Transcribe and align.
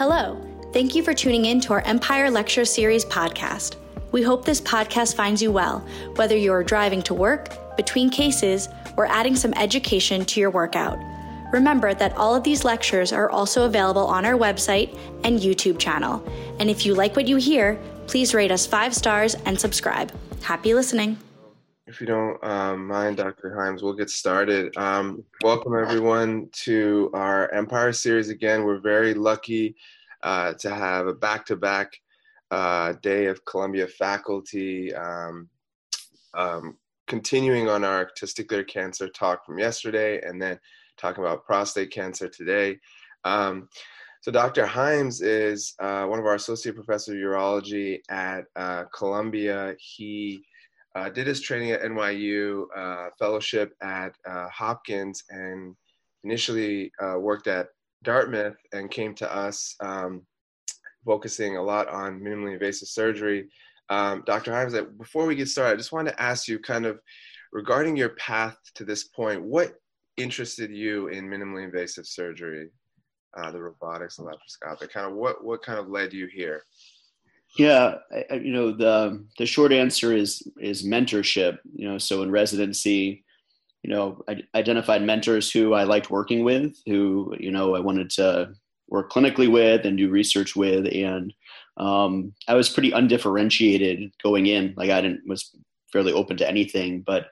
Hello. 0.00 0.40
Thank 0.72 0.94
you 0.94 1.02
for 1.02 1.12
tuning 1.12 1.44
in 1.44 1.60
to 1.60 1.74
our 1.74 1.82
Empire 1.82 2.30
Lecture 2.30 2.64
Series 2.64 3.04
podcast. 3.04 3.76
We 4.12 4.22
hope 4.22 4.46
this 4.46 4.58
podcast 4.58 5.14
finds 5.14 5.42
you 5.42 5.52
well, 5.52 5.86
whether 6.14 6.34
you're 6.34 6.64
driving 6.64 7.02
to 7.02 7.12
work, 7.12 7.76
between 7.76 8.08
cases, 8.08 8.66
or 8.96 9.04
adding 9.04 9.36
some 9.36 9.52
education 9.58 10.24
to 10.24 10.40
your 10.40 10.48
workout. 10.48 10.98
Remember 11.52 11.92
that 11.92 12.16
all 12.16 12.34
of 12.34 12.44
these 12.44 12.64
lectures 12.64 13.12
are 13.12 13.28
also 13.28 13.66
available 13.66 14.06
on 14.06 14.24
our 14.24 14.38
website 14.38 14.98
and 15.22 15.38
YouTube 15.38 15.78
channel. 15.78 16.26
And 16.58 16.70
if 16.70 16.86
you 16.86 16.94
like 16.94 17.14
what 17.14 17.28
you 17.28 17.36
hear, 17.36 17.78
please 18.06 18.32
rate 18.32 18.50
us 18.50 18.66
five 18.66 18.94
stars 18.94 19.34
and 19.44 19.60
subscribe. 19.60 20.10
Happy 20.40 20.72
listening. 20.72 21.18
If 21.90 22.00
you 22.00 22.06
don't 22.06 22.42
um, 22.44 22.86
mind, 22.86 23.16
Dr. 23.16 23.52
Hyams, 23.52 23.82
we'll 23.82 23.94
get 23.94 24.10
started. 24.10 24.76
Um, 24.76 25.24
welcome, 25.42 25.74
everyone, 25.76 26.48
to 26.52 27.10
our 27.14 27.50
Empire 27.50 27.92
series 27.92 28.28
again. 28.28 28.62
We're 28.62 28.78
very 28.78 29.12
lucky 29.12 29.74
uh, 30.22 30.52
to 30.60 30.72
have 30.72 31.08
a 31.08 31.12
back 31.12 31.44
to 31.46 31.56
back 31.56 31.94
day 33.02 33.26
of 33.26 33.44
Columbia 33.44 33.88
faculty. 33.88 34.94
Um, 34.94 35.48
um, 36.34 36.76
continuing 37.08 37.68
on 37.68 37.82
our 37.82 38.08
testicular 38.16 38.64
cancer 38.64 39.08
talk 39.08 39.44
from 39.44 39.58
yesterday, 39.58 40.20
and 40.22 40.40
then 40.40 40.60
talking 40.96 41.24
about 41.24 41.44
prostate 41.44 41.90
cancer 41.90 42.28
today. 42.28 42.78
Um, 43.24 43.68
so 44.20 44.30
Dr. 44.30 44.64
Hyams 44.64 45.22
is 45.22 45.74
uh, 45.80 46.04
one 46.04 46.20
of 46.20 46.26
our 46.26 46.36
associate 46.36 46.76
professors 46.76 47.16
of 47.16 47.20
urology 47.20 47.98
at 48.08 48.44
uh, 48.54 48.84
Columbia. 48.94 49.74
He 49.80 50.44
uh, 50.94 51.08
did 51.08 51.26
his 51.26 51.40
training 51.40 51.70
at 51.70 51.82
NYU, 51.82 52.64
uh, 52.76 53.10
fellowship 53.18 53.74
at 53.82 54.14
uh, 54.28 54.48
Hopkins, 54.48 55.22
and 55.30 55.76
initially 56.24 56.92
uh, 57.02 57.18
worked 57.18 57.46
at 57.46 57.68
Dartmouth 58.02 58.56
and 58.72 58.90
came 58.90 59.14
to 59.16 59.32
us 59.32 59.76
um, 59.80 60.22
focusing 61.04 61.56
a 61.56 61.62
lot 61.62 61.88
on 61.88 62.20
minimally 62.20 62.54
invasive 62.54 62.88
surgery. 62.88 63.48
Um, 63.88 64.22
Dr. 64.26 64.52
Hyams, 64.52 64.74
before 64.98 65.26
we 65.26 65.34
get 65.34 65.48
started, 65.48 65.74
I 65.74 65.76
just 65.76 65.92
wanted 65.92 66.12
to 66.12 66.22
ask 66.22 66.48
you 66.48 66.58
kind 66.58 66.86
of 66.86 67.00
regarding 67.52 67.96
your 67.96 68.10
path 68.10 68.56
to 68.76 68.84
this 68.84 69.04
point, 69.04 69.42
what 69.42 69.74
interested 70.16 70.70
you 70.70 71.08
in 71.08 71.28
minimally 71.28 71.64
invasive 71.64 72.06
surgery, 72.06 72.70
uh, 73.36 73.50
the 73.50 73.60
robotics 73.60 74.18
and 74.18 74.28
laparoscopic? 74.28 74.90
Kind 74.90 75.06
of 75.06 75.14
what, 75.14 75.44
what 75.44 75.62
kind 75.62 75.78
of 75.78 75.88
led 75.88 76.12
you 76.12 76.26
here? 76.26 76.64
Yeah, 77.58 77.96
I, 78.30 78.34
you 78.36 78.52
know 78.52 78.72
the 78.72 79.24
the 79.38 79.46
short 79.46 79.72
answer 79.72 80.14
is 80.14 80.42
is 80.60 80.86
mentorship. 80.86 81.58
You 81.74 81.88
know, 81.88 81.98
so 81.98 82.22
in 82.22 82.30
residency, 82.30 83.24
you 83.82 83.90
know, 83.90 84.22
I 84.28 84.42
identified 84.54 85.02
mentors 85.02 85.50
who 85.50 85.74
I 85.74 85.84
liked 85.84 86.10
working 86.10 86.44
with, 86.44 86.76
who 86.86 87.34
you 87.38 87.50
know 87.50 87.74
I 87.74 87.80
wanted 87.80 88.10
to 88.10 88.52
work 88.88 89.10
clinically 89.10 89.50
with 89.50 89.84
and 89.84 89.98
do 89.98 90.10
research 90.10 90.54
with, 90.54 90.86
and 90.86 91.32
um, 91.76 92.32
I 92.46 92.54
was 92.54 92.68
pretty 92.68 92.92
undifferentiated 92.92 94.12
going 94.22 94.46
in. 94.46 94.74
Like 94.76 94.90
I 94.90 95.00
didn't 95.00 95.22
was 95.26 95.50
fairly 95.92 96.12
open 96.12 96.36
to 96.36 96.48
anything, 96.48 97.02
but 97.02 97.26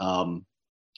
um, 0.00 0.44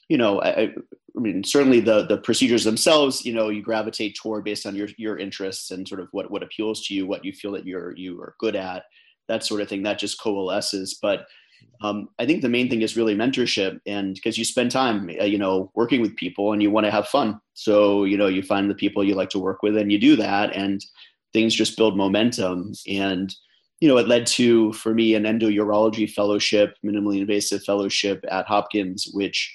you 0.08 0.16
know, 0.16 0.41
I, 0.41 0.72
I 1.17 1.20
mean, 1.20 1.42
certainly 1.45 1.81
the 1.81 2.06
the 2.06 2.19
procedures 2.19 2.64
themselves, 2.64 3.25
you 3.25 3.33
know, 3.33 3.48
you 3.48 3.62
gravitate 3.62 4.17
toward 4.17 4.45
based 4.45 4.67
on 4.67 4.77
your 4.77 4.89
your 4.98 5.19
interests 5.19 5.70
and 5.70 5.89
sort 5.89 6.00
of 6.00 6.09
what 6.12 6.31
what 6.31 6.42
appeals 6.42 6.86
to 6.86 6.95
you, 6.95 7.06
what 7.06 7.25
you 7.25 7.33
feel 7.33 7.53
that 7.53 7.67
you're 7.67 7.97
you 7.97 8.20
are 8.20 8.34
good 8.39 8.56
at, 8.56 8.84
that 9.28 9.44
sort 9.44 9.61
of 9.61 9.69
thing. 9.69 9.83
That 9.83 9.98
just 9.98 10.20
coalesces. 10.20 10.98
But 11.00 11.27
um, 11.81 12.09
I 12.19 12.27
think 12.27 12.42
the 12.42 12.48
main 12.48 12.69
thing 12.69 12.83
is 12.83 12.97
really 12.97 13.14
mentorship, 13.14 13.81
and 13.87 14.14
because 14.14 14.37
you 14.37 14.44
spend 14.44 14.70
time, 14.70 15.11
uh, 15.20 15.25
you 15.25 15.39
know, 15.39 15.70
working 15.75 16.03
with 16.03 16.17
people, 16.17 16.53
and 16.53 16.62
you 16.62 16.70
want 16.70 16.84
to 16.84 16.91
have 16.91 17.09
fun. 17.09 17.41
So 17.55 18.05
you 18.05 18.19
know, 18.19 18.27
you 18.28 18.42
find 18.42 18.70
the 18.70 18.75
people 18.75 19.03
you 19.03 19.14
like 19.14 19.31
to 19.31 19.39
work 19.39 19.62
with, 19.62 19.77
and 19.77 19.91
you 19.91 19.98
do 19.98 20.17
that, 20.17 20.55
and 20.55 20.84
things 21.33 21.55
just 21.55 21.77
build 21.78 21.97
momentum. 21.97 22.72
And 22.87 23.34
you 23.81 23.89
know, 23.89 23.97
it 23.97 24.09
led 24.09 24.27
to 24.27 24.72
for 24.75 24.94
me 24.94 25.14
an 25.14 25.25
endourology 25.25 26.11
fellowship, 26.11 26.77
minimally 26.84 27.20
invasive 27.20 27.62
fellowship 27.64 28.25
at 28.31 28.47
Hopkins, 28.47 29.09
which 29.12 29.55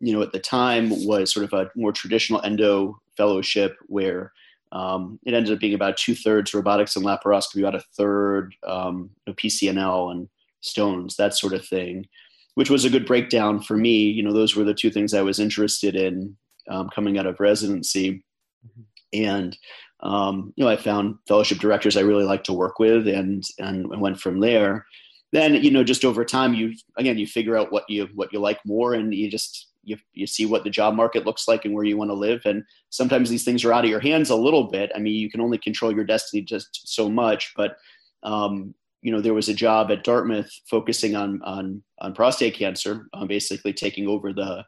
you 0.00 0.12
know, 0.12 0.22
at 0.22 0.32
the 0.32 0.38
time 0.38 0.90
was 1.06 1.32
sort 1.32 1.44
of 1.44 1.52
a 1.52 1.70
more 1.74 1.92
traditional 1.92 2.40
endo 2.42 3.00
fellowship 3.16 3.76
where 3.86 4.32
um, 4.72 5.18
it 5.24 5.34
ended 5.34 5.52
up 5.52 5.60
being 5.60 5.74
about 5.74 5.96
two 5.96 6.14
thirds 6.14 6.54
robotics 6.54 6.94
and 6.96 7.04
laparoscopy, 7.04 7.60
about 7.60 7.74
a 7.74 7.84
third 7.96 8.54
um, 8.66 9.10
PCNL 9.28 10.12
and 10.12 10.28
stones, 10.60 11.16
that 11.16 11.34
sort 11.34 11.52
of 11.52 11.66
thing, 11.66 12.06
which 12.54 12.70
was 12.70 12.84
a 12.84 12.90
good 12.90 13.06
breakdown 13.06 13.60
for 13.60 13.76
me. 13.76 14.10
You 14.10 14.22
know, 14.22 14.32
those 14.32 14.54
were 14.54 14.64
the 14.64 14.74
two 14.74 14.90
things 14.90 15.14
I 15.14 15.22
was 15.22 15.40
interested 15.40 15.96
in 15.96 16.36
um, 16.68 16.90
coming 16.90 17.18
out 17.18 17.26
of 17.26 17.40
residency. 17.40 18.22
Mm-hmm. 18.66 18.82
And, 19.24 19.58
um, 20.00 20.52
you 20.56 20.64
know, 20.64 20.70
I 20.70 20.76
found 20.76 21.16
fellowship 21.26 21.58
directors 21.58 21.96
I 21.96 22.02
really 22.02 22.24
like 22.24 22.44
to 22.44 22.52
work 22.52 22.78
with 22.78 23.08
and, 23.08 23.44
and 23.58 23.88
went 24.00 24.20
from 24.20 24.40
there. 24.40 24.86
Then, 25.32 25.54
you 25.54 25.70
know, 25.70 25.84
just 25.84 26.04
over 26.04 26.24
time, 26.24 26.54
you, 26.54 26.74
again, 26.96 27.18
you 27.18 27.26
figure 27.26 27.56
out 27.56 27.72
what 27.72 27.88
you, 27.88 28.08
what 28.14 28.32
you 28.32 28.38
like 28.38 28.58
more 28.64 28.94
and 28.94 29.14
you 29.14 29.30
just, 29.30 29.67
you, 29.88 29.96
you 30.12 30.26
see 30.26 30.46
what 30.46 30.64
the 30.64 30.70
job 30.70 30.94
market 30.94 31.26
looks 31.26 31.48
like 31.48 31.64
and 31.64 31.74
where 31.74 31.84
you 31.84 31.96
want 31.96 32.10
to 32.10 32.14
live 32.14 32.42
and 32.44 32.62
sometimes 32.90 33.30
these 33.30 33.44
things 33.44 33.64
are 33.64 33.72
out 33.72 33.84
of 33.84 33.90
your 33.90 34.00
hands 34.00 34.30
a 34.30 34.36
little 34.36 34.64
bit. 34.64 34.90
I 34.94 34.98
mean 34.98 35.14
you 35.14 35.30
can 35.30 35.40
only 35.40 35.58
control 35.58 35.94
your 35.94 36.04
destiny 36.04 36.42
just 36.42 36.88
so 36.88 37.08
much 37.08 37.52
but 37.56 37.76
um, 38.22 38.74
you 39.02 39.12
know 39.12 39.20
there 39.20 39.34
was 39.34 39.48
a 39.48 39.54
job 39.54 39.90
at 39.90 40.04
dartmouth 40.04 40.50
focusing 40.68 41.14
on 41.14 41.40
on 41.42 41.82
on 42.00 42.14
prostate 42.14 42.54
cancer 42.54 43.08
um, 43.14 43.28
basically 43.28 43.72
taking 43.72 44.08
over 44.08 44.32
the 44.32 44.64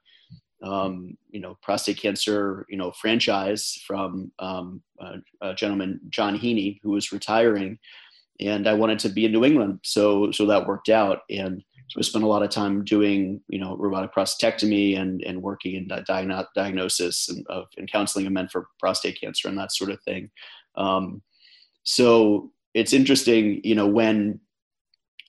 um, 0.62 1.16
you 1.30 1.40
know 1.40 1.56
prostate 1.62 2.00
cancer 2.00 2.66
you 2.68 2.76
know 2.76 2.92
franchise 2.92 3.82
from 3.86 4.30
um, 4.38 4.82
a, 5.40 5.54
gentleman 5.54 6.00
john 6.10 6.38
heaney 6.38 6.78
who 6.82 6.90
was 6.90 7.12
retiring 7.12 7.78
and 8.40 8.68
i 8.68 8.72
wanted 8.72 8.98
to 8.98 9.08
be 9.08 9.24
in 9.24 9.32
new 9.32 9.44
england 9.44 9.80
so 9.82 10.30
so 10.30 10.46
that 10.46 10.66
worked 10.66 10.88
out 10.88 11.20
and 11.30 11.62
so 11.90 11.98
I 11.98 12.02
spent 12.02 12.22
a 12.22 12.28
lot 12.28 12.44
of 12.44 12.50
time 12.50 12.84
doing, 12.84 13.40
you 13.48 13.58
know, 13.58 13.76
robotic 13.76 14.14
prostatectomy 14.14 14.96
and, 14.96 15.22
and 15.24 15.42
working 15.42 15.74
in 15.74 15.88
diagno- 15.88 16.46
diagnosis 16.54 17.28
and, 17.28 17.44
of, 17.48 17.66
and 17.76 17.90
counseling 17.90 18.26
of 18.26 18.32
men 18.32 18.46
for 18.46 18.68
prostate 18.78 19.20
cancer 19.20 19.48
and 19.48 19.58
that 19.58 19.72
sort 19.72 19.90
of 19.90 20.00
thing. 20.02 20.30
Um, 20.76 21.20
so 21.82 22.52
it's 22.74 22.92
interesting, 22.92 23.60
you 23.64 23.74
know, 23.74 23.88
when 23.88 24.38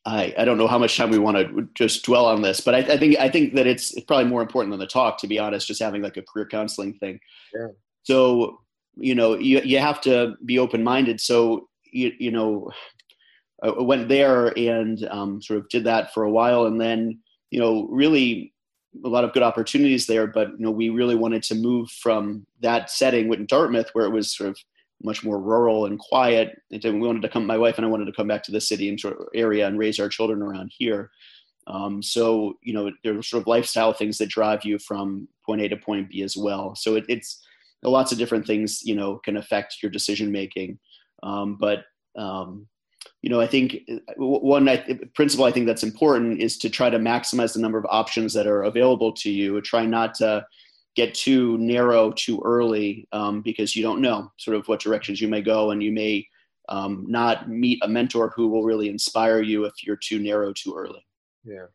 I, 0.05 0.35
I 0.37 0.45
don't 0.45 0.59
know 0.59 0.67
how 0.67 0.77
much 0.77 0.97
time 0.97 1.09
we 1.09 1.17
want 1.17 1.37
to 1.37 1.67
just 1.73 2.05
dwell 2.05 2.27
on 2.27 2.43
this, 2.43 2.61
but 2.61 2.75
I, 2.75 2.93
I, 2.93 2.97
think 2.97 3.17
I 3.17 3.27
think 3.27 3.55
that 3.55 3.65
it's, 3.65 3.95
it's 3.95 4.05
probably 4.05 4.29
more 4.29 4.43
important 4.43 4.71
than 4.71 4.79
the 4.79 4.85
talk, 4.85 5.17
to 5.19 5.27
be 5.27 5.39
honest, 5.39 5.65
just 5.67 5.81
having 5.81 6.03
like 6.03 6.17
a 6.17 6.21
career 6.21 6.45
counseling 6.45 6.93
thing. 6.93 7.19
Yeah. 7.55 7.69
So, 8.03 8.61
you 8.97 9.15
know, 9.15 9.35
you, 9.35 9.61
you 9.61 9.79
have 9.79 9.99
to 10.01 10.35
be 10.45 10.59
open 10.59 10.83
minded. 10.83 11.19
So, 11.19 11.69
you, 11.91 12.11
you 12.19 12.29
know, 12.29 12.69
I 13.61 13.69
went 13.81 14.09
there 14.09 14.57
and 14.57 15.07
um, 15.09 15.41
sort 15.41 15.59
of 15.59 15.69
did 15.69 15.83
that 15.83 16.13
for 16.13 16.23
a 16.23 16.31
while, 16.31 16.65
and 16.65 16.79
then 16.79 17.19
you 17.49 17.59
know 17.59 17.87
really 17.89 18.53
a 19.05 19.07
lot 19.07 19.23
of 19.23 19.33
good 19.33 19.43
opportunities 19.43 20.07
there. 20.07 20.27
But 20.27 20.51
you 20.51 20.65
know 20.65 20.71
we 20.71 20.89
really 20.89 21.15
wanted 21.15 21.43
to 21.43 21.55
move 21.55 21.89
from 21.89 22.45
that 22.61 22.89
setting 22.89 23.27
with 23.27 23.47
Dartmouth, 23.47 23.89
where 23.93 24.05
it 24.05 24.11
was 24.11 24.35
sort 24.35 24.49
of 24.49 24.57
much 25.03 25.23
more 25.23 25.39
rural 25.39 25.85
and 25.85 25.99
quiet. 25.99 26.61
And 26.71 27.01
we 27.01 27.07
wanted 27.07 27.21
to 27.23 27.29
come. 27.29 27.45
My 27.45 27.57
wife 27.57 27.77
and 27.77 27.85
I 27.85 27.89
wanted 27.89 28.05
to 28.05 28.13
come 28.13 28.27
back 28.27 28.43
to 28.43 28.51
the 28.51 28.61
city 28.61 28.89
and 28.89 28.99
sort 28.99 29.19
of 29.19 29.27
area 29.33 29.67
and 29.67 29.77
raise 29.77 29.99
our 29.99 30.09
children 30.09 30.41
around 30.41 30.71
here. 30.75 31.11
Um, 31.67 32.01
so 32.01 32.57
you 32.63 32.73
know 32.73 32.91
there 33.03 33.17
are 33.17 33.23
sort 33.23 33.41
of 33.41 33.47
lifestyle 33.47 33.93
things 33.93 34.17
that 34.17 34.29
drive 34.29 34.65
you 34.65 34.79
from 34.79 35.27
point 35.45 35.61
A 35.61 35.69
to 35.69 35.77
point 35.77 36.09
B 36.09 36.23
as 36.23 36.35
well. 36.35 36.75
So 36.75 36.95
it, 36.95 37.05
it's 37.07 37.43
lots 37.83 38.11
of 38.11 38.17
different 38.17 38.45
things 38.45 38.81
you 38.83 38.95
know 38.95 39.17
can 39.17 39.37
affect 39.37 39.77
your 39.81 39.91
decision 39.91 40.31
making. 40.31 40.79
Um, 41.23 41.57
but 41.59 41.85
um, 42.17 42.67
you 43.21 43.29
know, 43.29 43.39
I 43.39 43.47
think 43.47 43.81
uh, 43.89 43.97
one 44.17 44.67
principle 45.13 45.45
I 45.45 45.51
think 45.51 45.65
that's 45.65 45.83
important 45.83 46.41
is 46.41 46.57
to 46.59 46.69
try 46.69 46.89
to 46.89 46.97
maximize 46.97 47.53
the 47.53 47.59
number 47.59 47.77
of 47.77 47.85
options 47.89 48.33
that 48.33 48.47
are 48.47 48.63
available 48.63 49.11
to 49.13 49.29
you. 49.29 49.61
Try 49.61 49.85
not 49.85 50.15
to 50.15 50.45
get 50.95 51.13
too 51.13 51.57
narrow 51.57 52.11
too 52.11 52.41
early 52.43 53.07
um, 53.11 53.41
because 53.41 53.75
you 53.75 53.83
don't 53.83 54.01
know 54.01 54.31
sort 54.37 54.57
of 54.57 54.67
what 54.67 54.81
directions 54.81 55.21
you 55.21 55.27
may 55.27 55.41
go, 55.41 55.71
and 55.71 55.81
you 55.83 55.91
may 55.91 56.27
um, 56.69 57.05
not 57.07 57.49
meet 57.49 57.79
a 57.83 57.87
mentor 57.87 58.31
who 58.35 58.47
will 58.47 58.63
really 58.63 58.89
inspire 58.89 59.41
you 59.41 59.65
if 59.65 59.73
you're 59.83 59.95
too 59.95 60.19
narrow 60.19 60.53
too 60.53 60.73
early. 60.75 61.05
Yeah. 61.43 61.65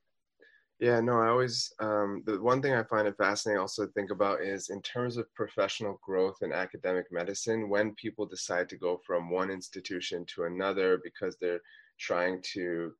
Yeah, 0.79 1.01
no, 1.01 1.19
I 1.21 1.29
always, 1.29 1.73
um, 1.81 2.23
the 2.27 2.39
one 2.41 2.61
thing 2.61 2.75
I 2.75 2.83
find 2.83 3.09
it 3.09 3.17
fascinating 3.17 3.61
also 3.61 3.87
to 3.87 3.93
think 3.93 4.11
about 4.11 4.43
is 4.43 4.69
in 4.69 4.83
terms 4.83 5.17
of 5.17 5.33
professional 5.35 5.99
growth 6.03 6.37
in 6.43 6.53
academic 6.53 7.07
medicine, 7.11 7.71
when 7.71 7.95
people 7.95 8.27
decide 8.27 8.69
to 8.69 8.77
go 8.77 9.01
from 9.07 9.31
one 9.31 9.51
institution 9.51 10.27
to 10.35 10.45
another 10.45 11.01
because 11.03 11.39
they're 11.41 11.63
trying 11.99 12.43
to 12.53 12.93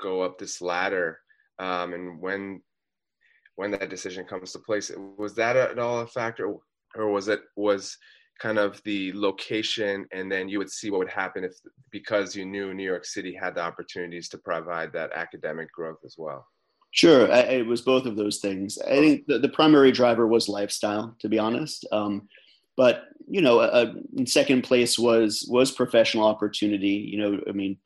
go 0.00 0.22
up 0.22 0.38
this 0.38 0.60
ladder, 0.60 1.20
um, 1.60 1.92
and 1.94 2.20
when 2.20 2.62
when 3.54 3.70
that 3.70 3.88
decision 3.88 4.24
comes 4.26 4.52
to 4.52 4.58
place, 4.58 4.90
was 5.16 5.34
that 5.36 5.56
at 5.56 5.78
all 5.78 6.00
a 6.00 6.06
factor, 6.06 6.52
or 6.96 7.10
was 7.10 7.28
it 7.28 7.40
was 7.56 7.96
kind 8.40 8.58
of 8.58 8.82
the 8.84 9.12
location, 9.14 10.06
and 10.12 10.30
then 10.30 10.48
you 10.48 10.58
would 10.58 10.70
see 10.70 10.90
what 10.90 10.98
would 10.98 11.08
happen 11.08 11.44
if 11.44 11.54
because 11.92 12.36
you 12.36 12.44
knew 12.44 12.74
New 12.74 12.84
York 12.84 13.04
City 13.04 13.32
had 13.34 13.54
the 13.54 13.62
opportunities 13.62 14.28
to 14.30 14.38
provide 14.38 14.92
that 14.92 15.12
academic 15.12 15.70
growth 15.72 15.98
as 16.04 16.16
well. 16.18 16.46
Sure, 16.96 17.30
I, 17.30 17.40
it 17.40 17.66
was 17.66 17.82
both 17.82 18.06
of 18.06 18.16
those 18.16 18.38
things. 18.38 18.78
I 18.78 18.96
think 19.00 19.26
the, 19.26 19.38
the 19.38 19.50
primary 19.50 19.92
driver 19.92 20.26
was 20.26 20.48
lifestyle, 20.48 21.14
to 21.18 21.28
be 21.28 21.38
honest. 21.38 21.86
Um, 21.92 22.26
but 22.74 23.04
you 23.28 23.42
know, 23.42 23.58
uh, 23.60 23.92
in 24.16 24.26
second 24.26 24.62
place 24.62 24.98
was 24.98 25.46
was 25.50 25.70
professional 25.70 26.26
opportunity. 26.26 26.88
You 27.12 27.18
know, 27.18 27.40
I 27.46 27.52
mean, 27.52 27.76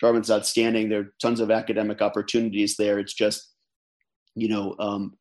Dartmouth's 0.00 0.30
outstanding. 0.30 0.90
There 0.90 1.00
are 1.00 1.14
tons 1.20 1.40
of 1.40 1.50
academic 1.50 2.02
opportunities 2.02 2.76
there. 2.76 2.98
It's 2.98 3.14
just, 3.14 3.52
you 4.34 4.48
know, 4.48 4.76
um, 4.78 5.14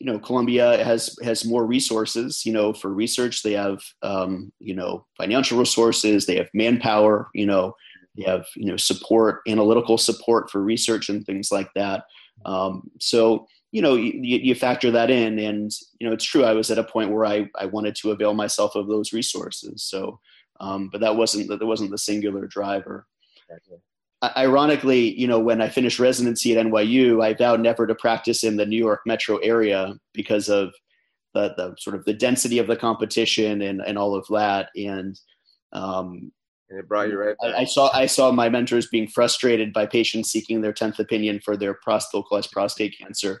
you 0.00 0.06
know, 0.06 0.18
Columbia 0.18 0.84
has 0.84 1.16
has 1.22 1.44
more 1.44 1.66
resources. 1.66 2.44
You 2.44 2.52
know, 2.54 2.72
for 2.72 2.90
research, 2.92 3.44
they 3.44 3.52
have 3.52 3.82
um, 4.02 4.52
you 4.58 4.74
know 4.74 5.06
financial 5.16 5.60
resources. 5.60 6.26
They 6.26 6.38
have 6.38 6.48
manpower. 6.54 7.28
You 7.34 7.46
know, 7.46 7.76
they 8.16 8.24
have 8.24 8.46
you 8.56 8.66
know 8.66 8.76
support, 8.76 9.42
analytical 9.46 9.96
support 9.96 10.50
for 10.50 10.60
research 10.60 11.08
and 11.08 11.24
things 11.24 11.52
like 11.52 11.70
that. 11.76 12.02
Um, 12.44 12.90
so 13.00 13.46
you 13.72 13.82
know 13.82 13.94
you, 13.94 14.12
you, 14.14 14.54
factor 14.54 14.90
that 14.90 15.10
in 15.10 15.38
and 15.38 15.72
you 15.98 16.06
know 16.06 16.12
it's 16.12 16.24
true 16.24 16.44
i 16.44 16.52
was 16.52 16.70
at 16.70 16.78
a 16.78 16.84
point 16.84 17.10
where 17.10 17.24
i, 17.24 17.48
I 17.58 17.66
wanted 17.66 17.96
to 17.96 18.12
avail 18.12 18.32
myself 18.34 18.76
of 18.76 18.86
those 18.86 19.12
resources. 19.12 19.82
So 19.82 20.20
um, 20.60 20.88
but 20.92 21.00
that 21.00 21.16
wasn't 21.16 21.48
that 21.48 21.66
wasn't 21.66 21.90
the 21.90 21.98
singular 21.98 22.46
driver. 22.46 23.06
Ironically 24.36 25.18
you 25.18 25.26
know 25.26 25.38
when 25.38 25.60
i 25.60 25.68
finished 25.68 25.98
residency 25.98 26.56
at 26.56 26.64
nyu 26.64 27.22
i 27.22 27.34
vowed 27.34 27.60
never 27.60 27.86
to 27.86 27.94
practice 27.94 28.42
in 28.42 28.56
the 28.56 28.64
new 28.64 28.78
york 28.78 29.00
metro 29.04 29.36
area 29.38 29.94
because 30.14 30.48
of 30.48 30.72
the, 31.34 31.52
the 31.56 31.74
sort 31.78 31.96
of 31.96 32.04
the 32.04 32.14
density 32.14 32.58
of 32.58 32.66
the 32.66 32.76
competition 32.76 33.62
and, 33.62 33.82
and 33.82 33.98
all 33.98 34.14
of 34.14 34.26
that. 34.28 34.70
And 34.76 35.18
um, 35.72 36.32
and 36.70 36.78
it 36.78 36.88
brought 36.88 37.08
you 37.08 37.18
right 37.18 37.36
I, 37.42 37.62
I, 37.62 37.64
saw 37.64 37.90
I 37.92 38.06
saw 38.06 38.30
my 38.32 38.48
mentors 38.48 38.88
being 38.88 39.08
frustrated 39.08 39.72
by 39.72 39.86
patients 39.86 40.30
seeking 40.30 40.60
their 40.60 40.72
tenth 40.72 40.98
opinion 40.98 41.40
for 41.44 41.56
their 41.56 41.74
prostate 41.74 42.14
localized 42.14 42.50
prostate 42.52 42.96
cancer, 42.98 43.40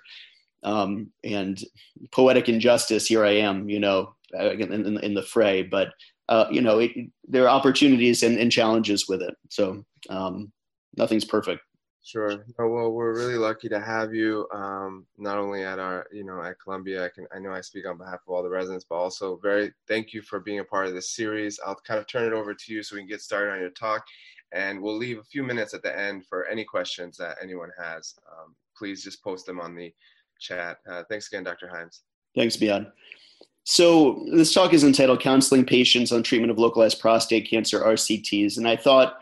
um, 0.64 1.10
and 1.22 1.62
poetic 2.10 2.48
injustice. 2.48 3.06
Here 3.06 3.24
I 3.24 3.32
am, 3.32 3.68
you 3.68 3.78
know, 3.78 4.14
uh, 4.38 4.50
in, 4.50 4.72
in, 4.72 4.98
in 4.98 5.14
the 5.14 5.22
fray. 5.22 5.62
But 5.62 5.88
uh, 6.28 6.46
you 6.50 6.60
know, 6.60 6.78
it, 6.80 6.90
there 7.28 7.44
are 7.44 7.48
opportunities 7.48 8.22
and, 8.22 8.38
and, 8.38 8.50
challenges 8.50 9.06
with 9.08 9.20
it. 9.20 9.34
So 9.50 9.84
um, 10.08 10.50
nothing's 10.96 11.26
perfect. 11.26 11.60
Sure. 12.04 12.44
Well, 12.58 12.92
we're 12.92 13.16
really 13.16 13.36
lucky 13.38 13.66
to 13.70 13.80
have 13.80 14.14
you, 14.14 14.46
um, 14.52 15.06
not 15.16 15.38
only 15.38 15.64
at 15.64 15.78
our, 15.78 16.06
you 16.12 16.22
know, 16.22 16.42
at 16.42 16.60
Columbia. 16.60 17.06
I 17.06 17.08
can, 17.08 17.26
I 17.34 17.38
know 17.38 17.50
I 17.50 17.62
speak 17.62 17.88
on 17.88 17.96
behalf 17.96 18.20
of 18.26 18.34
all 18.34 18.42
the 18.42 18.50
residents, 18.50 18.84
but 18.86 18.96
also 18.96 19.36
very 19.42 19.72
thank 19.88 20.12
you 20.12 20.20
for 20.20 20.38
being 20.38 20.58
a 20.58 20.64
part 20.64 20.86
of 20.86 20.92
this 20.92 21.16
series. 21.16 21.58
I'll 21.64 21.76
kind 21.76 21.98
of 21.98 22.06
turn 22.06 22.30
it 22.30 22.34
over 22.34 22.52
to 22.52 22.72
you 22.74 22.82
so 22.82 22.94
we 22.94 23.00
can 23.00 23.08
get 23.08 23.22
started 23.22 23.52
on 23.52 23.60
your 23.60 23.70
talk, 23.70 24.04
and 24.52 24.82
we'll 24.82 24.98
leave 24.98 25.18
a 25.18 25.24
few 25.24 25.42
minutes 25.42 25.72
at 25.72 25.82
the 25.82 25.98
end 25.98 26.26
for 26.26 26.46
any 26.46 26.62
questions 26.62 27.16
that 27.16 27.38
anyone 27.42 27.70
has. 27.82 28.14
Um, 28.30 28.54
please 28.76 29.02
just 29.02 29.24
post 29.24 29.46
them 29.46 29.58
on 29.58 29.74
the 29.74 29.90
chat. 30.38 30.80
Uh, 30.86 31.04
thanks 31.08 31.28
again, 31.28 31.42
Dr. 31.42 31.68
Hyams. 31.68 32.02
Thanks, 32.36 32.54
Bian. 32.54 32.92
So 33.64 34.26
this 34.30 34.52
talk 34.52 34.74
is 34.74 34.84
entitled 34.84 35.20
"Counseling 35.20 35.64
Patients 35.64 36.12
on 36.12 36.22
Treatment 36.22 36.50
of 36.50 36.58
Localized 36.58 37.00
Prostate 37.00 37.48
Cancer 37.48 37.80
(RCTs," 37.80 38.58
and 38.58 38.68
I 38.68 38.76
thought 38.76 39.20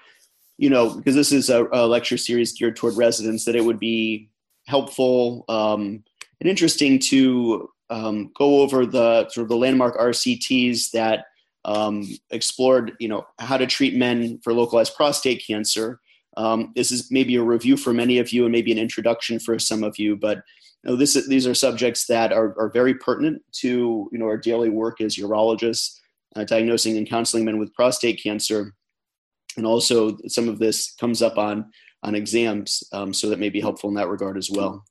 you 0.59 0.71
know, 0.71 0.95
because 0.95 1.15
this 1.15 1.33
is 1.33 1.51
a, 1.51 1.67
a, 1.73 1.87
lecture 1.87 2.17
series 2.17 2.53
geared 2.53 2.77
toward 2.77 2.97
residents, 2.97 3.45
that 3.45 3.57
it 3.57 3.65
would 3.65 3.79
be 3.79 4.31
helpful 4.67 5.45
um, 5.49 6.05
and 6.41 6.49
interesting 6.49 6.99
to 6.99 7.69
um, 7.91 8.31
go 8.37 8.61
over 8.61 8.87
the 8.87 9.29
sort 9.29 9.45
of 9.45 9.49
the 9.49 9.57
landmark 9.57 9.99
RCTs 9.99 10.91
that 10.93 11.27
um, 11.65 12.09
explored, 12.31 12.93
you 12.99 13.09
know, 13.09 13.25
how 13.39 13.57
to 13.57 13.67
treat 13.67 13.95
men 13.95 14.41
for 14.43 14.53
localized 14.53 14.97
prostate 14.97 15.45
cancer. 15.47 16.01
Um, 16.37 16.73
this 16.75 16.91
is 16.91 17.11
maybe 17.11 17.37
a 17.37 17.43
review 17.43 17.77
for 17.77 17.93
many 17.93 18.19
of 18.19 18.33
you 18.33 18.45
and 18.45 18.53
maybe 18.53 18.73
an 18.73 18.79
introduction 18.79 19.39
for 19.39 19.59
some 19.59 19.85
of 19.85 19.99
you, 19.99 20.17
but 20.17 20.39
you 20.83 20.91
know, 20.91 20.97
this, 20.97 21.15
these 21.29 21.47
are 21.47 21.55
subjects 21.55 22.07
that 22.07 22.33
are, 22.33 22.59
are 22.59 22.71
very 22.71 22.95
pertinent 22.95 23.43
to 23.53 24.09
you 24.11 24.19
know 24.19 24.27
our 24.27 24.39
daily 24.39 24.71
work 24.71 25.01
as 25.01 25.17
urologists, 25.17 25.99
uh, 26.35 26.45
diagnosing 26.45 26.97
and 26.97 27.09
counseling 27.09 27.45
men 27.45 27.59
with 27.59 27.75
prostate 27.75 28.21
cancer 28.23 28.75
and 29.57 29.67
also 29.67 30.17
some 30.27 30.49
of 30.49 30.59
this 30.59 30.95
comes 30.95 31.23
up 31.23 31.39
on 31.39 31.71
on 32.03 32.15
exams 32.15 32.83
um, 32.93 33.15
so 33.15 33.29
that 33.29 33.39
may 33.39 33.49
be 33.49 33.61
helpful 33.61 33.89
in 33.89 33.95
that 33.95 34.09
regard 34.09 34.37
as 34.37 34.51
well. 34.51 34.85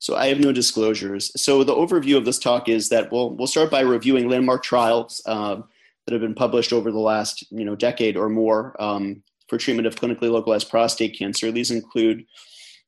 So 0.00 0.16
i 0.16 0.26
have 0.26 0.40
no 0.40 0.50
disclosures. 0.50 1.30
So 1.40 1.62
the 1.62 1.74
overview 1.74 2.16
of 2.16 2.24
this 2.24 2.40
talk 2.40 2.68
is 2.68 2.88
that 2.88 3.12
we'll, 3.12 3.36
we'll 3.36 3.46
start 3.46 3.70
by 3.70 3.82
reviewing 3.82 4.28
landmark 4.28 4.64
trials 4.64 5.22
um, 5.26 5.64
that 6.04 6.12
have 6.12 6.20
been 6.20 6.34
published 6.34 6.72
over 6.72 6.90
the 6.90 6.98
last 6.98 7.46
you 7.52 7.64
know 7.64 7.76
decade 7.76 8.16
or 8.16 8.28
more 8.28 8.74
um, 8.82 9.22
for 9.48 9.58
treatment 9.58 9.86
of 9.86 9.94
clinically 9.94 10.30
localized 10.30 10.70
prostate 10.70 11.16
cancer. 11.16 11.52
These 11.52 11.70
include 11.70 12.24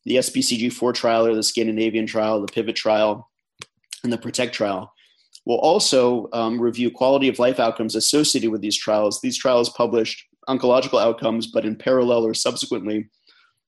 the 0.05 0.17
spcg4 0.17 0.95
trial 0.95 1.27
or 1.27 1.35
the 1.35 1.43
scandinavian 1.43 2.07
trial 2.07 2.41
the 2.41 2.53
pivot 2.53 2.77
trial 2.77 3.31
and 4.03 4.13
the 4.13 4.19
protect 4.19 4.55
trial 4.55 4.94
We'll 5.47 5.59
also 5.59 6.29
um, 6.33 6.61
review 6.61 6.91
quality 6.91 7.29
of 7.29 7.39
life 7.39 7.61
outcomes 7.61 7.95
associated 7.95 8.51
with 8.51 8.63
these 8.63 8.79
trials. 8.79 9.21
These 9.21 9.39
trials 9.39 9.69
published 9.71 10.25
oncological 10.49 11.01
outcomes, 11.01 11.47
but 11.47 11.65
in 11.65 11.77
parallel 11.77 12.25
or 12.25 12.35
subsequently 12.35 13.09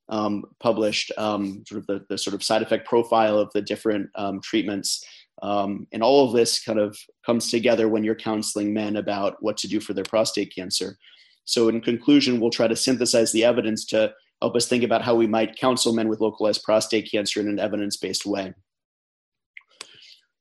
um, 0.09 0.45
published 0.61 1.11
um, 1.19 1.65
sort 1.67 1.81
of 1.81 1.87
the, 1.87 2.07
the, 2.09 2.19
sort 2.19 2.35
of 2.35 2.43
side 2.43 2.63
effect 2.63 2.87
profile 2.87 3.39
of 3.39 3.51
the 3.53 3.63
different 3.63 4.09
um, 4.15 4.41
treatments. 4.41 5.05
Um, 5.43 5.87
and 5.93 6.03
all 6.03 6.27
of 6.27 6.33
this 6.33 6.63
kind 6.63 6.79
of 6.79 6.97
comes 7.25 7.51
together 7.51 7.89
when 7.89 8.05
you're 8.05 8.15
counseling 8.15 8.73
men 8.73 8.97
about 8.97 9.37
what 9.41 9.57
to 9.59 9.69
do 9.69 9.81
for 9.81 9.93
their 9.93 10.05
prostate 10.05 10.55
cancer. 10.55 10.97
So, 11.45 11.69
in 11.69 11.81
conclusion, 11.81 12.41
we'll 12.41 12.51
try 12.51 12.69
to 12.69 12.77
synthesize 12.77 13.33
the 13.33 13.45
evidence 13.45 13.85
to 13.87 14.15
help 14.41 14.57
us 14.57 14.67
think 14.67 14.83
about 14.83 15.03
how 15.03 15.15
we 15.15 15.27
might 15.27 15.57
counsel 15.57 15.93
men 15.93 16.09
with 16.09 16.21
localized 16.21 16.63
prostate 16.63 17.11
cancer 17.11 17.41
in 17.41 17.49
an 17.49 17.59
evidence 17.59 17.97
based 17.97 18.25
way. 18.25 18.55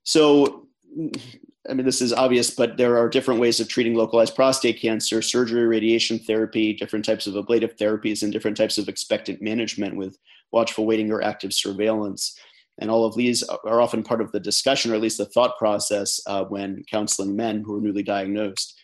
So, 0.03 0.64
I 0.97 1.73
mean, 1.73 1.85
this 1.85 2.01
is 2.01 2.13
obvious, 2.13 2.51
but 2.51 2.77
there 2.77 2.97
are 2.97 3.09
different 3.09 3.39
ways 3.39 3.59
of 3.59 3.67
treating 3.67 3.95
localized 3.95 4.35
prostate 4.35 4.79
cancer 4.79 5.21
surgery, 5.21 5.65
radiation 5.65 6.19
therapy, 6.19 6.73
different 6.73 7.03
types 7.03 7.27
of 7.27 7.35
ablative 7.35 7.75
therapies, 7.75 8.23
and 8.23 8.31
different 8.31 8.55
types 8.55 8.77
of 8.77 8.87
expectant 8.87 9.41
management 9.41 9.95
with 9.95 10.17
watchful 10.51 10.85
waiting 10.85 11.11
or 11.11 11.21
active 11.21 11.53
surveillance. 11.53 12.37
And 12.77 12.91
all 12.91 13.05
of 13.05 13.15
these 13.15 13.41
are 13.43 13.81
often 13.81 14.03
part 14.03 14.21
of 14.21 14.31
the 14.31 14.39
discussion, 14.39 14.91
or 14.91 14.95
at 14.95 15.01
least 15.01 15.17
the 15.17 15.25
thought 15.25 15.57
process, 15.57 16.19
uh, 16.27 16.43
when 16.45 16.83
counseling 16.89 17.35
men 17.35 17.61
who 17.65 17.77
are 17.77 17.81
newly 17.81 18.03
diagnosed. 18.03 18.79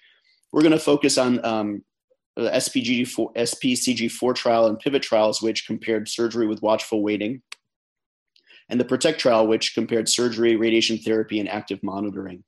We're 0.52 0.62
going 0.62 0.72
to 0.72 0.80
focus 0.80 1.18
on 1.18 1.44
um, 1.46 1.84
the 2.36 2.50
SPG4, 2.50 3.36
SPCG4 3.36 4.36
trial 4.36 4.68
and 4.68 4.80
pivot 4.80 5.04
trials, 5.04 5.42
which 5.42 5.68
compared 5.68 6.10
surgery 6.10 6.48
with 6.48 6.62
watchful 6.62 7.04
waiting 7.04 7.42
and 8.72 8.80
the 8.80 8.86
PROTECT 8.86 9.20
trial, 9.20 9.46
which 9.46 9.76
compared 9.76 10.08
surgery, 10.10 10.56
radiation 10.56 10.98
therapy, 10.98 11.40
and 11.40 11.50
active 11.50 11.84
monitoring. 11.84 12.44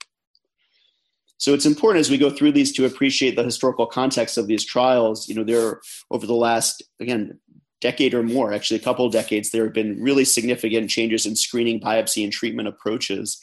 So 1.37 1.53
it's 1.53 1.65
important 1.65 1.99
as 1.99 2.09
we 2.09 2.17
go 2.17 2.29
through 2.29 2.53
these 2.53 2.71
to 2.73 2.85
appreciate 2.85 3.35
the 3.35 3.43
historical 3.43 3.85
context 3.85 4.37
of 4.37 4.47
these 4.47 4.65
trials. 4.65 5.27
You 5.27 5.35
know, 5.35 5.43
there 5.43 5.81
over 6.09 6.25
the 6.25 6.33
last 6.33 6.81
again 7.01 7.39
decade 7.81 8.13
or 8.13 8.23
more, 8.23 8.53
actually 8.53 8.79
a 8.79 8.83
couple 8.83 9.05
of 9.05 9.11
decades, 9.11 9.51
there 9.51 9.65
have 9.65 9.73
been 9.73 10.01
really 10.01 10.23
significant 10.23 10.89
changes 10.89 11.25
in 11.25 11.35
screening, 11.35 11.81
biopsy, 11.81 12.23
and 12.23 12.31
treatment 12.31 12.69
approaches. 12.69 13.41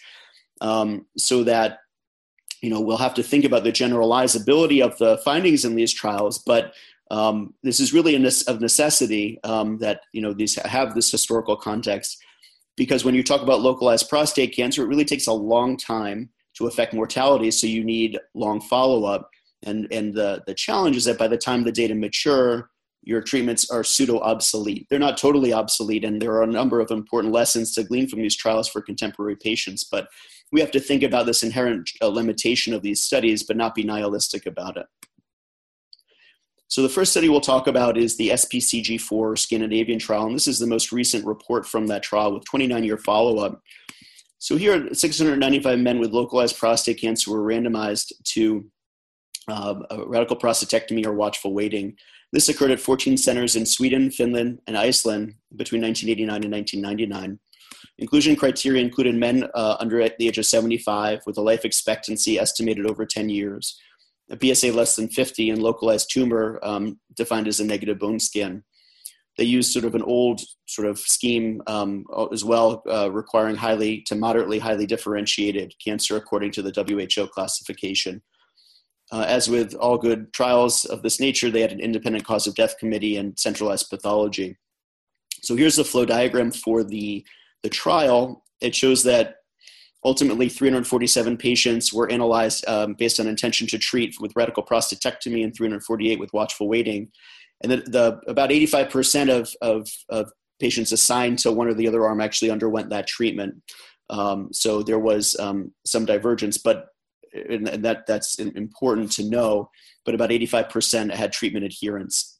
Um, 0.62 1.06
so 1.18 1.44
that 1.44 1.80
you 2.62 2.70
know 2.70 2.80
we'll 2.80 2.96
have 2.96 3.14
to 3.14 3.22
think 3.22 3.44
about 3.44 3.64
the 3.64 3.72
generalizability 3.72 4.82
of 4.82 4.96
the 4.96 5.18
findings 5.18 5.66
in 5.66 5.74
these 5.74 5.92
trials, 5.92 6.38
but 6.38 6.72
um, 7.10 7.52
this 7.62 7.80
is 7.80 7.92
really 7.92 8.14
a 8.14 8.30
of 8.48 8.60
necessity 8.62 9.38
um, 9.44 9.76
that 9.78 10.00
you 10.14 10.22
know 10.22 10.32
these 10.32 10.54
have 10.54 10.94
this 10.94 11.10
historical 11.10 11.56
context 11.56 12.22
because 12.76 13.04
when 13.04 13.14
you 13.14 13.22
talk 13.22 13.42
about 13.42 13.60
localized 13.60 14.08
prostate 14.08 14.54
cancer, 14.54 14.82
it 14.82 14.88
really 14.88 15.04
takes 15.04 15.26
a 15.26 15.32
long 15.32 15.76
time 15.76 16.30
to 16.56 16.66
affect 16.66 16.94
mortality. 16.94 17.50
So 17.50 17.66
you 17.66 17.84
need 17.84 18.18
long 18.34 18.60
follow 18.60 19.04
up. 19.04 19.30
And, 19.62 19.86
and 19.92 20.14
the, 20.14 20.42
the 20.46 20.54
challenge 20.54 20.96
is 20.96 21.04
that 21.04 21.18
by 21.18 21.28
the 21.28 21.36
time 21.36 21.64
the 21.64 21.72
data 21.72 21.94
mature, 21.94 22.70
your 23.02 23.22
treatments 23.22 23.70
are 23.70 23.84
pseudo 23.84 24.18
obsolete. 24.20 24.86
They're 24.88 24.98
not 24.98 25.16
totally 25.16 25.52
obsolete, 25.52 26.04
and 26.04 26.20
there 26.20 26.32
are 26.32 26.42
a 26.42 26.46
number 26.46 26.80
of 26.80 26.90
important 26.90 27.32
lessons 27.32 27.74
to 27.74 27.84
glean 27.84 28.08
from 28.08 28.20
these 28.20 28.36
trials 28.36 28.68
for 28.68 28.82
contemporary 28.82 29.36
patients. 29.36 29.84
But 29.84 30.08
we 30.52 30.60
have 30.60 30.70
to 30.72 30.80
think 30.80 31.02
about 31.02 31.26
this 31.26 31.42
inherent 31.42 31.90
uh, 32.02 32.08
limitation 32.08 32.74
of 32.74 32.82
these 32.82 33.02
studies, 33.02 33.42
but 33.42 33.56
not 33.56 33.74
be 33.74 33.84
nihilistic 33.84 34.46
about 34.46 34.76
it. 34.76 34.86
So 36.70 36.82
the 36.82 36.88
first 36.88 37.10
study 37.10 37.28
we'll 37.28 37.40
talk 37.40 37.66
about 37.66 37.98
is 37.98 38.16
the 38.16 38.28
SPCG4 38.28 39.36
Scandinavian 39.36 39.98
trial, 39.98 40.26
and 40.26 40.36
this 40.36 40.46
is 40.46 40.60
the 40.60 40.68
most 40.68 40.92
recent 40.92 41.26
report 41.26 41.66
from 41.66 41.88
that 41.88 42.04
trial 42.04 42.32
with 42.32 42.44
29-year 42.44 42.96
follow-up. 42.96 43.60
So 44.38 44.56
here, 44.56 44.94
695 44.94 45.78
men 45.80 45.98
with 45.98 46.12
localized 46.12 46.56
prostate 46.56 47.00
cancer 47.00 47.32
were 47.32 47.42
randomized 47.42 48.12
to 48.34 48.64
uh, 49.48 49.80
radical 50.06 50.36
prostatectomy 50.36 51.04
or 51.04 51.12
watchful 51.12 51.52
waiting. 51.52 51.96
This 52.32 52.48
occurred 52.48 52.70
at 52.70 52.78
14 52.78 53.16
centers 53.16 53.56
in 53.56 53.66
Sweden, 53.66 54.08
Finland, 54.08 54.60
and 54.68 54.78
Iceland 54.78 55.34
between 55.56 55.82
1989 55.82 56.44
and 56.44 56.52
1999. 56.52 57.40
Inclusion 57.98 58.36
criteria 58.36 58.80
included 58.80 59.16
men 59.16 59.50
uh, 59.54 59.76
under 59.80 60.08
the 60.08 60.28
age 60.28 60.38
of 60.38 60.46
75 60.46 61.22
with 61.26 61.36
a 61.36 61.42
life 61.42 61.64
expectancy 61.64 62.38
estimated 62.38 62.86
over 62.86 63.04
10 63.04 63.28
years 63.28 63.76
a 64.30 64.54
PSA 64.54 64.72
less 64.72 64.96
than 64.96 65.08
50 65.08 65.50
and 65.50 65.62
localized 65.62 66.10
tumor 66.10 66.58
um, 66.62 66.98
defined 67.16 67.48
as 67.48 67.60
a 67.60 67.64
negative 67.64 67.98
bone 67.98 68.20
scan. 68.20 68.62
they 69.38 69.44
used 69.44 69.72
sort 69.72 69.84
of 69.84 69.94
an 69.94 70.02
old 70.02 70.40
sort 70.66 70.86
of 70.86 70.98
scheme 70.98 71.62
um, 71.66 72.04
as 72.32 72.44
well, 72.44 72.82
uh, 72.88 73.10
requiring 73.10 73.56
highly 73.56 74.02
to 74.02 74.14
moderately 74.14 74.58
highly 74.58 74.86
differentiated 74.86 75.74
cancer 75.84 76.16
according 76.16 76.50
to 76.52 76.62
the 76.62 76.72
WHO 76.72 77.26
classification. 77.28 78.22
Uh, 79.12 79.24
as 79.26 79.48
with 79.48 79.74
all 79.74 79.98
good 79.98 80.32
trials 80.32 80.84
of 80.84 81.02
this 81.02 81.18
nature, 81.18 81.50
they 81.50 81.60
had 81.60 81.72
an 81.72 81.80
independent 81.80 82.24
cause 82.24 82.46
of 82.46 82.54
death 82.54 82.78
committee 82.78 83.16
and 83.16 83.36
centralized 83.38 83.90
pathology. 83.90 84.56
So 85.42 85.56
here's 85.56 85.76
the 85.76 85.84
flow 85.84 86.04
diagram 86.04 86.52
for 86.52 86.84
the, 86.84 87.26
the 87.62 87.68
trial. 87.70 88.44
It 88.60 88.74
shows 88.74 89.02
that 89.04 89.36
ultimately 90.04 90.48
347 90.48 91.36
patients 91.36 91.92
were 91.92 92.10
analyzed 92.10 92.66
um, 92.68 92.94
based 92.94 93.20
on 93.20 93.26
intention 93.26 93.66
to 93.66 93.78
treat 93.78 94.16
with 94.20 94.32
radical 94.34 94.62
prostatectomy 94.62 95.44
and 95.44 95.54
348 95.54 96.18
with 96.18 96.32
watchful 96.32 96.68
waiting 96.68 97.10
and 97.62 97.72
the, 97.72 97.76
the 97.76 98.20
about 98.26 98.50
85% 98.50 99.30
of, 99.30 99.54
of, 99.60 99.88
of, 100.08 100.32
patients 100.60 100.92
assigned 100.92 101.38
to 101.38 101.50
one 101.50 101.68
or 101.68 101.72
the 101.72 101.88
other 101.88 102.04
arm 102.06 102.20
actually 102.20 102.50
underwent 102.50 102.90
that 102.90 103.06
treatment. 103.06 103.54
Um, 104.10 104.50
so 104.52 104.82
there 104.82 104.98
was 104.98 105.34
um, 105.40 105.72
some 105.86 106.04
divergence, 106.04 106.58
but 106.58 106.88
and 107.32 107.66
that 107.66 108.06
that's 108.06 108.38
important 108.38 109.10
to 109.12 109.24
know. 109.24 109.70
But 110.04 110.14
about 110.14 110.28
85% 110.28 111.14
had 111.14 111.32
treatment 111.32 111.64
adherence. 111.64 112.38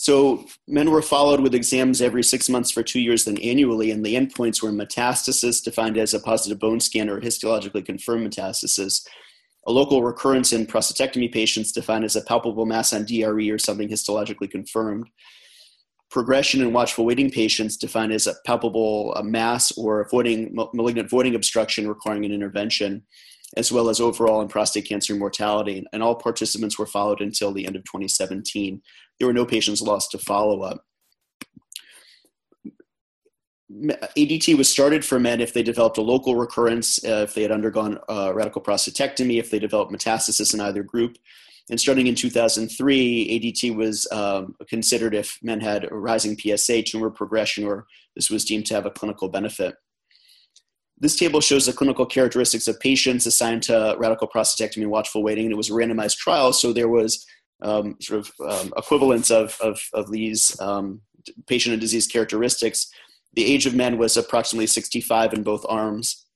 So 0.00 0.46
men 0.68 0.92
were 0.92 1.02
followed 1.02 1.40
with 1.40 1.56
exams 1.56 2.00
every 2.00 2.22
six 2.22 2.48
months 2.48 2.70
for 2.70 2.84
two 2.84 3.00
years, 3.00 3.24
then 3.24 3.36
annually, 3.38 3.90
and 3.90 4.06
the 4.06 4.14
endpoints 4.14 4.62
were 4.62 4.70
metastasis, 4.70 5.62
defined 5.62 5.98
as 5.98 6.14
a 6.14 6.20
positive 6.20 6.60
bone 6.60 6.78
scan 6.78 7.10
or 7.10 7.20
histologically 7.20 7.84
confirmed 7.84 8.30
metastasis, 8.30 9.04
a 9.66 9.72
local 9.72 10.04
recurrence 10.04 10.52
in 10.52 10.66
prostatectomy 10.66 11.32
patients 11.32 11.72
defined 11.72 12.04
as 12.04 12.14
a 12.14 12.22
palpable 12.22 12.64
mass 12.64 12.92
on 12.92 13.06
DRE 13.06 13.50
or 13.50 13.58
something 13.58 13.88
histologically 13.88 14.48
confirmed. 14.48 15.10
Progression 16.12 16.60
in 16.60 16.72
watchful 16.72 17.04
waiting 17.04 17.28
patients 17.28 17.76
defined 17.76 18.12
as 18.12 18.28
a 18.28 18.36
palpable 18.46 19.12
uh, 19.16 19.22
mass 19.24 19.76
or 19.76 20.06
voiding, 20.12 20.56
malignant 20.74 21.10
voiding 21.10 21.34
obstruction 21.34 21.88
requiring 21.88 22.24
an 22.24 22.30
intervention, 22.30 23.02
as 23.56 23.72
well 23.72 23.88
as 23.88 24.00
overall 24.00 24.40
in 24.40 24.48
prostate 24.48 24.88
cancer 24.88 25.14
mortality. 25.14 25.84
And 25.92 26.02
all 26.02 26.14
participants 26.14 26.78
were 26.78 26.86
followed 26.86 27.20
until 27.20 27.52
the 27.52 27.66
end 27.66 27.76
of 27.76 27.84
2017. 27.84 28.82
There 29.18 29.26
were 29.26 29.32
no 29.32 29.46
patients 29.46 29.80
lost 29.80 30.10
to 30.12 30.18
follow 30.18 30.62
up. 30.62 30.84
ADT 33.70 34.56
was 34.56 34.68
started 34.68 35.04
for 35.04 35.20
men 35.20 35.40
if 35.40 35.52
they 35.52 35.62
developed 35.62 35.98
a 35.98 36.02
local 36.02 36.36
recurrence, 36.36 37.04
uh, 37.04 37.24
if 37.28 37.34
they 37.34 37.42
had 37.42 37.52
undergone 37.52 37.98
uh, 38.08 38.32
radical 38.34 38.62
prostatectomy, 38.62 39.38
if 39.38 39.50
they 39.50 39.58
developed 39.58 39.92
metastasis 39.92 40.54
in 40.54 40.60
either 40.60 40.82
group. 40.82 41.18
And 41.70 41.78
starting 41.78 42.06
in 42.06 42.14
2003, 42.14 43.28
ADT 43.28 43.76
was 43.76 44.08
um, 44.10 44.54
considered 44.68 45.14
if 45.14 45.38
men 45.42 45.60
had 45.60 45.84
a 45.84 45.94
rising 45.94 46.36
PSA, 46.38 46.82
tumor 46.82 47.10
progression, 47.10 47.64
or 47.64 47.86
this 48.16 48.30
was 48.30 48.46
deemed 48.46 48.64
to 48.66 48.74
have 48.74 48.86
a 48.86 48.90
clinical 48.90 49.28
benefit. 49.28 49.74
This 51.00 51.16
table 51.16 51.40
shows 51.40 51.66
the 51.66 51.72
clinical 51.72 52.06
characteristics 52.06 52.66
of 52.66 52.80
patients 52.80 53.26
assigned 53.26 53.62
to 53.64 53.96
radical 53.98 54.28
prostatectomy 54.28 54.86
watchful 54.86 55.22
waiting. 55.22 55.44
And 55.44 55.52
it 55.52 55.56
was 55.56 55.70
a 55.70 55.74
randomized 55.74 56.16
trial, 56.16 56.52
so 56.52 56.72
there 56.72 56.88
was 56.88 57.24
um, 57.62 57.96
sort 58.00 58.20
of 58.20 58.32
um, 58.48 58.72
equivalence 58.76 59.30
of, 59.30 59.56
of, 59.60 59.80
of 59.94 60.10
these 60.10 60.60
um, 60.60 61.00
patient 61.46 61.72
and 61.72 61.80
disease 61.80 62.06
characteristics 62.06 62.90
the 63.34 63.44
age 63.44 63.66
of 63.66 63.74
men 63.74 63.98
was 63.98 64.16
approximately 64.16 64.66
65 64.66 65.32
in 65.32 65.42
both 65.42 65.64
arms. 65.68 66.26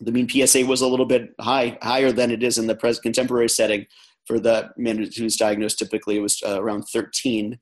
The 0.00 0.12
mean 0.12 0.28
PSA 0.28 0.64
was 0.66 0.80
a 0.80 0.88
little 0.88 1.06
bit 1.06 1.30
high, 1.40 1.78
higher 1.82 2.12
than 2.12 2.30
it 2.30 2.42
is 2.42 2.58
in 2.58 2.66
the 2.66 2.74
present 2.74 3.02
contemporary 3.02 3.48
setting. 3.48 3.86
For 4.26 4.38
the 4.38 4.70
man 4.76 4.98
who's 5.16 5.36
diagnosed, 5.36 5.78
typically 5.78 6.16
it 6.16 6.20
was 6.22 6.40
uh, 6.46 6.62
around 6.62 6.84
13. 6.84 7.58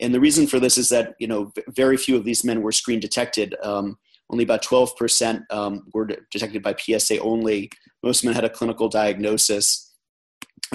And 0.00 0.14
the 0.14 0.20
reason 0.20 0.46
for 0.46 0.60
this 0.60 0.76
is 0.76 0.88
that 0.90 1.14
you 1.18 1.26
know 1.26 1.52
very 1.68 1.96
few 1.96 2.16
of 2.16 2.24
these 2.24 2.44
men 2.44 2.62
were 2.62 2.72
screen 2.72 3.00
detected. 3.00 3.56
Um, 3.62 3.98
only 4.32 4.44
about 4.44 4.64
12% 4.64 5.42
um, 5.50 5.84
were 5.92 6.08
detected 6.30 6.62
by 6.62 6.74
PSA 6.74 7.20
only. 7.20 7.70
Most 8.02 8.24
men 8.24 8.34
had 8.34 8.44
a 8.44 8.50
clinical 8.50 8.88
diagnosis 8.88 9.92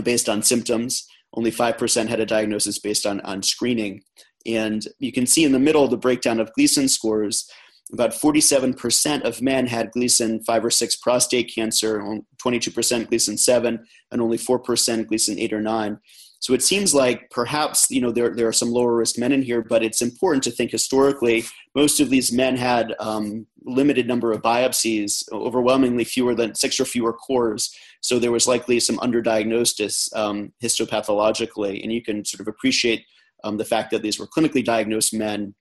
based 0.03 0.29
on 0.29 0.43
symptoms. 0.43 1.07
Only 1.33 1.51
5% 1.51 2.07
had 2.07 2.19
a 2.19 2.25
diagnosis 2.25 2.79
based 2.79 3.05
on, 3.05 3.19
on 3.21 3.41
screening. 3.41 4.03
And 4.45 4.87
you 4.99 5.11
can 5.11 5.25
see 5.25 5.43
in 5.43 5.51
the 5.51 5.59
middle 5.59 5.87
the 5.87 5.97
breakdown 5.97 6.39
of 6.39 6.53
Gleason 6.53 6.87
scores. 6.87 7.49
About 7.91 8.11
47% 8.11 9.21
of 9.23 9.41
men 9.41 9.65
had 9.65 9.91
Gleason 9.91 10.43
5 10.43 10.65
or 10.65 10.69
6 10.69 10.95
prostate 10.97 11.51
cancer, 11.53 12.01
22% 12.43 13.07
Gleason 13.07 13.37
7, 13.37 13.85
and 14.11 14.21
only 14.21 14.37
4% 14.37 15.07
Gleason 15.07 15.39
8 15.39 15.53
or 15.53 15.61
9. 15.61 15.99
So 16.39 16.53
it 16.53 16.61
seems 16.61 16.93
like 16.93 17.29
perhaps 17.31 17.89
you 17.89 17.99
know 17.99 18.11
there, 18.11 18.33
there 18.33 18.47
are 18.47 18.53
some 18.53 18.71
lower 18.71 18.95
risk 18.95 19.17
men 19.17 19.31
in 19.31 19.41
here, 19.41 19.61
but 19.61 19.83
it's 19.83 20.01
important 20.01 20.43
to 20.43 20.51
think 20.51 20.71
historically. 20.71 21.45
Most 21.75 21.99
of 21.99 22.09
these 22.09 22.31
men 22.31 22.55
had 22.55 22.93
um, 22.99 23.47
limited 23.65 24.07
number 24.07 24.31
of 24.31 24.41
biopsies, 24.41 25.23
overwhelmingly 25.31 26.03
fewer 26.03 26.35
than 26.35 26.55
six 26.55 26.79
or 26.79 26.85
fewer 26.85 27.13
cores. 27.13 27.75
So 28.01 28.19
there 28.19 28.31
was 28.31 28.47
likely 28.47 28.79
some 28.79 28.97
underdiagnosis 28.97 30.15
um, 30.15 30.53
histopathologically, 30.63 31.83
and 31.83 31.91
you 31.91 32.01
can 32.01 32.23
sort 32.23 32.41
of 32.41 32.47
appreciate 32.47 33.05
um, 33.43 33.57
the 33.57 33.65
fact 33.65 33.91
that 33.91 34.01
these 34.01 34.19
were 34.19 34.27
clinically 34.27 34.63
diagnosed 34.63 35.13
men 35.13 35.55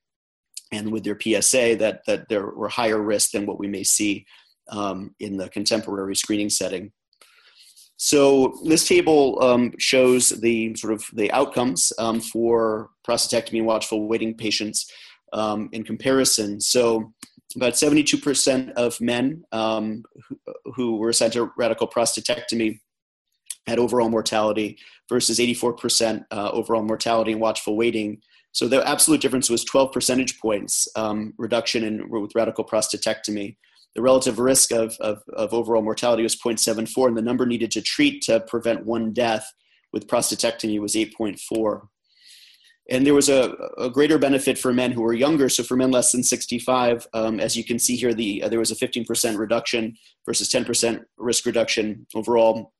and 0.71 0.91
with 0.91 1.03
their 1.03 1.17
PSA 1.19 1.75
that, 1.77 2.01
that 2.07 2.27
there 2.29 2.47
were 2.47 2.69
higher 2.69 3.01
risk 3.01 3.31
than 3.31 3.45
what 3.45 3.59
we 3.59 3.67
may 3.67 3.83
see 3.83 4.25
um, 4.69 5.15
in 5.19 5.37
the 5.37 5.49
contemporary 5.49 6.15
screening 6.15 6.49
setting. 6.49 6.91
So 7.97 8.59
this 8.63 8.87
table 8.87 9.41
um, 9.41 9.73
shows 9.79 10.29
the 10.29 10.75
sort 10.75 10.93
of 10.93 11.03
the 11.13 11.31
outcomes 11.31 11.91
um, 11.97 12.21
for 12.21 12.91
prostatectomy 13.05 13.57
and 13.57 13.65
watchful 13.65 14.07
waiting 14.07 14.35
patients 14.35 14.91
um, 15.33 15.69
in 15.71 15.83
comparison. 15.83 16.61
So 16.61 17.11
about 17.55 17.73
72% 17.73 18.71
of 18.73 19.01
men 19.01 19.43
um, 19.51 20.03
who, 20.27 20.37
who, 20.75 20.97
were 20.97 21.09
assigned 21.09 21.33
to 21.33 21.51
radical 21.57 21.87
prostatectomy 21.87 22.79
had 23.65 23.79
overall 23.79 24.09
mortality 24.09 24.77
versus 25.09 25.39
84% 25.39 26.25
uh, 26.31 26.49
overall 26.51 26.83
mortality 26.83 27.31
and 27.31 27.41
watchful 27.41 27.75
waiting. 27.75 28.21
So 28.51 28.67
the 28.67 28.87
absolute 28.87 29.21
difference 29.21 29.49
was 29.49 29.63
12 29.63 29.91
percentage 29.91 30.39
points 30.39 30.87
um, 30.95 31.33
reduction 31.37 31.83
in 31.83 32.09
with 32.09 32.35
radical 32.35 32.63
prostatectomy. 32.63 33.57
The 33.97 34.03
relative 34.03 34.37
risk 34.37 34.71
of, 34.71 34.95
of, 34.99 35.23
of 35.33 35.55
overall 35.55 35.81
mortality 35.81 36.21
was 36.21 36.35
0.74, 36.35 37.07
and 37.07 37.17
the 37.17 37.21
number 37.23 37.47
needed 37.47 37.71
to 37.71 37.81
treat 37.81 38.21
to 38.25 38.39
prevent 38.41 38.85
one 38.85 39.11
death 39.11 39.51
with 39.91 40.07
prostatectomy 40.07 40.79
was 40.79 40.93
8.4. 40.93 41.87
And 42.91 43.07
there 43.07 43.15
was 43.15 43.27
a, 43.27 43.55
a, 43.79 43.89
greater 43.89 44.19
benefit 44.19 44.59
for 44.59 44.71
men 44.71 44.91
who 44.91 45.01
were 45.01 45.15
younger. 45.15 45.49
So 45.49 45.63
for 45.63 45.75
men 45.75 45.89
less 45.89 46.11
than 46.11 46.21
65, 46.21 47.07
um, 47.15 47.39
as 47.39 47.57
you 47.57 47.63
can 47.63 47.79
see 47.79 47.95
here, 47.95 48.13
the, 48.13 48.43
uh, 48.43 48.49
there 48.49 48.59
was 48.59 48.69
a 48.69 48.75
15% 48.75 49.35
reduction 49.35 49.97
versus 50.27 50.47
10% 50.49 51.03
risk 51.17 51.47
reduction 51.47 52.05
overall 52.13 52.73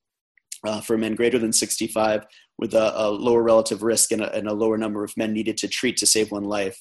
uh, 0.66 0.82
for 0.82 1.00
men 1.00 1.16
greater 1.16 1.40
than 1.40 1.52
65 1.52 2.28
with 2.60 2.76
a, 2.76 2.94
a 2.96 3.10
lower 3.10 3.42
relative 3.42 3.82
risk 3.82 4.12
and 4.12 4.22
a, 4.22 4.32
and 4.34 4.48
a, 4.48 4.54
lower 4.54 4.78
number 4.78 5.04
of 5.04 5.18
men 5.18 5.34
needed 5.34 5.58
to 5.58 5.68
treat 5.68 5.98
to 5.98 6.06
save 6.06 6.32
one 6.32 6.44
life. 6.44 6.80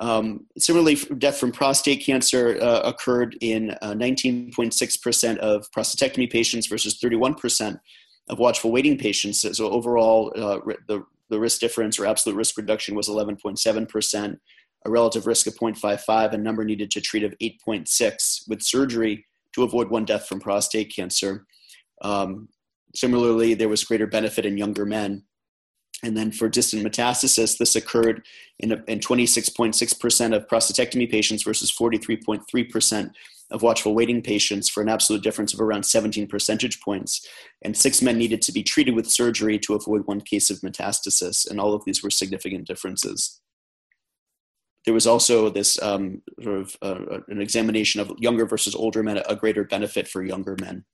Um, 0.00 0.46
similarly, 0.58 0.96
death 1.18 1.38
from 1.38 1.52
prostate 1.52 2.04
cancer 2.04 2.58
uh, 2.60 2.80
occurred 2.80 3.36
in 3.40 3.72
uh, 3.82 3.92
19.6% 3.92 5.38
of 5.38 5.70
prostatectomy 5.76 6.30
patients 6.30 6.66
versus 6.66 6.98
31% 6.98 7.78
of 8.28 8.38
watchful 8.38 8.72
waiting 8.72 8.96
patients. 8.96 9.44
So 9.56 9.70
overall, 9.70 10.32
uh, 10.34 10.60
the, 10.88 11.04
the 11.28 11.38
risk 11.38 11.60
difference 11.60 11.98
or 11.98 12.06
absolute 12.06 12.36
risk 12.36 12.56
reduction 12.56 12.94
was 12.94 13.08
11.7%, 13.08 14.38
a 14.86 14.90
relative 14.90 15.26
risk 15.26 15.46
of 15.46 15.54
0.55, 15.54 16.32
and 16.32 16.42
number 16.42 16.64
needed 16.64 16.90
to 16.92 17.00
treat 17.00 17.22
of 17.22 17.34
8.6 17.42 18.48
with 18.48 18.62
surgery 18.62 19.26
to 19.54 19.64
avoid 19.64 19.90
one 19.90 20.06
death 20.06 20.26
from 20.26 20.40
prostate 20.40 20.94
cancer. 20.94 21.44
Um, 22.00 22.48
Similarly, 22.94 23.54
there 23.54 23.68
was 23.68 23.84
greater 23.84 24.06
benefit 24.06 24.44
in 24.44 24.58
younger 24.58 24.84
men. 24.84 25.24
And 26.02 26.16
then 26.16 26.32
for 26.32 26.48
distant 26.48 26.82
metastasis, 26.82 27.58
this 27.58 27.76
occurred 27.76 28.26
in, 28.58 28.72
in 28.88 29.00
26.6% 29.00 30.36
of 30.36 30.46
prostatectomy 30.46 31.10
patients 31.10 31.42
versus 31.42 31.72
43.3% 31.72 33.10
of 33.50 33.62
watchful 33.62 33.94
waiting 33.94 34.22
patients 34.22 34.68
for 34.68 34.82
an 34.82 34.88
absolute 34.88 35.22
difference 35.22 35.52
of 35.52 35.60
around 35.60 35.84
17 35.84 36.26
percentage 36.28 36.80
points. 36.80 37.26
And 37.62 37.76
six 37.76 38.00
men 38.00 38.16
needed 38.16 38.42
to 38.42 38.52
be 38.52 38.62
treated 38.62 38.94
with 38.94 39.10
surgery 39.10 39.58
to 39.60 39.74
avoid 39.74 40.06
one 40.06 40.20
case 40.20 40.50
of 40.50 40.60
metastasis. 40.60 41.48
And 41.50 41.60
all 41.60 41.74
of 41.74 41.84
these 41.84 42.02
were 42.02 42.10
significant 42.10 42.66
differences. 42.66 43.40
There 44.84 44.94
was 44.94 45.06
also 45.06 45.50
this 45.50 45.80
um, 45.82 46.22
sort 46.42 46.58
of 46.58 46.76
uh, 46.80 47.18
an 47.28 47.40
examination 47.40 48.00
of 48.00 48.12
younger 48.18 48.46
versus 48.46 48.74
older 48.74 49.02
men, 49.02 49.20
a 49.28 49.36
greater 49.36 49.64
benefit 49.64 50.08
for 50.08 50.24
younger 50.24 50.56
men. 50.58 50.84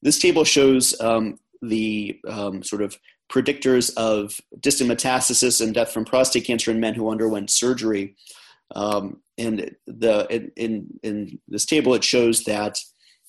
This 0.00 0.18
table 0.18 0.42
shows 0.42 1.00
um, 1.00 1.38
the 1.60 2.18
um, 2.26 2.64
sort 2.64 2.82
of 2.82 2.98
predictors 3.30 3.94
of 3.96 4.40
distant 4.60 4.90
metastasis 4.90 5.60
and 5.60 5.74
death 5.74 5.92
from 5.92 6.04
prostate 6.04 6.44
cancer 6.44 6.70
in 6.70 6.80
men 6.80 6.94
who 6.94 7.10
underwent 7.10 7.50
surgery. 7.50 8.16
Um, 8.74 9.20
and 9.38 9.74
the 9.86 10.26
in, 10.56 10.86
in, 11.02 11.38
this 11.48 11.64
table, 11.66 11.94
it 11.94 12.04
shows 12.04 12.44
that 12.44 12.78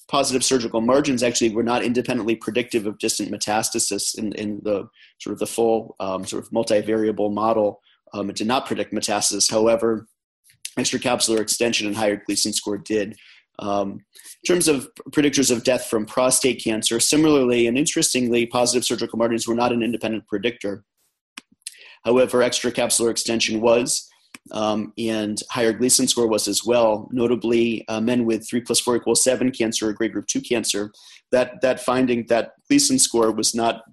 positive 0.09 0.43
surgical 0.43 0.81
margins 0.81 1.23
actually 1.23 1.53
were 1.55 1.63
not 1.63 1.83
independently 1.83 2.35
predictive 2.35 2.85
of 2.85 2.99
distant 2.99 3.31
metastasis 3.31 4.17
in, 4.17 4.33
in 4.33 4.59
the 4.63 4.87
sort 5.19 5.33
of 5.33 5.39
the 5.39 5.47
full 5.47 5.95
um, 5.99 6.25
sort 6.25 6.43
of 6.43 6.51
multivariable 6.51 7.33
model. 7.33 7.81
Um, 8.13 8.29
it 8.29 8.35
did 8.35 8.47
not 8.47 8.65
predict 8.65 8.93
metastasis. 8.93 9.49
However, 9.49 10.07
extracapsular 10.77 11.39
extension 11.39 11.87
and 11.87 11.95
higher 11.95 12.21
Gleason 12.25 12.53
score 12.53 12.77
did. 12.77 13.17
Um, 13.59 13.91
in 13.91 14.47
terms 14.47 14.67
of 14.67 14.89
predictors 15.11 15.51
of 15.51 15.63
death 15.63 15.85
from 15.85 16.05
prostate 16.05 16.63
cancer, 16.63 16.99
similarly 16.99 17.67
and 17.67 17.77
interestingly, 17.77 18.45
positive 18.45 18.83
surgical 18.83 19.19
margins 19.19 19.47
were 19.47 19.55
not 19.55 19.71
an 19.71 19.83
independent 19.83 20.27
predictor. 20.27 20.83
However, 22.03 22.39
extracapsular 22.39 23.11
extension 23.11 23.61
was, 23.61 24.09
um, 24.51 24.91
and 24.97 25.39
higher 25.49 25.71
Gleason 25.71 26.07
score 26.07 26.27
was 26.27 26.47
as 26.47 26.65
well. 26.65 27.07
Notably, 27.11 27.87
uh, 27.87 28.01
men 28.01 28.25
with 28.25 28.47
three 28.47 28.61
plus 28.61 28.79
four 28.79 28.95
equals 28.95 29.23
seven 29.23 29.51
cancer 29.51 29.89
or 29.89 29.93
grade 29.93 30.13
group 30.13 30.27
two 30.27 30.41
cancer. 30.41 30.91
That 31.31 31.61
that 31.61 31.79
finding 31.79 32.25
that 32.27 32.53
Gleason 32.67 32.99
score 32.99 33.31
was 33.31 33.55
not 33.55 33.83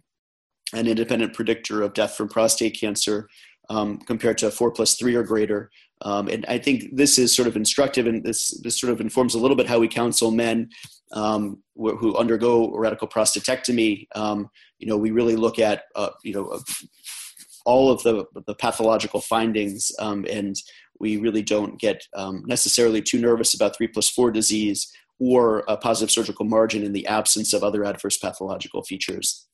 an 0.73 0.87
independent 0.87 1.35
predictor 1.35 1.83
of 1.83 1.95
death 1.95 2.17
from 2.17 2.29
prostate 2.29 2.79
cancer 2.79 3.29
um, 3.71 3.99
compared 3.99 4.37
to 4.39 4.51
four 4.51 4.71
plus 4.71 4.97
three 4.97 5.15
or 5.15 5.23
greater. 5.23 5.71
Um, 6.03 6.29
and 6.29 6.45
I 6.49 6.59
think 6.59 6.97
this 6.97 7.19
is 7.19 7.35
sort 7.35 7.49
of 7.49 7.57
instructive, 7.57 8.07
and 8.07 8.25
this 8.25 8.51
this 8.63 8.79
sort 8.79 8.93
of 8.93 9.01
informs 9.01 9.35
a 9.35 9.39
little 9.39 9.57
bit 9.57 9.69
how 9.69 9.79
we 9.79 9.89
counsel 9.89 10.31
men 10.31 10.69
um, 11.13 11.63
wh- 11.75 11.97
who 11.99 12.17
undergo 12.17 12.75
radical 12.77 13.09
prostatectomy. 13.09 14.07
Um, 14.15 14.49
you 14.79 14.87
know, 14.87 14.97
we 14.97 15.11
really 15.11 15.37
look 15.37 15.59
at 15.59 15.85
uh, 15.95 16.11
you 16.25 16.35
know 16.35 16.61
all 17.65 17.91
of 17.91 18.03
the 18.03 18.25
the 18.47 18.55
pathological 18.55 19.21
findings, 19.21 19.93
um, 19.99 20.27
and 20.31 20.57
we 20.99 21.19
really 21.19 21.43
don't 21.43 21.79
get 21.79 22.03
um, 22.17 22.43
necessarily 22.47 23.03
too 23.03 23.21
nervous 23.21 23.55
about 23.55 23.77
three 23.77 23.89
plus 23.89 24.09
four 24.09 24.31
disease 24.31 24.91
or 25.19 25.65
a 25.69 25.77
positive 25.77 26.11
surgical 26.11 26.47
margin 26.47 26.83
in 26.83 26.93
the 26.93 27.07
absence 27.07 27.53
of 27.53 27.63
other 27.63 27.85
adverse 27.85 28.17
pathological 28.17 28.83
features. 28.83 29.47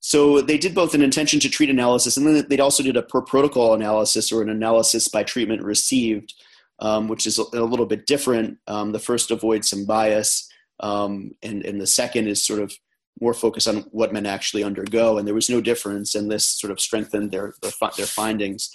So 0.00 0.40
they 0.40 0.56
did 0.56 0.74
both 0.74 0.94
an 0.94 1.02
intention 1.02 1.40
to 1.40 1.48
treat 1.50 1.68
analysis, 1.68 2.16
and 2.16 2.26
then 2.26 2.46
they 2.48 2.58
also 2.58 2.82
did 2.82 2.96
a 2.96 3.02
per 3.02 3.20
protocol 3.20 3.74
analysis 3.74 4.32
or 4.32 4.42
an 4.42 4.48
analysis 4.48 5.08
by 5.08 5.22
treatment 5.22 5.62
received, 5.62 6.34
um, 6.78 7.06
which 7.06 7.26
is 7.26 7.36
a, 7.36 7.42
little 7.62 7.86
bit 7.86 8.06
different. 8.06 8.58
Um, 8.66 8.92
the 8.92 8.98
first 8.98 9.30
avoids 9.30 9.68
some 9.68 9.84
bias, 9.84 10.48
um, 10.80 11.32
and, 11.42 11.64
and 11.66 11.78
the 11.78 11.86
second 11.86 12.28
is 12.28 12.44
sort 12.44 12.60
of 12.60 12.72
more 13.20 13.34
focused 13.34 13.68
on 13.68 13.82
what 13.90 14.14
men 14.14 14.24
actually 14.24 14.64
undergo, 14.64 15.18
and 15.18 15.26
there 15.26 15.34
was 15.34 15.50
no 15.50 15.60
difference, 15.60 16.14
and 16.14 16.30
this 16.30 16.46
sort 16.46 16.70
of 16.70 16.80
strengthened 16.80 17.30
their 17.30 17.52
their, 17.60 17.72
their 17.98 18.06
findings. 18.06 18.74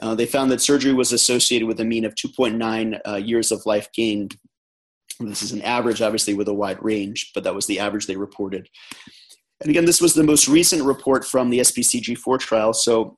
Uh, 0.00 0.14
they 0.14 0.26
found 0.26 0.52
that 0.52 0.60
surgery 0.60 0.92
was 0.92 1.10
associated 1.10 1.66
with 1.66 1.80
a 1.80 1.84
mean 1.84 2.04
of 2.04 2.14
2.9 2.14 3.00
uh, 3.08 3.14
years 3.16 3.50
of 3.50 3.66
life 3.66 3.90
gained. 3.92 4.36
This 5.18 5.42
is 5.42 5.52
an 5.52 5.62
average, 5.62 6.02
obviously, 6.02 6.34
with 6.34 6.48
a 6.48 6.54
wide 6.54 6.82
range, 6.82 7.32
but 7.34 7.44
that 7.44 7.54
was 7.54 7.66
the 7.66 7.80
average 7.80 8.06
they 8.06 8.16
reported. 8.16 8.68
And 9.60 9.70
again, 9.70 9.86
this 9.86 10.00
was 10.00 10.14
the 10.14 10.22
most 10.22 10.48
recent 10.48 10.82
report 10.82 11.24
from 11.24 11.50
the 11.50 11.60
SPCG4 11.60 12.38
trial. 12.38 12.72
So 12.72 13.16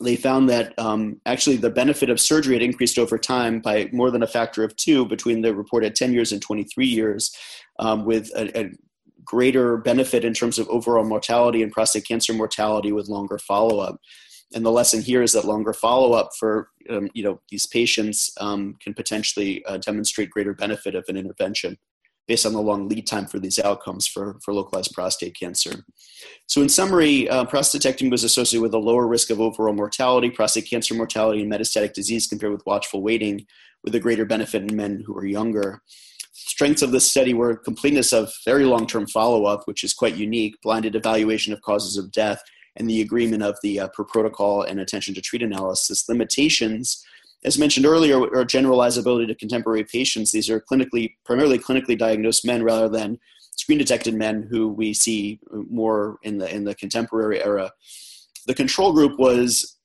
they 0.00 0.16
found 0.16 0.48
that 0.48 0.76
um, 0.78 1.20
actually 1.26 1.56
the 1.56 1.70
benefit 1.70 2.10
of 2.10 2.20
surgery 2.20 2.54
had 2.54 2.62
increased 2.62 2.98
over 2.98 3.16
time 3.16 3.60
by 3.60 3.88
more 3.92 4.10
than 4.10 4.22
a 4.22 4.26
factor 4.26 4.64
of 4.64 4.74
two 4.76 5.06
between 5.06 5.42
the 5.42 5.54
reported 5.54 5.94
10 5.94 6.12
years 6.12 6.32
and 6.32 6.42
23 6.42 6.86
years, 6.86 7.34
um, 7.78 8.04
with 8.04 8.30
a, 8.36 8.58
a, 8.58 8.70
greater 9.26 9.78
benefit 9.78 10.22
in 10.22 10.34
terms 10.34 10.58
of 10.58 10.68
overall 10.68 11.02
mortality 11.02 11.62
and 11.62 11.72
prostate 11.72 12.06
cancer 12.06 12.34
mortality 12.34 12.92
with 12.92 13.08
longer 13.08 13.38
follow 13.38 13.78
up. 13.78 13.96
And 14.54 14.66
the 14.66 14.70
lesson 14.70 15.00
here 15.00 15.22
is 15.22 15.32
that 15.32 15.46
longer 15.46 15.72
follow 15.72 16.12
up 16.12 16.28
for 16.38 16.68
um, 16.90 17.08
you 17.14 17.24
know 17.24 17.40
these 17.48 17.66
patients 17.66 18.30
um, 18.38 18.76
can 18.82 18.92
potentially 18.92 19.64
uh, 19.64 19.78
demonstrate 19.78 20.28
greater 20.28 20.52
benefit 20.52 20.94
of 20.94 21.06
an 21.08 21.16
intervention 21.16 21.78
based 22.26 22.46
on 22.46 22.52
the 22.52 22.60
long 22.60 22.88
lead 22.88 23.06
time 23.06 23.26
for 23.26 23.38
these 23.38 23.58
outcomes 23.58 24.06
for, 24.06 24.38
for 24.42 24.54
localized 24.54 24.92
prostate 24.92 25.38
cancer. 25.38 25.84
So, 26.46 26.62
in 26.62 26.68
summary, 26.68 27.28
uh, 27.28 27.44
prostatectomy 27.44 28.10
was 28.10 28.24
associated 28.24 28.62
with 28.62 28.74
a 28.74 28.78
lower 28.78 29.06
risk 29.06 29.30
of 29.30 29.40
overall 29.40 29.74
mortality, 29.74 30.30
prostate 30.30 30.68
cancer 30.68 30.94
mortality, 30.94 31.42
and 31.42 31.52
metastatic 31.52 31.92
disease 31.92 32.26
compared 32.26 32.52
with 32.52 32.66
watchful 32.66 33.02
waiting, 33.02 33.46
with 33.82 33.94
a 33.94 34.00
greater 34.00 34.24
benefit 34.24 34.62
in 34.62 34.76
men 34.76 35.02
who 35.06 35.16
are 35.16 35.26
younger. 35.26 35.82
Strengths 36.32 36.82
of 36.82 36.92
this 36.92 37.08
study 37.08 37.34
were 37.34 37.56
completeness 37.56 38.12
of 38.12 38.32
very 38.44 38.64
long 38.64 38.86
term 38.86 39.06
follow 39.06 39.44
up, 39.44 39.66
which 39.66 39.84
is 39.84 39.94
quite 39.94 40.16
unique, 40.16 40.60
blinded 40.62 40.94
evaluation 40.94 41.52
of 41.52 41.60
causes 41.62 41.96
of 41.96 42.10
death, 42.10 42.42
and 42.76 42.88
the 42.88 43.00
agreement 43.00 43.42
of 43.42 43.56
the 43.62 43.80
uh, 43.80 43.88
per 43.88 44.04
protocol 44.04 44.62
and 44.62 44.80
intention 44.80 45.14
to 45.14 45.20
treat 45.20 45.42
analysis. 45.42 46.08
Limitations 46.08 47.04
as 47.44 47.58
mentioned 47.58 47.86
earlier, 47.86 48.18
are 48.18 48.44
generalizability 48.44 49.26
to 49.26 49.34
contemporary 49.34 49.84
patients. 49.84 50.32
These 50.32 50.48
are 50.48 50.60
clinically, 50.60 51.14
primarily 51.24 51.58
clinically 51.58 51.98
diagnosed 51.98 52.46
men 52.46 52.62
rather 52.62 52.88
than 52.88 53.18
screen 53.56 53.78
detected 53.78 54.14
men 54.14 54.46
who 54.50 54.68
we 54.68 54.94
see 54.94 55.38
more 55.70 56.18
in 56.22 56.38
the 56.38 56.52
in 56.52 56.64
the 56.64 56.74
contemporary 56.74 57.42
era. 57.42 57.72
The 58.46 58.54
control 58.54 58.92
group 58.92 59.18
was 59.18 59.78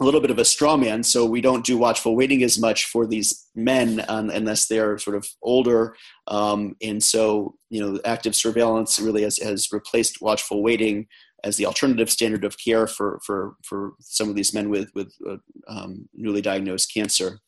a 0.00 0.04
little 0.04 0.20
bit 0.20 0.30
of 0.30 0.38
a 0.38 0.44
straw 0.44 0.76
man, 0.76 1.02
so 1.02 1.26
we 1.26 1.40
don't 1.40 1.66
do 1.66 1.76
watchful 1.76 2.14
waiting 2.14 2.44
as 2.44 2.58
much 2.58 2.86
for 2.86 3.06
these 3.06 3.48
men 3.56 4.04
um, 4.08 4.30
unless 4.30 4.68
they're 4.68 4.96
sort 4.98 5.16
of 5.16 5.28
older. 5.42 5.96
Um, 6.28 6.76
and 6.80 7.02
so, 7.02 7.56
you 7.68 7.80
know, 7.80 7.98
active 8.04 8.36
surveillance 8.36 9.00
really 9.00 9.22
has, 9.22 9.38
has 9.38 9.72
replaced 9.72 10.22
watchful 10.22 10.62
waiting 10.62 11.08
as 11.44 11.56
the 11.56 11.66
alternative 11.66 12.10
standard 12.10 12.44
of 12.44 12.56
care 12.58 12.86
for 12.86 13.20
for 13.24 13.54
for 13.64 13.94
some 14.00 14.28
of 14.28 14.34
these 14.34 14.52
men 14.52 14.70
with 14.70 14.90
with 14.94 15.12
uh, 15.28 15.36
um, 15.68 16.08
newly 16.14 16.42
diagnosed 16.42 16.92
cancer. 16.92 17.40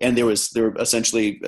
And 0.00 0.16
there 0.16 0.26
was 0.26 0.50
there 0.50 0.70
were 0.70 0.80
essentially 0.80 1.40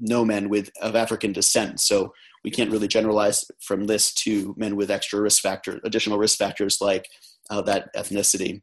no 0.00 0.24
men 0.24 0.48
with 0.48 0.70
of 0.80 0.96
African 0.96 1.32
descent, 1.32 1.80
so 1.80 2.12
we 2.44 2.50
can't 2.50 2.70
really 2.70 2.88
generalize 2.88 3.44
from 3.60 3.84
this 3.84 4.14
to 4.14 4.54
men 4.56 4.76
with 4.76 4.90
extra 4.90 5.20
risk 5.20 5.42
factor, 5.42 5.80
additional 5.84 6.18
risk 6.18 6.38
factors 6.38 6.80
like 6.80 7.08
uh, 7.50 7.60
that 7.62 7.92
ethnicity. 7.94 8.62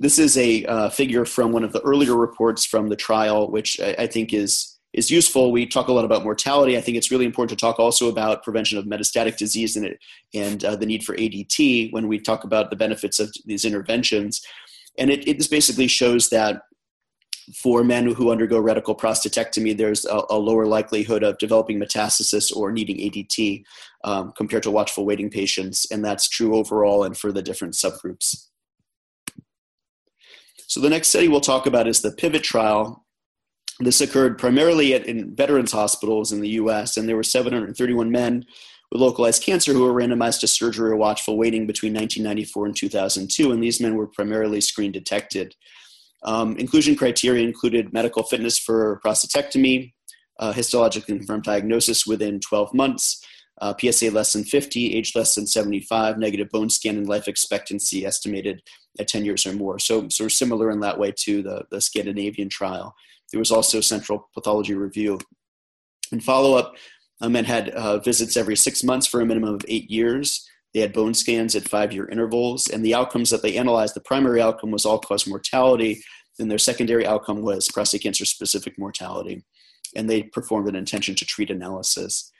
This 0.00 0.18
is 0.18 0.36
a 0.36 0.64
uh, 0.66 0.90
figure 0.90 1.24
from 1.24 1.52
one 1.52 1.64
of 1.64 1.72
the 1.72 1.80
earlier 1.80 2.14
reports 2.14 2.64
from 2.64 2.88
the 2.88 2.96
trial, 2.96 3.50
which 3.50 3.80
I, 3.80 3.94
I 4.00 4.06
think 4.06 4.32
is 4.32 4.73
is 4.94 5.10
useful. 5.10 5.50
We 5.50 5.66
talk 5.66 5.88
a 5.88 5.92
lot 5.92 6.04
about 6.04 6.22
mortality. 6.22 6.78
I 6.78 6.80
think 6.80 6.96
it's 6.96 7.10
really 7.10 7.26
important 7.26 7.58
to 7.58 7.62
talk 7.62 7.78
also 7.80 8.08
about 8.08 8.44
prevention 8.44 8.78
of 8.78 8.84
metastatic 8.84 9.36
disease 9.36 9.76
and, 9.76 9.96
and 10.32 10.64
uh, 10.64 10.76
the 10.76 10.86
need 10.86 11.04
for 11.04 11.16
ADT 11.16 11.92
when 11.92 12.06
we 12.06 12.18
talk 12.18 12.44
about 12.44 12.70
the 12.70 12.76
benefits 12.76 13.18
of 13.18 13.34
these 13.44 13.64
interventions. 13.64 14.40
And 14.96 15.10
it, 15.10 15.26
it 15.26 15.50
basically 15.50 15.88
shows 15.88 16.30
that 16.30 16.62
for 17.56 17.84
men 17.84 18.06
who 18.06 18.30
undergo 18.30 18.58
radical 18.58 18.96
prostatectomy, 18.96 19.76
there's 19.76 20.06
a, 20.06 20.22
a 20.30 20.38
lower 20.38 20.64
likelihood 20.64 21.24
of 21.24 21.36
developing 21.38 21.78
metastasis 21.78 22.54
or 22.54 22.72
needing 22.72 22.96
ADT 22.96 23.64
um, 24.04 24.32
compared 24.36 24.62
to 24.62 24.70
watchful 24.70 25.04
waiting 25.04 25.28
patients. 25.28 25.90
And 25.90 26.04
that's 26.04 26.28
true 26.28 26.56
overall 26.56 27.04
and 27.04 27.16
for 27.16 27.32
the 27.32 27.42
different 27.42 27.74
subgroups. 27.74 28.46
So 30.68 30.80
the 30.80 30.88
next 30.88 31.08
study 31.08 31.28
we'll 31.28 31.40
talk 31.40 31.66
about 31.66 31.86
is 31.86 32.00
the 32.00 32.10
PIVOT 32.10 32.42
trial, 32.42 33.03
this 33.86 34.00
occurred 34.00 34.38
primarily 34.38 34.94
at, 34.94 35.06
in 35.06 35.34
veterans 35.34 35.72
hospitals 35.72 36.32
in 36.32 36.40
the 36.40 36.50
US, 36.50 36.96
and 36.96 37.08
there 37.08 37.16
were 37.16 37.22
731 37.22 38.10
men 38.10 38.44
with 38.90 39.00
localized 39.00 39.42
cancer 39.42 39.72
who 39.72 39.82
were 39.82 39.92
randomized 39.92 40.40
to 40.40 40.46
surgery 40.46 40.90
or 40.90 40.96
watchful 40.96 41.36
waiting 41.36 41.66
between 41.66 41.92
1994 41.92 42.66
and 42.66 42.76
2002, 42.76 43.52
and 43.52 43.62
these 43.62 43.80
men 43.80 43.96
were 43.96 44.06
primarily 44.06 44.60
screen 44.60 44.92
detected. 44.92 45.54
Um, 46.22 46.56
inclusion 46.56 46.96
criteria 46.96 47.46
included 47.46 47.92
medical 47.92 48.22
fitness 48.22 48.58
for 48.58 49.00
prostatectomy, 49.04 49.92
uh, 50.38 50.52
histologically 50.52 51.06
confirmed 51.18 51.44
diagnosis 51.44 52.06
within 52.06 52.40
12 52.40 52.72
months, 52.72 53.24
uh, 53.60 53.74
PSA 53.78 54.10
less 54.10 54.32
than 54.32 54.44
50, 54.44 54.94
age 54.94 55.12
less 55.14 55.34
than 55.34 55.46
75, 55.46 56.18
negative 56.18 56.50
bone 56.50 56.70
scan, 56.70 56.96
and 56.96 57.08
life 57.08 57.28
expectancy 57.28 58.04
estimated 58.04 58.62
at 58.98 59.08
10 59.08 59.24
years 59.24 59.46
or 59.46 59.52
more. 59.52 59.78
So, 59.78 60.08
sort 60.08 60.26
of 60.26 60.32
similar 60.32 60.70
in 60.70 60.80
that 60.80 60.98
way 60.98 61.12
to 61.20 61.42
the, 61.42 61.64
the 61.70 61.80
Scandinavian 61.80 62.48
trial. 62.48 62.94
There 63.34 63.40
was 63.40 63.50
also 63.50 63.80
central 63.80 64.30
pathology 64.32 64.74
review. 64.74 65.18
In 66.12 66.20
follow 66.20 66.56
up, 66.56 66.76
uh, 67.20 67.28
men 67.28 67.44
had 67.44 67.70
uh, 67.70 67.98
visits 67.98 68.36
every 68.36 68.54
six 68.54 68.84
months 68.84 69.08
for 69.08 69.20
a 69.20 69.26
minimum 69.26 69.52
of 69.52 69.64
eight 69.66 69.90
years. 69.90 70.48
They 70.72 70.78
had 70.78 70.92
bone 70.92 71.14
scans 71.14 71.56
at 71.56 71.68
five 71.68 71.92
year 71.92 72.08
intervals, 72.08 72.68
and 72.68 72.84
the 72.84 72.94
outcomes 72.94 73.30
that 73.30 73.42
they 73.42 73.56
analyzed 73.56 73.96
the 73.96 74.02
primary 74.02 74.40
outcome 74.40 74.70
was 74.70 74.84
all 74.86 75.00
cause 75.00 75.26
mortality, 75.26 76.00
and 76.38 76.48
their 76.48 76.58
secondary 76.58 77.04
outcome 77.04 77.42
was 77.42 77.68
prostate 77.68 78.04
cancer 78.04 78.24
specific 78.24 78.78
mortality. 78.78 79.42
And 79.96 80.08
they 80.08 80.22
performed 80.22 80.68
an 80.68 80.76
intention 80.76 81.16
to 81.16 81.26
treat 81.26 81.50
analysis. 81.50 82.30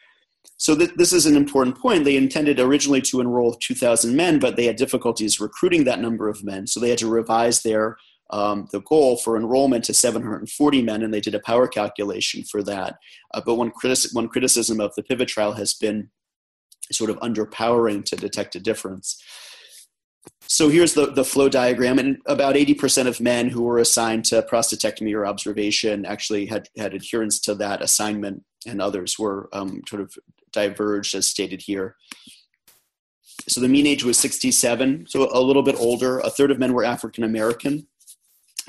So 0.58 0.76
th- 0.76 0.94
this 0.94 1.12
is 1.12 1.26
an 1.26 1.36
important 1.36 1.76
point. 1.76 2.04
They 2.04 2.16
intended 2.16 2.60
originally 2.60 3.00
to 3.02 3.20
enroll 3.20 3.54
2,000 3.54 4.14
men, 4.14 4.38
but 4.38 4.54
they 4.54 4.66
had 4.66 4.76
difficulties 4.76 5.40
recruiting 5.40 5.82
that 5.84 6.00
number 6.00 6.28
of 6.28 6.44
men. 6.44 6.68
So 6.68 6.78
they 6.78 6.90
had 6.90 6.98
to 6.98 7.08
revise 7.08 7.62
their 7.62 7.96
um, 8.30 8.68
the 8.72 8.80
goal 8.80 9.16
for 9.16 9.36
enrollment 9.36 9.84
to 9.84 9.94
740 9.94 10.82
men, 10.82 11.02
and 11.02 11.12
they 11.12 11.20
did 11.20 11.34
a 11.34 11.40
power 11.40 11.68
calculation 11.68 12.42
for 12.44 12.62
that. 12.62 12.96
Uh, 13.32 13.42
but 13.44 13.56
one, 13.56 13.70
critis- 13.70 14.14
one 14.14 14.28
criticism 14.28 14.80
of 14.80 14.94
the 14.94 15.02
pivot 15.02 15.28
trial 15.28 15.52
has 15.52 15.74
been 15.74 16.10
sort 16.92 17.10
of 17.10 17.18
underpowering 17.20 18.04
to 18.04 18.16
detect 18.16 18.56
a 18.56 18.60
difference. 18.60 19.22
so 20.46 20.68
here's 20.68 20.94
the, 20.94 21.06
the 21.12 21.24
flow 21.24 21.48
diagram, 21.48 21.98
and 21.98 22.18
about 22.26 22.54
80% 22.54 23.06
of 23.06 23.20
men 23.20 23.48
who 23.48 23.62
were 23.62 23.78
assigned 23.78 24.24
to 24.26 24.42
prostatectomy 24.50 25.14
or 25.14 25.26
observation 25.26 26.04
actually 26.04 26.46
had, 26.46 26.68
had 26.76 26.94
adherence 26.94 27.38
to 27.40 27.54
that 27.56 27.82
assignment, 27.82 28.42
and 28.66 28.80
others 28.80 29.18
were 29.18 29.48
um, 29.52 29.82
sort 29.88 30.02
of 30.02 30.14
diverged 30.52 31.14
as 31.14 31.26
stated 31.26 31.62
here. 31.62 31.96
So 33.48 33.60
the 33.60 33.68
mean 33.68 33.86
age 33.86 34.04
was 34.04 34.18
67, 34.18 35.06
so 35.08 35.28
a 35.32 35.40
little 35.40 35.62
bit 35.62 35.76
older. 35.78 36.20
A 36.20 36.30
third 36.30 36.50
of 36.50 36.58
men 36.58 36.72
were 36.72 36.84
African 36.84 37.24
American, 37.24 37.86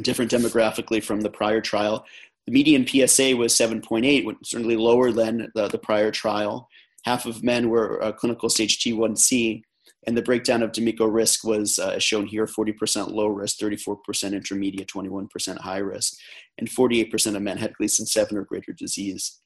different 0.03 0.31
demographically 0.31 1.03
from 1.03 1.21
the 1.21 1.29
prior 1.29 1.61
trial. 1.61 2.05
The 2.45 2.53
median 2.53 2.85
PSA 2.85 3.35
was 3.35 3.53
7.8, 3.53 4.35
certainly 4.43 4.75
lower 4.75 5.11
than 5.11 5.51
the, 5.55 5.67
the 5.67 5.77
prior 5.77 6.11
trial. 6.11 6.69
Half 7.03 7.25
of 7.25 7.43
men 7.43 7.69
were 7.69 8.03
uh, 8.03 8.11
clinical 8.11 8.49
stage 8.49 8.79
T1C, 8.79 9.61
and 10.07 10.15
the 10.15 10.21
breakdown 10.21 10.61
of 10.61 10.71
D'Amico 10.71 11.05
risk 11.05 11.43
was 11.43 11.79
uh, 11.79 11.97
shown 11.97 12.27
here 12.27 12.45
40% 12.45 13.11
low 13.11 13.27
risk, 13.27 13.59
34% 13.59 14.33
intermediate, 14.33 14.87
21% 14.87 15.57
high 15.59 15.77
risk, 15.77 16.13
and 16.57 16.69
48% 16.69 17.35
of 17.35 17.41
men 17.41 17.57
had 17.57 17.73
Gleason 17.73 18.05
7 18.05 18.37
or 18.37 18.43
greater 18.43 18.73
disease. 18.73 19.39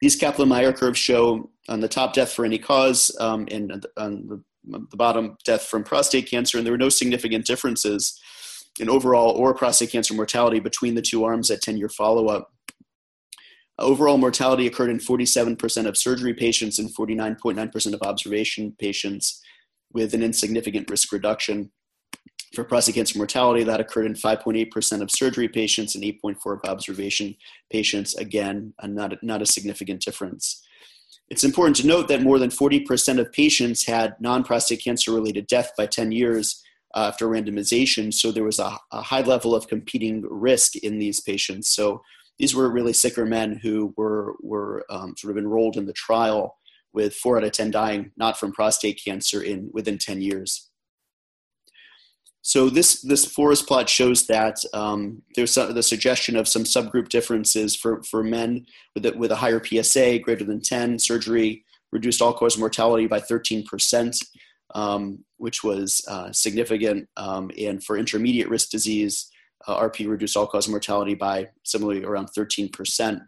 These 0.00 0.16
Kaplan 0.16 0.48
Meier 0.48 0.72
curves 0.72 0.98
show 0.98 1.50
on 1.68 1.80
the 1.80 1.88
top 1.88 2.14
death 2.14 2.32
for 2.32 2.44
any 2.44 2.58
cause 2.58 3.14
um, 3.20 3.46
and 3.50 3.86
on 3.96 4.26
the, 4.26 4.42
the 4.90 4.96
bottom 4.96 5.36
death 5.44 5.64
from 5.64 5.84
prostate 5.84 6.30
cancer, 6.30 6.58
and 6.58 6.66
there 6.66 6.72
were 6.72 6.78
no 6.78 6.88
significant 6.88 7.46
differences 7.46 8.18
in 8.80 8.88
overall 8.88 9.30
or 9.30 9.54
prostate 9.54 9.90
cancer 9.90 10.14
mortality 10.14 10.58
between 10.58 10.94
the 10.94 11.02
two 11.02 11.24
arms 11.24 11.50
at 11.50 11.62
10 11.62 11.76
year 11.76 11.88
follow 11.88 12.28
up. 12.28 12.52
Overall 13.78 14.18
mortality 14.18 14.66
occurred 14.66 14.90
in 14.90 14.98
47% 14.98 15.86
of 15.86 15.96
surgery 15.96 16.34
patients 16.34 16.78
and 16.78 16.94
49.9% 16.94 17.94
of 17.94 18.02
observation 18.02 18.74
patients 18.78 19.40
with 19.92 20.12
an 20.12 20.22
insignificant 20.22 20.90
risk 20.90 21.12
reduction. 21.12 21.70
For 22.54 22.64
prostate 22.64 22.96
cancer 22.96 23.16
mortality, 23.16 23.62
that 23.64 23.80
occurred 23.80 24.06
in 24.06 24.14
5.8% 24.14 25.02
of 25.02 25.10
surgery 25.10 25.48
patients 25.48 25.94
and 25.94 26.04
8.4% 26.04 26.64
of 26.64 26.68
observation 26.68 27.36
patients. 27.70 28.14
Again, 28.16 28.74
not, 28.82 29.22
not 29.22 29.40
a 29.40 29.46
significant 29.46 30.02
difference. 30.02 30.62
It's 31.28 31.44
important 31.44 31.76
to 31.76 31.86
note 31.86 32.08
that 32.08 32.22
more 32.22 32.40
than 32.40 32.50
40% 32.50 33.20
of 33.20 33.32
patients 33.32 33.86
had 33.86 34.16
non 34.20 34.42
prostate 34.42 34.82
cancer 34.82 35.12
related 35.12 35.46
death 35.46 35.70
by 35.78 35.86
10 35.86 36.10
years 36.10 36.62
after 36.94 37.28
randomization. 37.28 38.12
So 38.12 38.32
there 38.32 38.44
was 38.44 38.58
a, 38.58 38.76
a, 38.92 39.02
high 39.02 39.20
level 39.20 39.54
of 39.54 39.68
competing 39.68 40.22
risk 40.28 40.76
in 40.76 40.98
these 40.98 41.20
patients. 41.20 41.68
So 41.68 42.02
these 42.38 42.54
were 42.54 42.70
really 42.70 42.94
sicker 42.94 43.26
men 43.26 43.60
who 43.62 43.94
were 43.96 44.34
were 44.40 44.84
um, 44.90 45.14
sort 45.16 45.30
of 45.30 45.38
enrolled 45.38 45.76
in 45.76 45.86
the 45.86 45.92
trial 45.92 46.56
with 46.92 47.14
four 47.14 47.36
out 47.36 47.44
of 47.44 47.52
ten 47.52 47.70
dying 47.70 48.10
not 48.16 48.38
from 48.38 48.52
prostate 48.52 49.00
cancer 49.04 49.42
in 49.42 49.70
within 49.72 49.98
10 49.98 50.22
years 50.22 50.70
so 52.42 52.70
this 52.70 53.02
this 53.02 53.26
forest 53.26 53.68
plot 53.68 53.88
shows 53.88 54.26
that 54.26 54.56
um, 54.72 55.22
there's 55.36 55.52
some, 55.52 55.74
the 55.74 55.82
suggestion 55.82 56.34
of 56.36 56.48
some 56.48 56.64
subgroup 56.64 57.08
differences 57.10 57.76
for, 57.76 58.02
for 58.02 58.22
men 58.22 58.66
with 58.94 59.04
a, 59.04 59.12
with 59.12 59.30
a 59.30 59.36
higher 59.36 59.62
PSA 59.62 60.20
greater 60.20 60.44
than 60.44 60.62
10 60.62 60.98
surgery 60.98 61.64
reduced 61.92 62.22
all 62.22 62.32
cause 62.32 62.56
mortality 62.56 63.06
by 63.06 63.20
13 63.20 63.64
percent 63.64 64.16
um, 64.74 65.24
which 65.36 65.62
was 65.64 66.02
uh, 66.08 66.30
significant 66.32 67.08
um, 67.16 67.50
and 67.58 67.82
for 67.82 67.96
intermediate 67.96 68.48
risk 68.48 68.70
disease 68.70 69.30
uh, 69.66 69.78
RP 69.80 70.08
reduced 70.08 70.36
all 70.36 70.46
cause 70.46 70.68
mortality 70.68 71.14
by 71.14 71.48
similarly 71.64 72.04
around 72.04 72.28
13%. 72.36 73.20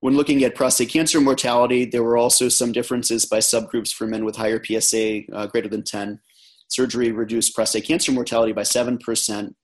When 0.00 0.16
looking 0.16 0.44
at 0.44 0.54
prostate 0.54 0.90
cancer 0.90 1.20
mortality, 1.20 1.84
there 1.84 2.02
were 2.02 2.18
also 2.18 2.48
some 2.48 2.72
differences 2.72 3.24
by 3.24 3.38
subgroups 3.38 3.92
for 3.92 4.06
men 4.06 4.24
with 4.24 4.36
higher 4.36 4.62
PSA 4.62 5.22
uh, 5.32 5.46
greater 5.46 5.68
than 5.68 5.82
10. 5.82 6.20
Surgery 6.68 7.12
reduced 7.12 7.54
prostate 7.54 7.86
cancer 7.86 8.12
mortality 8.12 8.52
by 8.52 8.62
7%, 8.62 9.54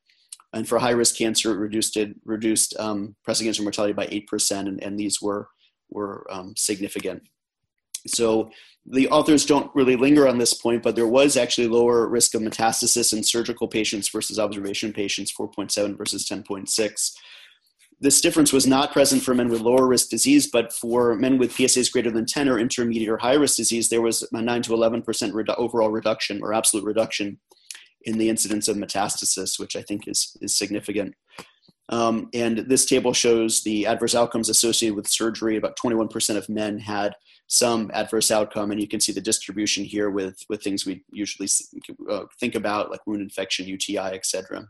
and 0.54 0.68
for 0.68 0.78
high 0.78 0.90
risk 0.90 1.16
cancer, 1.16 1.52
it 1.52 1.58
reduced, 1.58 1.96
it, 1.96 2.14
reduced 2.24 2.74
um, 2.78 3.14
prostate 3.24 3.46
cancer 3.46 3.62
mortality 3.62 3.92
by 3.92 4.06
8%, 4.06 4.60
and, 4.60 4.82
and 4.82 4.98
these 4.98 5.20
were, 5.20 5.48
were 5.90 6.26
um, 6.30 6.54
significant. 6.56 7.22
So 8.06 8.50
the 8.84 9.08
authors 9.08 9.46
don't 9.46 9.70
really 9.74 9.96
linger 9.96 10.26
on 10.26 10.38
this 10.38 10.54
point, 10.54 10.82
but 10.82 10.96
there 10.96 11.06
was 11.06 11.36
actually 11.36 11.68
lower 11.68 12.08
risk 12.08 12.34
of 12.34 12.42
metastasis 12.42 13.12
in 13.12 13.22
surgical 13.22 13.68
patients 13.68 14.08
versus 14.08 14.38
observation 14.38 14.92
patients, 14.92 15.32
4.7 15.32 15.96
versus 15.96 16.28
10.6. 16.28 17.12
This 18.00 18.20
difference 18.20 18.52
was 18.52 18.66
not 18.66 18.92
present 18.92 19.22
for 19.22 19.34
men 19.34 19.48
with 19.48 19.60
lower 19.60 19.86
risk 19.86 20.08
disease, 20.08 20.48
but 20.50 20.72
for 20.72 21.14
men 21.14 21.38
with 21.38 21.54
PSAs 21.54 21.92
greater 21.92 22.10
than 22.10 22.26
10 22.26 22.48
or 22.48 22.58
intermediate 22.58 23.08
or 23.08 23.18
high 23.18 23.34
risk 23.34 23.56
disease, 23.56 23.88
there 23.88 24.02
was 24.02 24.26
a 24.32 24.42
9 24.42 24.62
to 24.62 24.72
11% 24.72 25.04
redu- 25.04 25.54
overall 25.56 25.90
reduction 25.90 26.42
or 26.42 26.52
absolute 26.52 26.84
reduction 26.84 27.38
in 28.02 28.18
the 28.18 28.28
incidence 28.28 28.66
of 28.66 28.76
metastasis, 28.76 29.60
which 29.60 29.76
I 29.76 29.82
think 29.82 30.08
is, 30.08 30.36
is 30.40 30.58
significant. 30.58 31.14
Um, 31.88 32.28
and 32.32 32.58
this 32.58 32.86
table 32.86 33.12
shows 33.12 33.62
the 33.62 33.86
adverse 33.86 34.14
outcomes 34.14 34.48
associated 34.48 34.96
with 34.96 35.08
surgery. 35.08 35.56
About 35.56 35.76
21% 35.76 36.36
of 36.36 36.48
men 36.48 36.78
had 36.78 37.14
some 37.48 37.90
adverse 37.92 38.30
outcome, 38.30 38.70
and 38.70 38.80
you 38.80 38.88
can 38.88 39.00
see 39.00 39.12
the 39.12 39.20
distribution 39.20 39.84
here 39.84 40.10
with 40.10 40.42
with 40.48 40.62
things 40.62 40.86
we 40.86 41.04
usually 41.12 41.48
uh, 42.08 42.24
think 42.40 42.54
about 42.54 42.90
like 42.90 43.06
wound 43.06 43.20
infection, 43.20 43.66
UTI, 43.66 43.98
etc. 43.98 44.68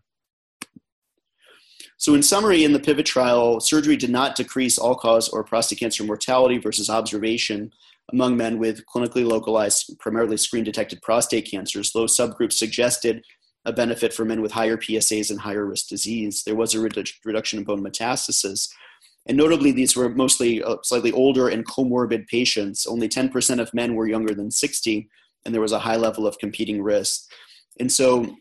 So, 1.97 2.15
in 2.15 2.23
summary, 2.23 2.65
in 2.65 2.73
the 2.73 2.81
PIVOT 2.81 3.05
trial, 3.05 3.61
surgery 3.61 3.97
did 3.97 4.11
not 4.11 4.35
decrease 4.35 4.79
all 4.79 4.97
cause 4.97 5.29
or 5.29 5.45
prostate 5.45 5.79
cancer 5.79 6.03
mortality 6.03 6.59
versus 6.59 6.91
observation 6.91 7.73
among 8.13 8.37
men 8.37 8.59
with 8.59 8.85
clinically 8.87 9.25
localized, 9.25 9.97
primarily 10.01 10.37
screen 10.37 10.65
detected 10.65 11.01
prostate 11.03 11.49
cancers. 11.49 11.95
Low 11.95 12.07
subgroups 12.07 12.55
suggested 12.55 13.25
a 13.65 13.73
benefit 13.73 14.13
for 14.13 14.25
men 14.25 14.43
with 14.43 14.53
higher 14.53 14.77
PSAs 14.77 15.31
and 15.31 15.41
higher 15.41 15.65
risk 15.67 15.89
disease. 15.89 16.43
There 16.45 16.57
was 16.57 16.75
a 16.75 16.79
redu- 16.79 17.13
reduction 17.25 17.59
in 17.59 17.65
bone 17.65 17.83
metastasis, 17.83 18.69
and 19.27 19.37
notably, 19.37 19.71
these 19.71 19.95
were 19.95 20.09
mostly 20.09 20.63
uh, 20.63 20.77
slightly 20.83 21.13
older 21.13 21.49
and 21.49 21.67
comorbid 21.67 22.27
patients. 22.27 22.87
Only 22.87 23.09
10% 23.09 23.61
of 23.61 23.73
men 23.73 23.95
were 23.95 24.09
younger 24.09 24.35
than 24.35 24.51
60, 24.51 25.09
and 25.45 25.55
there 25.55 25.63
was 25.63 25.73
a 25.73 25.79
high 25.79 25.97
level 25.97 26.27
of 26.27 26.39
competing 26.39 26.83
risk. 26.83 27.31
And 27.79 27.91
so, 27.91 28.37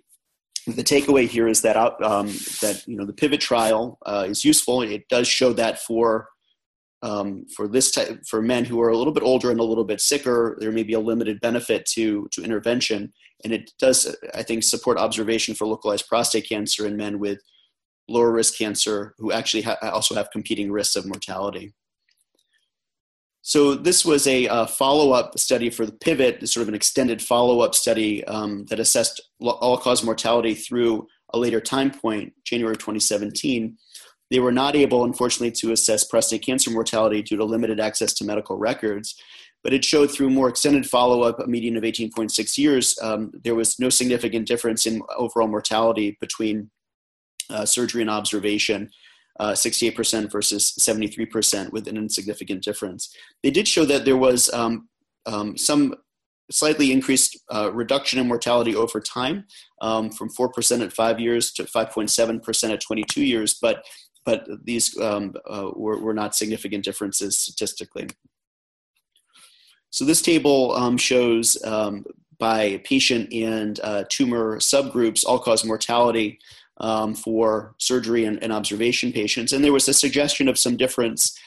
the 0.68 0.84
takeaway 0.84 1.28
here 1.28 1.48
is 1.48 1.62
that 1.62 1.76
um, 1.76 2.28
that 2.62 2.84
you 2.88 2.96
know 2.96 3.06
the 3.06 3.14
pivot 3.14 3.42
trial 3.42 3.98
uh, 4.06 4.26
is 4.28 4.46
useful. 4.46 4.82
It 4.82 5.08
does 5.10 5.28
show 5.28 5.54
that 5.54 5.80
for 5.80 6.30
um, 7.04 7.46
for 7.56 7.68
this 7.68 7.92
type 7.92 8.24
for 8.28 8.42
men 8.42 8.66
who 8.66 8.80
are 8.82 8.90
a 8.90 8.98
little 8.98 9.14
bit 9.14 9.24
older 9.24 9.50
and 9.50 9.60
a 9.60 9.64
little 9.64 9.84
bit 9.84 10.02
sicker, 10.02 10.58
there 10.60 10.72
may 10.72 10.84
be 10.84 10.94
a 10.94 11.00
limited 11.00 11.40
benefit 11.42 11.86
to 11.94 12.28
to 12.32 12.44
intervention, 12.44 13.12
and 13.44 13.54
it 13.54 13.72
does 13.80 14.16
I 14.34 14.44
think 14.44 14.64
support 14.64 14.98
observation 14.98 15.56
for 15.56 15.68
localized 15.68 16.08
prostate 16.08 16.48
cancer 16.48 16.86
in 16.86 16.98
men 16.98 17.20
with 17.20 17.40
lower 18.08 18.32
risk 18.32 18.58
cancer 18.58 19.16
who 19.18 19.32
actually 19.32 19.64
ha- 19.64 19.78
also 19.82 20.16
have 20.16 20.32
competing 20.32 20.72
risks 20.72 20.96
of 20.96 21.06
mortality. 21.06 21.74
So 23.44 23.74
this 23.74 24.06
was 24.06 24.28
a, 24.28 24.46
a 24.46 24.68
follow-up 24.68 25.40
study 25.40 25.72
for 25.72 25.86
the 25.86 25.92
pivot, 25.92 26.48
sort 26.48 26.62
of 26.62 26.68
an 26.68 26.76
extended 26.76 27.22
follow-up 27.22 27.74
study 27.74 28.24
um, 28.26 28.66
that 28.70 28.80
assessed 28.80 29.20
all-cause 29.40 30.04
mortality 30.04 30.54
through 30.54 31.08
a 31.34 31.40
later 31.40 31.60
time 31.60 31.90
point, 31.90 32.34
January 32.46 32.76
2017. 32.76 33.78
They 34.30 34.40
were 34.40 34.52
not 34.52 34.76
able, 34.76 35.04
unfortunately, 35.04 35.52
to 35.54 35.72
assess 35.72 36.04
prostate 36.04 36.46
cancer 36.46 36.70
mortality 36.70 37.22
due 37.22 37.38
to 37.38 37.44
limited 37.44 37.80
access 37.80 38.14
to 38.14 38.24
medical 38.24 38.58
records. 38.58 39.16
But 39.64 39.74
it 39.74 39.86
showed 39.86 40.12
through 40.12 40.32
more 40.32 40.50
extended 40.50 40.88
follow-up, 40.88 41.40
a 41.40 41.48
median 41.48 41.78
of 41.78 41.84
18.6 41.84 42.58
years, 42.58 42.98
um, 43.02 43.32
there 43.44 43.56
was 43.56 43.80
no 43.80 43.90
significant 43.90 44.48
difference 44.48 44.86
in 44.86 45.02
overall 45.18 45.48
mortality 45.48 46.18
between 46.20 46.72
uh, 47.50 47.66
surgery 47.66 48.02
and 48.02 48.10
observation, 48.10 48.90
uh, 49.40 49.52
68% 49.52 50.32
versus 50.32 50.74
73% 50.80 51.72
with 51.72 51.88
an 51.88 51.98
insignificant 51.98 52.64
difference. 52.64 53.16
They 53.44 53.52
did 53.52 53.68
show 53.68 53.86
that 53.86 54.06
there 54.06 54.18
was 54.18 54.52
um, 54.54 54.90
um, 55.26 55.58
some 55.58 55.96
slightly 56.52 56.92
increased 56.92 57.40
uh, 57.54 57.72
reduction 57.74 58.20
in 58.20 58.28
mortality 58.28 58.76
over 58.76 59.00
time 59.00 59.46
um, 59.82 60.12
from 60.12 60.30
4% 60.30 60.82
at 60.82 60.94
five 60.94 61.20
years 61.20 61.52
to 61.54 61.64
5.7% 61.64 62.74
at 62.74 62.82
22 62.82 63.24
years, 63.24 63.58
but, 63.62 63.86
but 64.26 64.48
these 64.64 64.98
um, 65.00 65.34
uh, 65.50 65.72
were, 65.76 66.00
were 66.00 66.14
not 66.14 66.36
significant 66.36 66.84
differences 66.84 67.38
statistically. 67.38 68.08
So 69.92 70.06
this 70.06 70.22
table 70.22 70.74
um, 70.76 70.98
shows 70.98 71.62
um, 71.64 72.06
by 72.40 72.82
patient 72.84 73.32
and 73.32 73.80
uh, 73.84 74.06
tumor 74.10 74.58
subgroups 74.58 75.24
all-cause 75.26 75.64
mortality 75.64 76.40
um, 76.78 77.14
for 77.14 77.76
surgery 77.78 78.26
and, 78.26 78.42
and, 78.42 78.52
observation 78.52 79.12
patients. 79.12 79.54
And 79.54 79.64
there 79.64 79.74
was 79.74 79.88
a 79.88 79.94
suggestion 79.94 80.48
of 80.48 80.58
some 80.58 80.78
difference 80.78 81.38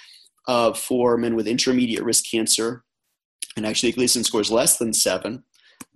uh, 0.46 0.72
for 0.72 1.16
men 1.16 1.34
with 1.34 1.48
intermediate 1.48 2.04
risk 2.04 2.30
cancer, 2.30 2.84
and 3.56 3.66
actually 3.66 3.90
Gleason 3.90 4.22
scores 4.22 4.52
less 4.52 4.76
than 4.76 4.92
seven. 4.92 5.42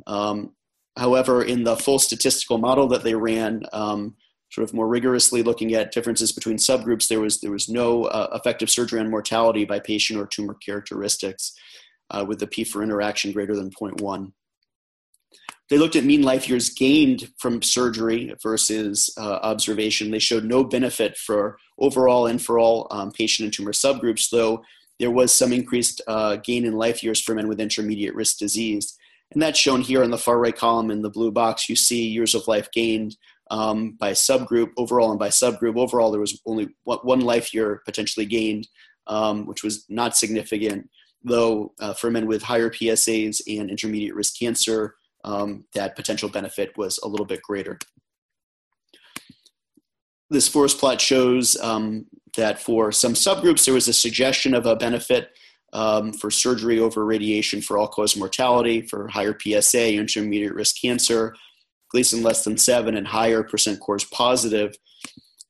Um, 0.08 0.54
however, 0.96 1.44
in 1.44 1.62
the 1.62 1.76
full 1.76 2.00
statistical 2.00 2.58
model 2.58 2.88
that 2.88 3.04
they 3.04 3.14
ran, 3.14 3.62
sort 4.50 4.64
of 4.64 4.74
more 4.74 4.88
rigorously 4.88 5.42
looking 5.42 5.74
at 5.74 5.92
differences 5.92 6.32
between 6.32 6.56
subgroups, 6.56 7.06
there 7.06 7.20
was 7.20 7.40
there 7.40 7.52
was 7.52 7.68
no 7.68 8.04
uh, 8.04 8.30
effective 8.32 8.70
surgery 8.70 8.98
on 8.98 9.10
mortality 9.10 9.64
by 9.64 9.78
patient 9.78 10.18
or 10.18 10.26
tumor 10.26 10.54
characteristics, 10.54 11.52
uh, 12.10 12.24
with 12.26 12.38
the 12.38 12.46
p 12.46 12.64
for 12.64 12.82
interaction 12.82 13.32
greater 13.32 13.54
than 13.54 13.70
0.1. 13.70 14.32
They 15.70 15.76
looked 15.76 15.96
at 15.96 16.04
mean 16.04 16.22
life 16.22 16.48
years 16.48 16.70
gained 16.70 17.30
from 17.36 17.60
surgery 17.60 18.34
versus 18.42 19.10
uh, 19.18 19.38
observation. 19.42 20.10
They 20.10 20.18
showed 20.18 20.44
no 20.44 20.64
benefit 20.64 21.16
for 21.18 21.58
overall 21.78 22.26
and 22.26 22.40
for 22.40 22.58
all 22.58 22.86
um, 22.90 23.12
patient 23.12 23.44
and 23.44 23.52
tumor 23.52 23.72
subgroups, 23.72 24.30
though 24.30 24.62
there 24.98 25.10
was 25.10 25.32
some 25.32 25.52
increased 25.52 26.00
uh, 26.06 26.36
gain 26.36 26.64
in 26.64 26.72
life 26.72 27.02
years 27.02 27.20
for 27.20 27.34
men 27.34 27.48
with 27.48 27.60
intermediate 27.60 28.14
risk 28.14 28.38
disease. 28.38 28.96
And 29.30 29.42
that's 29.42 29.58
shown 29.58 29.82
here 29.82 30.02
in 30.02 30.10
the 30.10 30.18
far 30.18 30.38
right 30.38 30.56
column 30.56 30.90
in 30.90 31.02
the 31.02 31.10
blue 31.10 31.30
box. 31.30 31.68
You 31.68 31.76
see 31.76 32.08
years 32.08 32.34
of 32.34 32.48
life 32.48 32.70
gained 32.72 33.16
um, 33.50 33.92
by 33.92 34.12
subgroup 34.12 34.70
overall 34.76 35.10
and 35.10 35.18
by 35.18 35.28
subgroup. 35.28 35.76
Overall, 35.76 36.10
there 36.10 36.20
was 36.20 36.40
only 36.46 36.68
one 36.84 37.20
life 37.20 37.52
year 37.52 37.82
potentially 37.84 38.26
gained, 38.26 38.68
um, 39.06 39.46
which 39.46 39.62
was 39.62 39.84
not 39.88 40.16
significant, 40.16 40.88
though 41.22 41.72
uh, 41.80 41.94
for 41.94 42.10
men 42.10 42.26
with 42.26 42.42
higher 42.42 42.70
PSAs 42.70 43.40
and 43.46 43.70
intermediate 43.70 44.14
risk 44.14 44.38
cancer, 44.38 44.94
um, 45.24 45.64
that 45.74 45.96
potential 45.96 46.28
benefit 46.28 46.76
was 46.76 46.98
a 47.02 47.08
little 47.08 47.26
bit 47.26 47.42
greater. 47.42 47.78
This 50.30 50.48
forest 50.48 50.78
plot 50.78 51.00
shows 51.00 51.56
um, 51.56 52.06
that 52.36 52.60
for 52.60 52.92
some 52.92 53.14
subgroups, 53.14 53.64
there 53.64 53.74
was 53.74 53.88
a 53.88 53.92
suggestion 53.92 54.54
of 54.54 54.66
a 54.66 54.76
benefit 54.76 55.30
um, 55.72 56.12
for 56.12 56.30
surgery 56.30 56.78
over 56.78 57.04
radiation 57.04 57.60
for 57.60 57.78
all 57.78 57.88
cause 57.88 58.16
mortality, 58.16 58.82
for 58.82 59.08
higher 59.08 59.36
PSA, 59.38 59.94
intermediate 59.94 60.54
risk 60.54 60.80
cancer, 60.80 61.34
Gleason 61.90 62.22
less 62.22 62.44
than 62.44 62.58
seven, 62.58 62.96
and 62.96 63.06
higher 63.06 63.42
percent 63.42 63.80
cores 63.80 64.04
positive. 64.04 64.76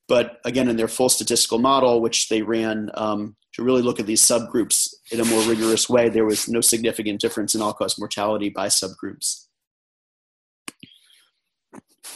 But 0.06 0.38
again, 0.44 0.68
in 0.68 0.76
their 0.76 0.88
full 0.88 1.08
statistical 1.08 1.58
model, 1.58 2.00
which 2.00 2.28
they 2.28 2.42
ran 2.42 2.90
um, 2.94 3.36
to 3.54 3.62
really 3.62 3.82
look 3.82 3.98
at 3.98 4.06
these 4.06 4.22
subgroups 4.22 4.87
in 5.10 5.20
a 5.20 5.24
more 5.24 5.42
rigorous 5.42 5.88
way, 5.88 6.08
there 6.08 6.24
was 6.24 6.48
no 6.48 6.60
significant 6.60 7.20
difference 7.20 7.54
in 7.54 7.62
all 7.62 7.72
cause 7.72 7.98
mortality 7.98 8.48
by 8.48 8.68
subgroups. 8.68 9.46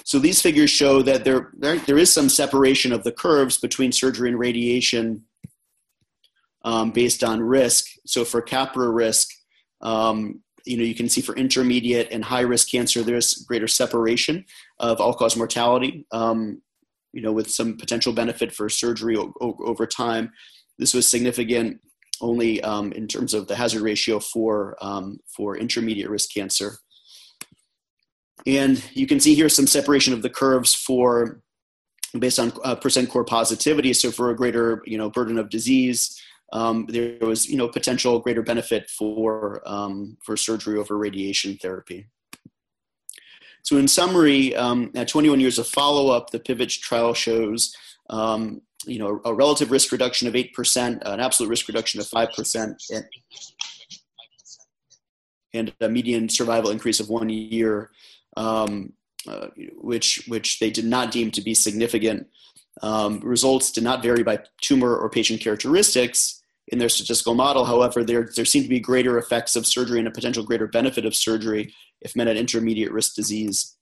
So 0.04 0.18
these 0.18 0.42
figures 0.42 0.70
show 0.70 1.02
that 1.02 1.24
there, 1.24 1.50
there, 1.54 1.78
there 1.78 1.98
is 1.98 2.12
some 2.12 2.28
separation 2.28 2.92
of 2.92 3.04
the 3.04 3.12
curves 3.12 3.58
between 3.58 3.92
surgery 3.92 4.28
and 4.28 4.38
radiation 4.38 5.24
um, 6.64 6.90
based 6.90 7.22
on 7.22 7.40
risk. 7.40 7.86
So 8.06 8.24
for 8.24 8.42
CAPRA 8.42 8.94
risk, 8.94 9.28
um, 9.80 10.42
you 10.64 10.76
know, 10.76 10.84
you 10.84 10.94
can 10.94 11.08
see 11.08 11.20
for 11.20 11.34
intermediate 11.34 12.08
and 12.12 12.24
high 12.24 12.40
risk 12.40 12.70
cancer, 12.70 13.02
there's 13.02 13.44
greater 13.48 13.66
separation 13.66 14.44
of 14.78 15.00
all 15.00 15.14
cause 15.14 15.36
mortality, 15.36 16.06
um, 16.12 16.62
you 17.12 17.20
know, 17.20 17.32
with 17.32 17.50
some 17.50 17.76
potential 17.76 18.12
benefit 18.12 18.52
for 18.52 18.68
surgery 18.68 19.16
over 19.40 19.86
time. 19.86 20.32
This 20.78 20.94
was 20.94 21.06
significant 21.06 21.80
only 22.20 22.62
um, 22.62 22.92
in 22.92 23.08
terms 23.08 23.34
of 23.34 23.48
the 23.48 23.56
hazard 23.56 23.82
ratio 23.82 24.20
for, 24.20 24.76
um, 24.80 25.18
for 25.26 25.56
intermediate 25.56 26.10
risk 26.10 26.32
cancer. 26.32 26.76
And 28.46 28.82
you 28.92 29.06
can 29.06 29.20
see 29.20 29.34
here 29.34 29.48
some 29.48 29.66
separation 29.66 30.12
of 30.12 30.22
the 30.22 30.30
curves 30.30 30.74
for 30.74 31.42
based 32.18 32.38
on 32.38 32.52
uh, 32.64 32.74
percent 32.74 33.08
core 33.08 33.24
positivity. 33.24 33.92
So 33.92 34.10
for 34.10 34.30
a 34.30 34.36
greater, 34.36 34.82
you 34.84 34.98
know, 34.98 35.10
burden 35.10 35.38
of 35.38 35.48
disease, 35.48 36.20
um, 36.52 36.86
there 36.88 37.16
was 37.20 37.48
you 37.48 37.56
know 37.56 37.68
potential 37.68 38.18
greater 38.18 38.42
benefit 38.42 38.90
for 38.90 39.62
um, 39.64 40.18
for 40.22 40.36
surgery 40.36 40.78
over 40.78 40.98
radiation 40.98 41.56
therapy. 41.56 42.06
So 43.62 43.76
in 43.76 43.86
summary, 43.86 44.54
um, 44.56 44.90
at 44.96 45.06
21 45.06 45.38
years 45.38 45.58
of 45.58 45.68
follow-up, 45.68 46.30
the 46.30 46.40
PIVOT 46.40 46.80
trial 46.80 47.14
shows 47.14 47.72
um, 48.10 48.60
you 48.86 48.98
know 48.98 49.20
a 49.24 49.34
relative 49.34 49.70
risk 49.70 49.92
reduction 49.92 50.28
of 50.28 50.34
8%, 50.34 51.02
an 51.02 51.20
absolute 51.20 51.48
risk 51.48 51.68
reduction 51.68 52.00
of 52.00 52.06
5%, 52.06 52.74
and, 52.92 53.04
and 55.54 55.74
a 55.80 55.88
median 55.88 56.28
survival 56.28 56.70
increase 56.70 57.00
of 57.00 57.08
one 57.08 57.28
year, 57.28 57.90
um, 58.36 58.92
uh, 59.28 59.48
which 59.80 60.24
which 60.26 60.58
they 60.58 60.70
did 60.70 60.84
not 60.84 61.10
deem 61.10 61.30
to 61.30 61.40
be 61.40 61.54
significant. 61.54 62.26
Um, 62.82 63.20
results 63.20 63.70
did 63.70 63.84
not 63.84 64.02
vary 64.02 64.22
by 64.22 64.38
tumor 64.62 64.96
or 64.96 65.10
patient 65.10 65.40
characteristics, 65.42 66.42
in 66.68 66.78
their 66.78 66.88
statistical 66.88 67.34
model. 67.34 67.64
However, 67.64 68.04
there, 68.04 68.28
there 68.34 68.44
seem 68.44 68.62
to 68.62 68.68
be 68.68 68.80
greater 68.80 69.18
effects 69.18 69.56
of 69.56 69.66
surgery 69.66 69.98
and 69.98 70.08
a 70.08 70.12
potential 70.12 70.44
greater 70.44 70.66
benefit 70.66 71.04
of 71.04 71.14
surgery 71.14 71.74
if 72.00 72.16
men 72.16 72.26
had 72.26 72.36
intermediate 72.36 72.92
risk 72.92 73.14
disease 73.14 73.76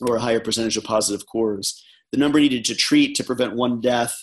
or 0.00 0.16
a 0.16 0.20
higher 0.20 0.40
percentage 0.40 0.76
of 0.76 0.84
positive 0.84 1.26
cores. 1.26 1.84
The 2.14 2.20
number 2.20 2.38
needed 2.38 2.64
to 2.66 2.76
treat 2.76 3.16
to 3.16 3.24
prevent 3.24 3.56
one 3.56 3.80
death 3.80 4.16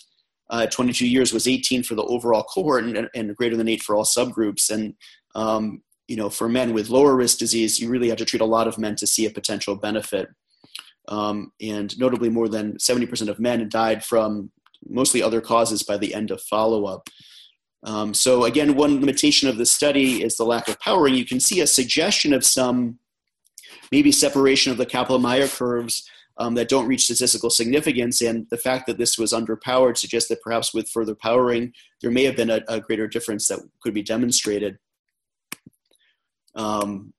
uh, 0.49 0.61
at 0.63 0.71
22 0.71 1.05
years 1.05 1.33
was 1.33 1.45
18 1.45 1.83
for 1.83 1.93
the 1.93 2.05
overall 2.05 2.43
cohort 2.43 2.85
and, 2.85 3.09
and 3.13 3.35
greater 3.35 3.57
than 3.57 3.67
eight 3.67 3.83
for 3.83 3.97
all 3.97 4.05
subgroups. 4.05 4.69
And 4.69 4.93
um, 5.35 5.81
you 6.07 6.15
know, 6.15 6.29
for 6.29 6.47
men 6.47 6.73
with 6.73 6.89
lower 6.89 7.17
risk 7.17 7.37
disease, 7.37 7.81
you 7.81 7.89
really 7.89 8.07
have 8.07 8.17
to 8.19 8.23
treat 8.23 8.39
a 8.39 8.45
lot 8.45 8.65
of 8.65 8.77
men 8.77 8.95
to 8.95 9.05
see 9.05 9.25
a 9.25 9.29
potential 9.29 9.75
benefit. 9.75 10.29
Um, 11.09 11.51
and 11.59 11.93
notably, 11.99 12.29
more 12.29 12.47
than 12.47 12.77
70% 12.77 13.27
of 13.27 13.41
men 13.41 13.67
died 13.67 14.05
from 14.05 14.53
mostly 14.87 15.21
other 15.21 15.41
causes 15.41 15.83
by 15.83 15.97
the 15.97 16.15
end 16.15 16.31
of 16.31 16.41
follow 16.43 16.85
up. 16.85 17.09
Um, 17.83 18.13
so 18.13 18.45
again, 18.45 18.75
one 18.75 19.01
limitation 19.01 19.49
of 19.49 19.57
the 19.57 19.65
study 19.65 20.23
is 20.23 20.37
the 20.37 20.45
lack 20.45 20.69
of 20.69 20.79
powering. 20.79 21.13
You 21.13 21.25
can 21.25 21.41
see 21.41 21.59
a 21.59 21.67
suggestion 21.67 22.31
of 22.31 22.45
some 22.45 22.99
maybe 23.91 24.13
separation 24.13 24.71
of 24.71 24.77
the 24.77 24.85
Kaplan-Meier 24.85 25.49
curves 25.49 26.07
um, 26.41 26.55
that 26.55 26.69
don't 26.69 26.87
reach 26.87 27.03
statistical 27.05 27.51
significance, 27.51 28.19
and 28.21 28.47
the 28.49 28.57
fact 28.57 28.87
that 28.87 28.97
this 28.97 29.15
was 29.17 29.31
underpowered 29.31 29.95
suggests 29.95 30.27
that 30.29 30.41
perhaps 30.41 30.73
with 30.73 30.89
further 30.89 31.13
powering, 31.13 31.71
there 32.01 32.09
may 32.09 32.23
have 32.23 32.35
been 32.35 32.49
a, 32.49 32.61
a 32.67 32.81
greater 32.81 33.07
difference 33.07 33.47
that 33.47 33.59
could 33.81 33.93
be 33.93 34.01
demonstrated. 34.01 34.79
Um, 36.55 37.13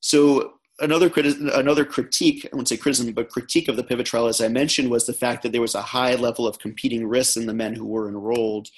so 0.00 0.52
another 0.80 1.08
criti- 1.08 1.50
another 1.54 1.86
critique, 1.86 2.44
I 2.44 2.48
wouldn't 2.52 2.68
say 2.68 2.76
criticism, 2.76 3.14
but 3.14 3.30
critique 3.30 3.68
of 3.68 3.76
the 3.76 3.84
PIVOT 3.84 4.04
trial, 4.04 4.28
as 4.28 4.42
I 4.42 4.48
mentioned, 4.48 4.90
was 4.90 5.06
the 5.06 5.12
fact 5.24 5.42
that 5.42 5.52
there 5.52 5.62
was 5.62 5.74
a 5.74 5.82
high 5.96 6.14
level 6.14 6.46
of 6.46 6.58
competing 6.58 7.06
risks 7.06 7.38
in 7.38 7.46
the 7.46 7.54
men 7.54 7.74
who 7.74 7.86
were 7.86 8.08
enrolled. 8.08 8.68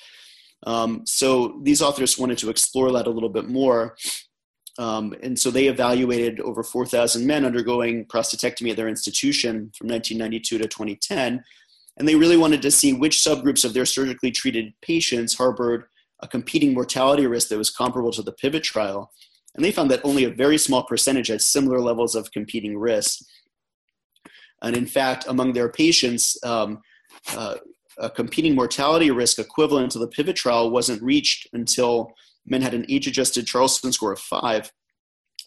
Um, 0.66 1.02
so 1.04 1.58
these 1.62 1.82
authors 1.82 2.16
wanted 2.16 2.38
to 2.38 2.50
explore 2.50 2.92
that 2.92 3.08
a 3.08 3.10
little 3.10 3.28
bit 3.28 3.48
more. 3.48 3.96
Um, 4.80 5.14
and 5.22 5.38
so 5.38 5.50
they 5.50 5.66
evaluated 5.66 6.40
over 6.40 6.62
4,000 6.62 7.26
men 7.26 7.44
undergoing 7.44 8.06
prostatectomy 8.06 8.70
at 8.70 8.76
their 8.76 8.88
institution 8.88 9.70
from 9.76 9.88
1992 9.88 10.58
to 10.58 10.64
2010. 10.64 11.44
And 11.98 12.08
they 12.08 12.14
really 12.14 12.38
wanted 12.38 12.62
to 12.62 12.70
see 12.70 12.94
which 12.94 13.18
subgroups 13.18 13.64
of 13.64 13.74
their 13.74 13.84
surgically 13.84 14.30
treated 14.30 14.72
patients 14.80 15.36
harbored 15.36 15.84
a 16.20 16.28
competing 16.28 16.72
mortality 16.72 17.26
risk 17.26 17.48
that 17.48 17.58
was 17.58 17.70
comparable 17.70 18.12
to 18.12 18.22
the 18.22 18.32
PIVOT 18.32 18.62
trial 18.62 19.12
and 19.54 19.64
they 19.64 19.72
found 19.72 19.90
that 19.90 20.00
only 20.04 20.24
a 20.24 20.30
very 20.30 20.58
small 20.58 20.84
percentage 20.84 21.28
had 21.28 21.42
similar 21.42 21.80
levels 21.80 22.14
of 22.14 22.30
competing 22.32 22.78
risk. 22.78 23.20
And 24.62 24.76
in 24.76 24.86
fact, 24.86 25.26
among 25.26 25.54
their 25.54 25.68
patients, 25.68 26.38
um, 26.44 26.80
uh, 27.36 27.56
a 27.98 28.10
competing 28.10 28.54
mortality 28.54 29.10
risk 29.10 29.38
equivalent 29.38 29.92
to 29.92 29.98
the 29.98 30.08
PIVOT 30.08 30.36
trial 30.36 30.70
wasn't 30.70 31.02
reached 31.02 31.48
until 31.52 32.12
men 32.46 32.62
had 32.62 32.74
an 32.74 32.86
age 32.88 33.06
adjusted 33.06 33.46
Charlson 33.46 33.92
score 33.92 34.12
of 34.12 34.20
five, 34.20 34.72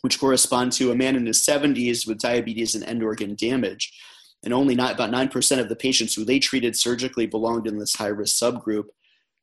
which 0.01 0.19
correspond 0.19 0.71
to 0.73 0.91
a 0.91 0.95
man 0.95 1.15
in 1.15 1.25
his 1.25 1.41
70s 1.41 2.07
with 2.07 2.19
diabetes 2.19 2.75
and 2.75 2.83
end 2.83 3.03
organ 3.03 3.35
damage. 3.35 3.93
And 4.43 4.53
only 4.53 4.75
not, 4.75 4.93
about 4.93 5.11
9% 5.11 5.59
of 5.59 5.69
the 5.69 5.75
patients 5.75 6.13
who 6.13 6.25
they 6.25 6.39
treated 6.39 6.75
surgically 6.75 7.25
belonged 7.25 7.65
in 7.65 7.77
this 7.79 7.95
high 7.95 8.07
risk 8.07 8.41
subgroup. 8.41 8.85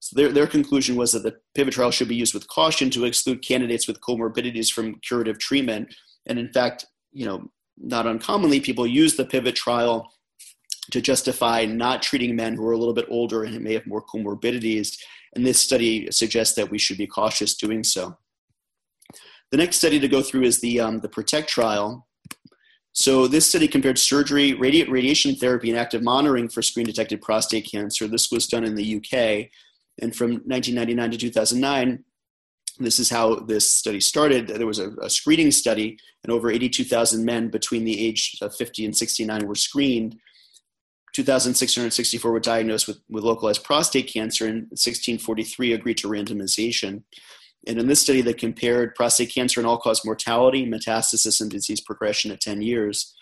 So 0.01 0.17
their, 0.17 0.33
their 0.33 0.47
conclusion 0.47 0.97
was 0.97 1.13
that 1.13 1.23
the 1.23 1.37
PIVOT 1.57 1.73
trial 1.73 1.91
should 1.91 2.09
be 2.09 2.17
used 2.17 2.35
with 2.35 2.49
caution 2.49 2.91
to 2.91 3.05
exclude 3.05 3.43
candidates 3.43 3.87
with 3.87 4.01
comorbidities 4.01 4.71
from 4.71 4.97
curative 4.97 5.39
treatment. 5.39 5.95
And 6.27 6.39
in 6.39 6.53
fact, 6.53 6.87
you 7.13 7.27
know, 7.27 7.51
not 7.79 8.07
uncommonly, 8.07 8.61
people 8.61 8.87
use 8.87 9.17
the 9.17 9.25
PIVOT 9.25 9.55
trial 9.55 10.13
to 10.91 11.01
justify 11.01 11.65
not 11.65 12.03
treating 12.03 12.37
men 12.37 12.55
who 12.55 12.67
are 12.67 12.73
a 12.73 12.79
little 12.79 12.95
bit 12.95 13.07
older 13.09 13.45
and 13.45 13.59
may 13.61 13.75
have 13.75 13.87
more 13.87 14.05
comorbidities. 14.05 14.97
And 15.35 15.47
this 15.47 15.61
study 15.61 16.11
suggests 16.11 16.55
that 16.57 16.71
we 16.71 16.79
should 16.79 16.99
be 16.99 17.07
cautious 17.07 17.55
doing 17.55 17.85
so. 17.85 18.17
The 19.51 19.57
next 19.57 19.77
study 19.77 19.99
to 20.01 20.09
go 20.09 20.23
through 20.23 20.43
is 20.43 20.61
the, 20.61 20.81
um, 20.81 21.01
the 21.01 21.09
PROTECT 21.09 21.49
trial. 21.49 22.07
So 22.93 23.27
this 23.27 23.49
study 23.49 23.69
compared 23.69 23.99
surgery, 23.99 24.53
radi- 24.53 24.89
radiation 24.91 25.35
therapy, 25.37 25.71
and 25.71 25.79
active 25.79 26.03
monitoring 26.03 26.49
for 26.49 26.63
screen 26.63 26.87
detected 26.87 27.23
prostate 27.23 27.71
cancer. 27.71 28.09
This 28.09 28.31
was 28.31 28.47
done 28.47 28.65
in 28.65 28.75
the 28.75 28.97
UK. 28.97 29.49
And 30.03 30.15
from 30.15 30.33
1999 30.47 31.11
to 31.13 31.19
2009, 31.19 32.05
this 32.79 32.99
is 32.99 33.11
how 33.11 33.37
this 33.37 33.71
study 33.71 34.01
started. 34.01 34.49
There 34.49 34.67
was 34.67 34.79
a, 34.79 34.91
a 35.03 35.11
screening 35.11 35.51
study, 35.51 35.99
and 36.25 36.33
over 36.33 36.51
82,000 36.51 37.25
men 37.25 37.49
between 37.49 37.85
the 37.85 38.07
age 38.07 38.37
of 38.41 38.55
50 38.55 38.87
and 38.87 38.97
69 38.97 39.47
were 39.47 39.55
screened. 39.55 40.17
2,664 41.15 42.31
were 42.31 42.41
diagnosed 42.41 42.87
with, 42.87 43.01
with 43.09 43.25
localized 43.25 43.65
prostate 43.65 44.13
cancer, 44.13 44.47
and 44.47 44.63
1643 44.71 45.73
agreed 45.73 45.99
to 45.99 46.09
randomization. 46.09 47.03
And 47.67 47.79
in 47.79 47.89
this 47.89 48.01
study, 48.01 48.23
they 48.23 48.33
compared 48.33 48.95
prostate 48.95 49.35
cancer 49.35 49.61
and 49.61 49.67
all 49.67 49.79
cause 49.79 50.05
mortality, 50.05 50.67
metastasis, 50.67 51.41
and 51.41 51.51
disease 51.51 51.81
progression 51.81 52.31
at 52.31 52.41
10 52.41 52.63
years. 52.63 53.15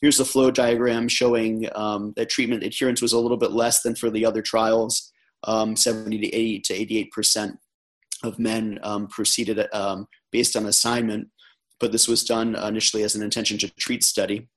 Here's 0.00 0.18
the 0.18 0.24
flow 0.24 0.50
diagram 0.50 1.08
showing 1.08 1.68
um, 1.74 2.12
that 2.16 2.28
treatment 2.28 2.62
adherence 2.62 3.00
was 3.00 3.12
a 3.12 3.18
little 3.18 3.36
bit 3.36 3.52
less 3.52 3.82
than 3.82 3.94
for 3.94 4.10
the 4.10 4.26
other 4.26 4.42
trials 4.42 5.12
um, 5.44 5.76
70 5.76 6.18
to 6.18 6.34
80 6.34 6.60
to 6.60 6.74
88 6.74 7.12
percent 7.12 7.58
of 8.22 8.38
men 8.38 8.78
um, 8.82 9.06
proceeded 9.08 9.66
um, 9.72 10.06
based 10.32 10.56
on 10.56 10.66
assignment. 10.66 11.28
but 11.80 11.92
this 11.92 12.08
was 12.08 12.24
done 12.24 12.54
initially 12.54 13.02
as 13.02 13.14
an 13.14 13.22
intention 13.22 13.58
to 13.58 13.68
treat 13.74 14.02
study. 14.02 14.48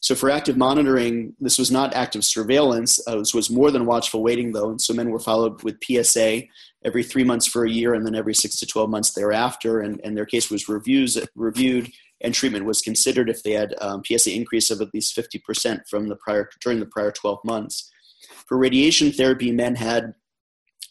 So 0.00 0.14
for 0.14 0.30
active 0.30 0.56
monitoring, 0.56 1.34
this 1.40 1.58
was 1.58 1.70
not 1.70 1.94
active 1.94 2.24
surveillance. 2.24 2.98
Uh, 3.06 3.16
this 3.16 3.34
was 3.34 3.50
more 3.50 3.70
than 3.70 3.84
watchful 3.84 4.22
waiting, 4.22 4.52
though. 4.52 4.70
And 4.70 4.80
so 4.80 4.94
men 4.94 5.10
were 5.10 5.18
followed 5.18 5.62
with 5.62 5.76
PSA 5.84 6.42
every 6.84 7.02
three 7.02 7.22
months 7.22 7.46
for 7.46 7.66
a 7.66 7.70
year, 7.70 7.92
and 7.92 8.06
then 8.06 8.14
every 8.14 8.34
six 8.34 8.56
to 8.60 8.66
twelve 8.66 8.88
months 8.88 9.12
thereafter. 9.12 9.80
And, 9.80 10.00
and 10.02 10.16
their 10.16 10.24
case 10.24 10.50
was 10.50 10.70
reviews, 10.70 11.18
reviewed, 11.34 11.92
and 12.22 12.32
treatment 12.32 12.64
was 12.64 12.80
considered 12.80 13.28
if 13.28 13.42
they 13.42 13.52
had 13.52 13.74
um, 13.82 14.02
PSA 14.04 14.34
increase 14.34 14.70
of 14.70 14.80
at 14.80 14.92
least 14.94 15.14
fifty 15.14 15.38
percent 15.38 15.82
from 15.88 16.08
the 16.08 16.16
prior 16.16 16.48
during 16.62 16.80
the 16.80 16.86
prior 16.86 17.12
twelve 17.12 17.40
months. 17.44 17.90
For 18.48 18.56
radiation 18.56 19.12
therapy, 19.12 19.52
men 19.52 19.74
had 19.74 20.14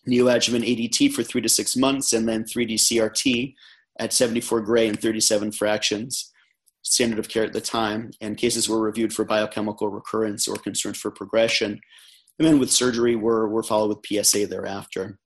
neoadjuvant 0.08 0.65
ADT 0.65 1.13
for 1.13 1.24
three 1.24 1.41
to 1.41 1.50
six 1.50 1.76
months, 1.76 2.13
and 2.13 2.28
then 2.28 2.43
3D 2.43 2.76
CRT 2.76 3.54
at 4.00 4.13
74 4.13 4.62
gray 4.62 4.88
and 4.88 5.00
37 5.00 5.52
fractions 5.52 6.32
standard 6.89 7.19
of 7.19 7.30
care 7.30 7.43
at 7.43 7.54
the 7.54 7.62
time, 7.62 8.12
and 8.21 8.38
cases 8.38 8.67
were 8.67 8.80
reviewed 8.80 9.13
for 9.13 9.25
biochemical 9.25 9.89
recurrence 9.89 10.47
or 10.47 10.56
concerns 10.56 10.97
for 10.97 11.12
progression. 11.12 11.80
And 12.38 12.47
then 12.47 12.60
with 12.60 12.71
surgery 12.71 13.15
were, 13.15 13.47
were 13.47 13.63
followed 13.63 13.89
with 13.89 14.25
PSA 14.25 14.47
thereafter. 14.47 15.19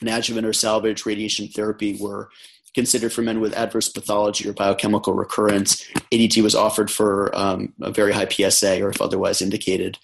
An 0.00 0.08
adjuvant 0.08 0.46
or 0.46 0.52
salvage 0.52 1.06
radiation 1.06 1.48
therapy 1.48 1.96
were 2.00 2.28
considered 2.74 3.12
for 3.12 3.22
men 3.22 3.40
with 3.40 3.54
adverse 3.54 3.88
pathology 3.88 4.48
or 4.48 4.52
biochemical 4.52 5.14
recurrence. 5.14 5.86
ADT 6.12 6.42
was 6.42 6.54
offered 6.54 6.90
for 6.90 7.34
um, 7.36 7.72
a 7.80 7.92
very 7.92 8.12
high 8.12 8.28
PSA 8.28 8.82
or 8.82 8.90
if 8.90 9.00
otherwise 9.00 9.40
indicated. 9.40 9.98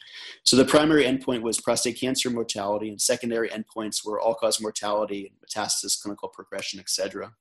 So 0.45 0.57
the 0.57 0.65
primary 0.65 1.05
endpoint 1.05 1.43
was 1.43 1.61
prostate 1.61 2.01
cancer 2.01 2.31
mortality, 2.31 2.89
and 2.89 3.01
secondary 3.01 3.51
endpoints 3.51 4.05
were 4.05 4.21
all-cause 4.21 4.61
mortality, 4.61 5.35
metastasis, 5.45 6.01
clinical 6.01 6.29
progression, 6.29 6.81
etc. 6.81 7.35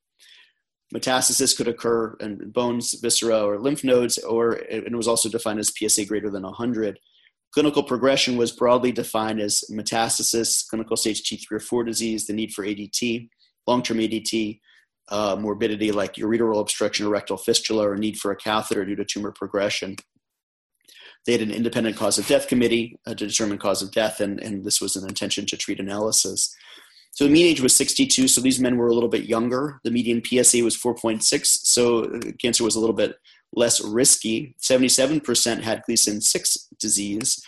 Metastasis 0.93 1.56
could 1.56 1.67
occur 1.67 2.15
in 2.19 2.49
bones, 2.49 2.93
viscera, 2.95 3.45
or 3.45 3.60
lymph 3.60 3.84
nodes, 3.84 4.17
or 4.17 4.54
it 4.54 4.95
was 4.95 5.08
also 5.08 5.30
defined 5.30 5.60
as 5.60 5.71
PSA 5.75 6.06
greater 6.06 6.32
than 6.32 6.43
100. 6.43 6.99
Clinical 7.52 7.84
progression 7.84 8.38
was 8.38 8.52
broadly 8.52 8.91
defined 8.91 9.39
as 9.39 9.63
metastasis, 9.71 10.67
clinical 10.67 10.97
stage 10.97 11.23
T3 11.23 11.52
or 11.52 11.60
4 11.60 11.84
disease, 11.84 12.25
the 12.25 12.34
need 12.34 12.54
for 12.54 12.63
ADT, 12.63 13.30
long 13.67 13.84
term 13.84 13.97
ADT, 13.97 14.60
uh, 15.10 15.36
morbidity 15.39 15.91
like 15.91 16.15
ureteral 16.15 16.60
obstruction 16.60 17.06
or 17.06 17.10
rectal 17.10 17.38
fistula, 17.38 17.88
or 17.88 17.95
need 17.95 18.17
for 18.17 18.32
a 18.32 18.36
catheter 18.36 18.86
due 18.86 18.95
to 18.95 19.06
tumor 19.06 19.32
progression. 19.32 19.95
They 21.25 21.34
had 21.34 21.41
an 21.41 21.52
independent 21.52 21.97
cause 21.97 22.17
of 22.17 22.28
death 22.28 22.47
committee 22.47 22.99
uh, 23.06 23.13
to 23.15 23.28
determine 23.28 23.58
cause 23.58 23.82
of 23.82 23.91
death, 23.91 24.21
and, 24.21 24.39
and 24.39 24.63
this 24.63 24.80
was 24.80 24.95
an 24.95 25.08
intention 25.08 25.45
to 25.47 25.58
treat 25.58 25.80
analysis. 25.80 26.56
So 27.12 27.26
the 27.26 27.32
mean 27.32 27.45
age 27.45 27.62
was 27.62 27.76
62, 27.76 28.28
so 28.28 28.41
these 28.41 28.60
men 28.60 28.78
were 28.78 28.88
a 28.88 28.93
little 28.93 29.10
bit 29.10 29.26
younger. 29.26 29.80
The 29.84 29.91
median 29.91 30.24
PSA 30.24 30.63
was 30.63 30.78
4.6, 30.78 31.45
so 31.45 32.06
uh, 32.06 32.19
cancer 32.39 32.63
was 32.63 32.76
a 32.76 32.80
little 32.80 32.95
bit 32.95 33.15
less 33.54 33.84
risky. 33.84 34.56
77% 34.62 35.62
had 35.62 35.84
Gleason 35.84 36.22
6 36.22 36.58
disease. 36.80 37.43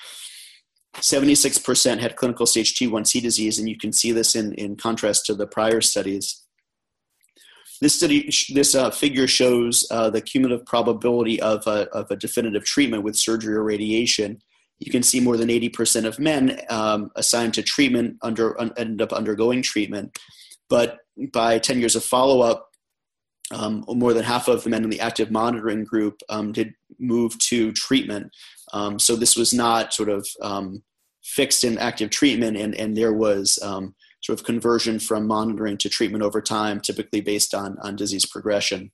76% 0.98 2.00
had 2.00 2.16
clinical 2.18 2.46
stage 2.46 2.76
T1C 2.76 3.22
disease, 3.22 3.60
and 3.60 3.70
you 3.70 3.78
can 3.78 3.94
see 3.94 4.12
this 4.12 4.36
in, 4.36 4.54
in 4.56 4.76
contrast 4.76 5.26
to 5.28 5.36
the 5.36 5.48
prior 5.48 5.80
studies. 5.80 6.44
This 7.80 7.96
study, 7.96 8.30
this 8.54 8.76
uh, 8.76 8.92
figure 8.92 9.28
shows 9.28 9.88
uh, 9.90 10.10
the 10.10 10.22
cumulative 10.22 10.66
probability 10.66 11.42
of 11.42 11.66
a, 11.66 11.88
of 11.90 12.12
a 12.12 12.16
definitive 12.16 12.66
treatment 12.66 13.04
with 13.04 13.16
surgery 13.16 13.56
or 13.56 13.64
radiation 13.64 14.42
you 14.82 14.92
can 14.92 15.04
see 15.04 15.20
more 15.20 15.38
than 15.38 15.50
80% 15.50 16.06
of 16.06 16.20
men 16.20 16.60
um, 16.70 17.12
assigned 17.16 17.54
to 17.54 17.64
treatment 17.64 18.18
under 18.24 18.60
end 18.78 19.02
up 19.02 19.14
undergoing 19.14 19.62
treatment. 19.62 20.18
But 20.70 20.98
by 21.32 21.60
10 21.60 21.80
years 21.80 21.96
of 21.96 22.04
follow 22.04 22.42
up, 22.42 22.68
um, 23.54 23.86
more 23.88 24.14
than 24.14 24.24
half 24.24 24.48
of 24.48 24.64
the 24.64 24.70
men 24.70 24.84
in 24.84 24.90
the 24.90 25.00
active 25.00 25.30
monitoring 25.30 25.84
group 25.84 26.22
um, 26.30 26.52
did 26.52 26.74
move 27.00 27.38
to 27.40 27.72
treatment. 27.74 28.32
Um, 28.74 28.98
so 28.98 29.16
this 29.16 29.36
was 29.36 29.54
not 29.54 29.94
sort 29.94 30.10
of 30.10 30.28
um, 30.42 30.82
fixed 31.24 31.64
in 31.64 31.78
active 31.78 32.10
treatment, 32.10 32.58
and, 32.58 32.74
and 32.74 32.98
there 32.98 33.14
was 33.14 33.60
um, 33.62 33.94
sort 34.24 34.40
of 34.40 34.46
conversion 34.46 35.00
from 35.00 35.28
monitoring 35.28 35.78
to 35.78 35.90
treatment 35.90 36.24
over 36.24 36.42
time, 36.42 36.80
typically 36.80 37.22
based 37.22 37.54
on, 37.54 37.78
on 37.82 37.96
disease 37.96 38.26
progression. 38.26 38.92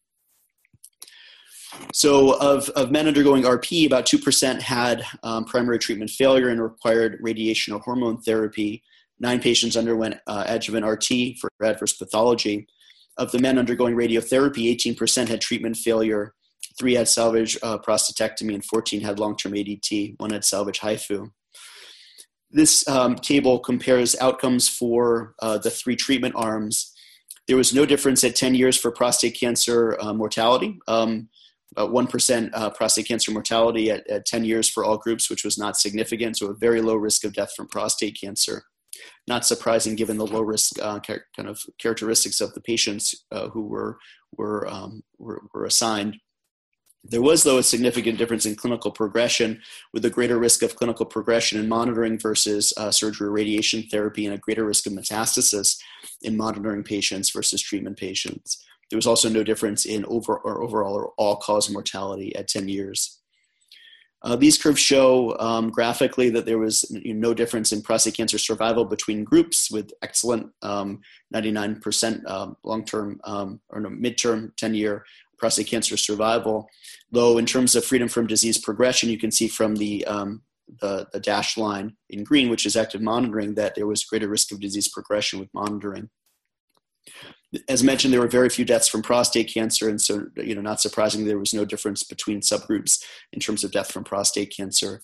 So, 1.94 2.38
of, 2.40 2.70
of 2.70 2.92
men 2.92 3.08
undergoing 3.08 3.44
RP, 3.44 3.88
about 3.88 4.06
2% 4.06 4.62
had 4.62 5.04
um, 5.24 5.46
primary 5.46 5.80
treatment 5.80 6.12
failure 6.12 6.50
and 6.50 6.62
required 6.62 7.18
radiation 7.22 7.74
or 7.74 7.80
hormone 7.80 8.22
therapy. 8.22 8.84
Nine 9.20 9.40
patients 9.40 9.76
underwent 9.76 10.16
uh, 10.28 10.44
adjuvant 10.46 10.86
RT 10.86 11.40
for 11.40 11.50
adverse 11.64 11.94
pathology. 11.94 12.68
Of 13.18 13.32
the 13.32 13.40
men 13.40 13.58
undergoing 13.58 13.96
radiotherapy, 13.96 14.72
18% 14.76 15.28
had 15.28 15.42
treatment 15.42 15.76
failure, 15.76 16.36
three 16.78 16.94
had 16.94 17.08
salvage 17.08 17.58
uh, 17.64 17.80
prostatectomy, 17.80 18.54
and 18.54 18.64
14 18.64 19.02
had 19.02 19.20
long 19.20 19.36
term 19.36 19.54
ADT, 19.54 20.20
one 20.20 20.30
had 20.30 20.46
salvage 20.46 20.80
HIFU. 20.80 21.32
This 22.52 22.88
um, 22.88 23.16
table 23.16 23.60
compares 23.60 24.16
outcomes 24.22 24.70
for 24.70 25.34
uh, 25.42 25.58
the 25.58 25.70
three 25.70 25.96
treatment 25.96 26.36
arms. 26.36 26.94
There 27.48 27.58
was 27.58 27.74
no 27.74 27.86
difference 27.86 28.24
at 28.24 28.36
10 28.36 28.56
years 28.56 28.78
for 28.78 28.92
prostate 28.92 29.38
cancer 29.40 29.98
uh, 30.00 30.14
mortality. 30.14 30.80
Um, 30.88 31.30
1% 31.76 32.50
uh, 32.54 32.70
prostate 32.70 33.08
cancer 33.08 33.32
mortality 33.32 33.92
at, 33.92 34.08
at 34.10 34.26
10 34.26 34.46
years 34.46 34.70
for 34.70 34.86
all 34.86 34.98
groups, 34.98 35.30
which 35.30 35.44
was 35.44 35.58
not 35.58 35.78
significant. 35.78 36.38
So, 36.38 36.48
a 36.48 36.54
very 36.54 36.82
low 36.82 36.96
risk 36.96 37.24
of 37.24 37.34
death 37.34 37.54
from 37.56 37.68
prostate 37.68 38.18
cancer. 38.20 38.64
Not 39.28 39.46
surprising 39.46 39.96
given 39.96 40.18
the 40.18 40.26
low 40.26 40.42
risk 40.42 40.80
uh, 40.82 41.00
kind 41.00 41.50
of 41.50 41.62
characteristics 41.78 42.42
of 42.42 42.54
the 42.54 42.62
patients 42.62 43.26
uh, 43.32 43.50
who 43.50 43.68
were, 43.68 44.00
were, 44.38 44.68
um, 44.68 45.04
were, 45.20 45.42
were 45.54 45.66
assigned. 45.66 46.18
There 47.04 47.22
was, 47.22 47.44
though, 47.44 47.60
a 47.60 47.64
significant 47.64 48.18
difference 48.18 48.46
in 48.46 48.56
clinical 48.56 48.92
progression 48.92 49.62
with 49.94 50.04
a 50.06 50.10
greater 50.10 50.38
risk 50.38 50.62
of 50.64 50.76
clinical 50.76 51.06
progression 51.06 51.60
in 51.60 51.70
monitoring 51.70 52.20
versus 52.20 52.74
uh, 52.76 52.92
surgery 52.92 53.28
or 53.28 53.32
radiation 53.32 53.84
therapy, 53.84 54.26
and 54.26 54.36
a 54.36 54.40
greater 54.40 54.66
risk 54.66 54.88
of 54.88 54.94
metastasis 54.94 55.78
in 56.24 56.36
monitoring 56.36 56.84
patients 56.84 57.30
versus 57.30 57.62
treatment 57.62 57.98
patients. 57.98 58.66
There 58.90 58.98
was 58.98 59.08
also 59.08 59.30
no 59.30 59.44
difference 59.44 59.86
in 59.86 60.06
over 60.06 60.38
or 60.38 60.64
overall 60.64 60.94
or 60.94 61.12
all 61.18 61.36
cause 61.38 61.70
mortality 61.70 62.36
at 62.36 62.48
10 62.48 62.70
years. 62.70 63.20
Uh, 64.24 64.36
these 64.36 64.58
curves 64.58 64.80
show 64.80 65.38
um, 65.40 65.70
graphically 65.70 66.30
that 66.30 66.46
there 66.46 66.58
was 66.58 66.86
no 66.92 67.34
difference 67.34 67.72
in 67.72 67.82
prostate 67.82 68.16
cancer 68.16 68.38
survival 68.38 68.84
between 68.84 69.24
groups 69.24 69.70
with 69.70 69.92
excellent 70.02 70.52
um, 70.64 71.00
99% 71.34 72.28
um, 72.30 72.58
long-term 72.64 73.20
um, 73.26 73.60
or 73.70 73.80
no, 73.80 73.90
midterm 73.90 74.52
10-year 74.56 75.06
prostate 75.38 75.68
cancer 75.68 75.96
survival. 75.98 76.68
Though 77.12 77.38
in 77.38 77.46
terms 77.46 77.76
of 77.76 77.86
freedom 77.86 78.08
from 78.08 78.26
disease 78.26 78.58
progression, 78.58 79.10
you 79.10 79.20
can 79.20 79.32
see 79.32 79.48
from 79.48 79.76
the, 79.76 80.04
um, 80.06 80.42
the, 80.82 81.08
the 81.14 81.20
dashed 81.20 81.58
line 81.58 81.96
in 82.10 82.24
green, 82.24 82.50
which 82.50 82.66
is 82.66 82.76
active 82.76 83.02
monitoring, 83.02 83.54
that 83.54 83.76
there 83.76 83.88
was 83.88 84.04
greater 84.04 84.28
risk 84.28 84.52
of 84.52 84.60
disease 84.60 84.88
progression 84.88 85.40
with 85.40 85.54
monitoring 85.54 86.10
as 87.70 87.84
mentioned, 87.84 88.14
there 88.14 88.22
were 88.22 88.28
very 88.28 88.50
few 88.50 88.66
deaths 88.66 88.88
from 88.88 89.02
prostate 89.02 89.52
cancer, 89.54 89.88
and 89.88 90.02
so 90.02 90.26
you 90.36 90.56
know, 90.56 90.62
not 90.62 90.82
surprisingly, 90.82 91.28
there 91.28 91.40
was 91.40 91.54
no 91.54 91.66
difference 91.66 92.04
between 92.04 92.42
subgroups 92.42 93.04
in 93.32 93.40
terms 93.40 93.64
of 93.64 93.72
death 93.72 93.92
from 93.92 94.04
prostate 94.04 94.54
cancer. 94.56 95.04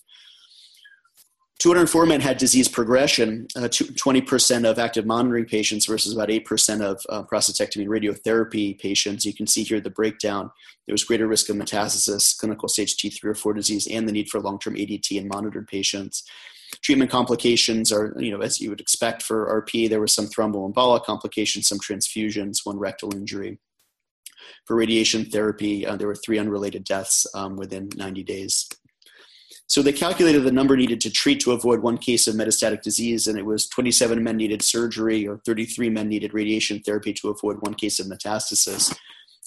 204 1.60 2.04
men 2.04 2.20
had 2.20 2.36
disease 2.36 2.68
progression, 2.68 3.46
uh, 3.56 3.60
20% 3.60 4.68
of 4.68 4.78
active 4.78 5.06
monitoring 5.06 5.44
patients 5.44 5.86
versus 5.86 6.12
about 6.12 6.28
8% 6.28 6.82
of 6.82 7.00
uh, 7.08 7.22
prostatectomy 7.22 7.82
and 7.82 7.90
radiotherapy 7.90 8.78
patients. 8.78 9.24
You 9.24 9.32
can 9.32 9.46
see 9.46 9.62
here 9.62 9.80
the 9.80 9.88
breakdown. 9.88 10.50
There 10.86 10.92
was 10.92 11.04
greater 11.04 11.28
risk 11.28 11.48
of 11.48 11.56
metastasis, 11.56 12.36
clinical 12.36 12.68
stage 12.68 12.96
T3 12.96 13.24
or 13.24 13.34
4 13.34 13.54
disease, 13.54 13.86
and 13.86 14.06
the 14.06 14.12
need 14.12 14.28
for 14.28 14.40
long 14.40 14.58
term 14.58 14.74
ADT 14.74 15.12
in 15.12 15.28
monitored 15.28 15.68
patients. 15.68 16.24
Treatment 16.84 17.10
complications 17.10 17.90
are, 17.90 18.14
you 18.18 18.30
know, 18.30 18.42
as 18.42 18.60
you 18.60 18.68
would 18.68 18.80
expect 18.80 19.22
for 19.22 19.64
RP, 19.66 19.88
there 19.88 20.00
was 20.00 20.12
some 20.12 20.26
thromboembolic 20.26 21.04
complications, 21.04 21.66
some 21.66 21.78
transfusions, 21.78 22.58
one 22.64 22.78
rectal 22.78 23.14
injury. 23.16 23.58
For 24.66 24.76
radiation 24.76 25.24
therapy, 25.24 25.86
uh, 25.86 25.96
there 25.96 26.06
were 26.06 26.14
three 26.14 26.38
unrelated 26.38 26.84
deaths 26.84 27.26
um, 27.34 27.56
within 27.56 27.88
90 27.96 28.22
days. 28.24 28.68
So 29.66 29.80
they 29.80 29.94
calculated 29.94 30.40
the 30.40 30.52
number 30.52 30.76
needed 30.76 31.00
to 31.00 31.10
treat 31.10 31.40
to 31.40 31.52
avoid 31.52 31.80
one 31.80 31.96
case 31.96 32.26
of 32.26 32.34
metastatic 32.34 32.82
disease, 32.82 33.28
and 33.28 33.38
it 33.38 33.46
was 33.46 33.66
27 33.68 34.22
men 34.22 34.36
needed 34.36 34.60
surgery, 34.60 35.26
or 35.26 35.38
33 35.46 35.88
men 35.88 36.08
needed 36.08 36.34
radiation 36.34 36.80
therapy 36.80 37.14
to 37.14 37.30
avoid 37.30 37.56
one 37.62 37.74
case 37.74 37.98
of 37.98 38.06
metastasis, 38.06 38.94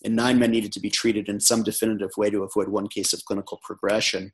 and 0.03 0.15
nine 0.15 0.39
men 0.39 0.49
needed 0.49 0.71
to 0.73 0.79
be 0.79 0.89
treated 0.89 1.29
in 1.29 1.39
some 1.39 1.61
definitive 1.61 2.09
way 2.17 2.31
to 2.31 2.41
avoid 2.41 2.67
one 2.67 2.87
case 2.87 3.13
of 3.13 3.23
clinical 3.25 3.59
progression. 3.63 4.31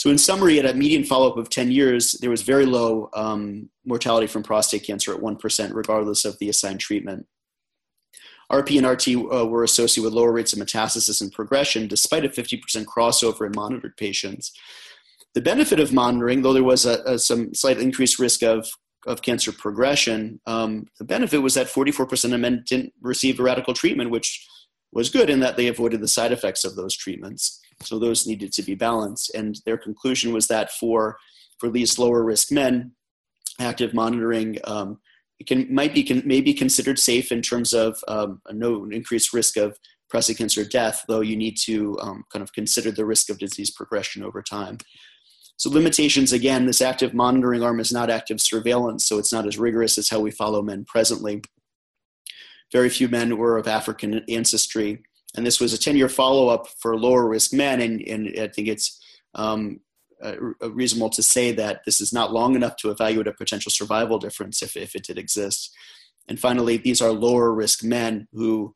So, 0.00 0.08
in 0.08 0.16
summary, 0.16 0.58
at 0.58 0.64
a 0.64 0.72
median 0.72 1.04
follow 1.04 1.28
up 1.28 1.36
of 1.36 1.50
10 1.50 1.70
years, 1.70 2.12
there 2.12 2.30
was 2.30 2.40
very 2.40 2.64
low 2.64 3.10
um, 3.12 3.68
mortality 3.84 4.26
from 4.26 4.42
prostate 4.42 4.86
cancer 4.86 5.14
at 5.14 5.20
1%, 5.20 5.74
regardless 5.74 6.24
of 6.24 6.38
the 6.38 6.48
assigned 6.48 6.80
treatment. 6.80 7.26
RP 8.50 8.78
and 8.78 8.86
RT 8.86 9.30
uh, 9.30 9.46
were 9.46 9.62
associated 9.62 10.06
with 10.06 10.14
lower 10.14 10.32
rates 10.32 10.54
of 10.54 10.58
metastasis 10.58 11.20
and 11.20 11.30
progression, 11.30 11.86
despite 11.86 12.24
a 12.24 12.30
50% 12.30 12.86
crossover 12.86 13.44
in 13.44 13.52
monitored 13.54 13.94
patients. 13.98 14.52
The 15.34 15.42
benefit 15.42 15.80
of 15.80 15.92
monitoring, 15.92 16.40
though 16.40 16.54
there 16.54 16.64
was 16.64 16.86
a, 16.86 17.02
a 17.04 17.18
some 17.18 17.52
slight 17.52 17.78
increased 17.78 18.18
risk 18.18 18.42
of, 18.42 18.70
of 19.06 19.20
cancer 19.20 19.52
progression, 19.52 20.40
um, 20.46 20.86
the 20.98 21.04
benefit 21.04 21.42
was 21.42 21.52
that 21.56 21.66
44% 21.66 22.32
of 22.32 22.40
men 22.40 22.64
didn't 22.66 22.94
receive 23.02 23.38
a 23.38 23.42
radical 23.42 23.74
treatment, 23.74 24.08
which 24.08 24.48
was 24.92 25.10
good 25.10 25.28
in 25.28 25.40
that 25.40 25.58
they 25.58 25.66
avoided 25.66 26.00
the 26.00 26.08
side 26.08 26.32
effects 26.32 26.64
of 26.64 26.74
those 26.74 26.96
treatments. 26.96 27.59
So 27.82 27.98
those 27.98 28.26
needed 28.26 28.52
to 28.52 28.62
be 28.62 28.74
balanced. 28.74 29.34
And 29.34 29.58
their 29.64 29.78
conclusion 29.78 30.32
was 30.32 30.46
that 30.48 30.70
for, 30.72 31.16
for 31.58 31.70
these 31.70 31.98
lower 31.98 32.22
risk 32.22 32.52
men, 32.52 32.92
active 33.58 33.94
monitoring 33.94 34.58
um, 34.64 34.98
can 35.46 35.72
might 35.72 35.94
be 35.94 36.02
can, 36.02 36.22
may 36.26 36.40
be 36.40 36.52
considered 36.52 36.98
safe 36.98 37.32
in 37.32 37.42
terms 37.42 37.72
of 37.72 38.02
um, 38.08 38.40
no 38.52 38.86
increased 38.90 39.32
risk 39.32 39.56
of 39.56 39.78
prostate 40.08 40.38
cancer 40.38 40.64
death, 40.64 41.04
though 41.08 41.20
you 41.20 41.36
need 41.36 41.56
to 41.56 41.98
um, 42.00 42.24
kind 42.32 42.42
of 42.42 42.52
consider 42.52 42.90
the 42.90 43.06
risk 43.06 43.30
of 43.30 43.38
disease 43.38 43.70
progression 43.70 44.22
over 44.22 44.42
time. 44.42 44.78
So 45.56 45.70
limitations 45.70 46.32
again, 46.32 46.66
this 46.66 46.80
active 46.80 47.14
monitoring 47.14 47.62
arm 47.62 47.80
is 47.80 47.92
not 47.92 48.10
active 48.10 48.40
surveillance, 48.40 49.06
so 49.06 49.18
it's 49.18 49.32
not 49.32 49.46
as 49.46 49.58
rigorous 49.58 49.98
as 49.98 50.08
how 50.08 50.20
we 50.20 50.30
follow 50.30 50.62
men 50.62 50.84
presently. 50.86 51.42
Very 52.72 52.88
few 52.88 53.08
men 53.08 53.36
were 53.36 53.56
of 53.56 53.68
African 53.68 54.22
ancestry, 54.28 55.02
and 55.36 55.46
this 55.46 55.60
was 55.60 55.72
a 55.72 55.78
10-year 55.78 56.08
follow-up 56.08 56.66
for 56.78 56.98
lower 56.98 57.28
risk 57.28 57.52
men, 57.52 57.80
and, 57.80 58.00
and 58.02 58.28
I 58.38 58.48
think 58.48 58.68
it's 58.68 59.00
um, 59.34 59.80
uh, 60.22 60.34
reasonable 60.68 61.10
to 61.10 61.22
say 61.22 61.52
that 61.52 61.82
this 61.84 62.00
is 62.00 62.12
not 62.12 62.32
long 62.32 62.54
enough 62.54 62.76
to 62.76 62.90
evaluate 62.90 63.26
a 63.26 63.32
potential 63.32 63.70
survival 63.70 64.18
difference 64.18 64.62
if, 64.62 64.76
if 64.76 64.94
it 64.94 65.04
did 65.04 65.18
exist. 65.18 65.74
And 66.28 66.38
finally, 66.38 66.76
these 66.76 67.00
are 67.00 67.10
lower 67.10 67.52
risk 67.52 67.82
men 67.82 68.28
who 68.32 68.74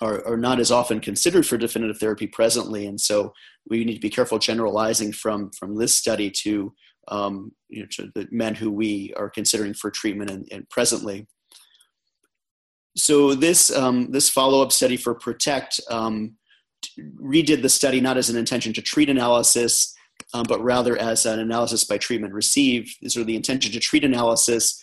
are, 0.00 0.26
are 0.26 0.36
not 0.36 0.60
as 0.60 0.70
often 0.70 1.00
considered 1.00 1.46
for 1.46 1.56
definitive 1.56 1.98
therapy 1.98 2.26
presently. 2.26 2.86
And 2.86 3.00
so 3.00 3.32
we 3.68 3.84
need 3.84 3.94
to 3.94 4.00
be 4.00 4.10
careful 4.10 4.38
generalizing 4.38 5.12
from, 5.12 5.50
from 5.50 5.76
this 5.76 5.94
study 5.94 6.30
to, 6.42 6.72
um, 7.08 7.52
you 7.68 7.80
know, 7.80 7.88
to 7.92 8.10
the 8.14 8.28
men 8.30 8.54
who 8.54 8.70
we 8.70 9.12
are 9.16 9.30
considering 9.30 9.74
for 9.74 9.90
treatment 9.90 10.30
and, 10.30 10.48
and 10.50 10.68
presently. 10.68 11.26
So 12.96 13.34
this, 13.34 13.70
um, 13.70 14.10
this 14.10 14.28
follow-up 14.28 14.72
study 14.72 14.96
for 14.96 15.14
PROTECT 15.14 15.80
um, 15.90 16.36
redid 17.20 17.62
the 17.62 17.68
study 17.68 18.00
not 18.00 18.16
as 18.16 18.30
an 18.30 18.36
intention 18.36 18.72
to 18.72 18.82
treat 18.82 19.10
analysis, 19.10 19.94
um, 20.32 20.44
but 20.48 20.62
rather 20.62 20.96
as 20.96 21.26
an 21.26 21.38
analysis 21.38 21.84
by 21.84 21.98
treatment 21.98 22.32
received. 22.32 22.96
These 23.00 23.16
are 23.16 23.24
the 23.24 23.36
intention 23.36 23.72
to 23.72 23.80
treat 23.80 24.04
analysis, 24.04 24.82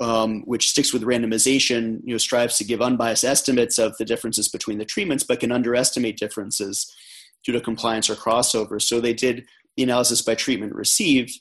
um, 0.00 0.42
which 0.46 0.70
sticks 0.70 0.92
with 0.92 1.02
randomization, 1.02 2.00
you 2.04 2.14
know, 2.14 2.18
strives 2.18 2.56
to 2.58 2.64
give 2.64 2.80
unbiased 2.80 3.24
estimates 3.24 3.78
of 3.78 3.96
the 3.98 4.04
differences 4.04 4.48
between 4.48 4.78
the 4.78 4.84
treatments, 4.84 5.24
but 5.24 5.40
can 5.40 5.52
underestimate 5.52 6.16
differences 6.16 6.90
due 7.44 7.52
to 7.52 7.60
compliance 7.60 8.08
or 8.08 8.14
crossover. 8.14 8.80
So 8.80 9.00
they 9.00 9.14
did 9.14 9.46
the 9.76 9.82
analysis 9.82 10.22
by 10.22 10.34
treatment 10.34 10.74
received, 10.74 11.38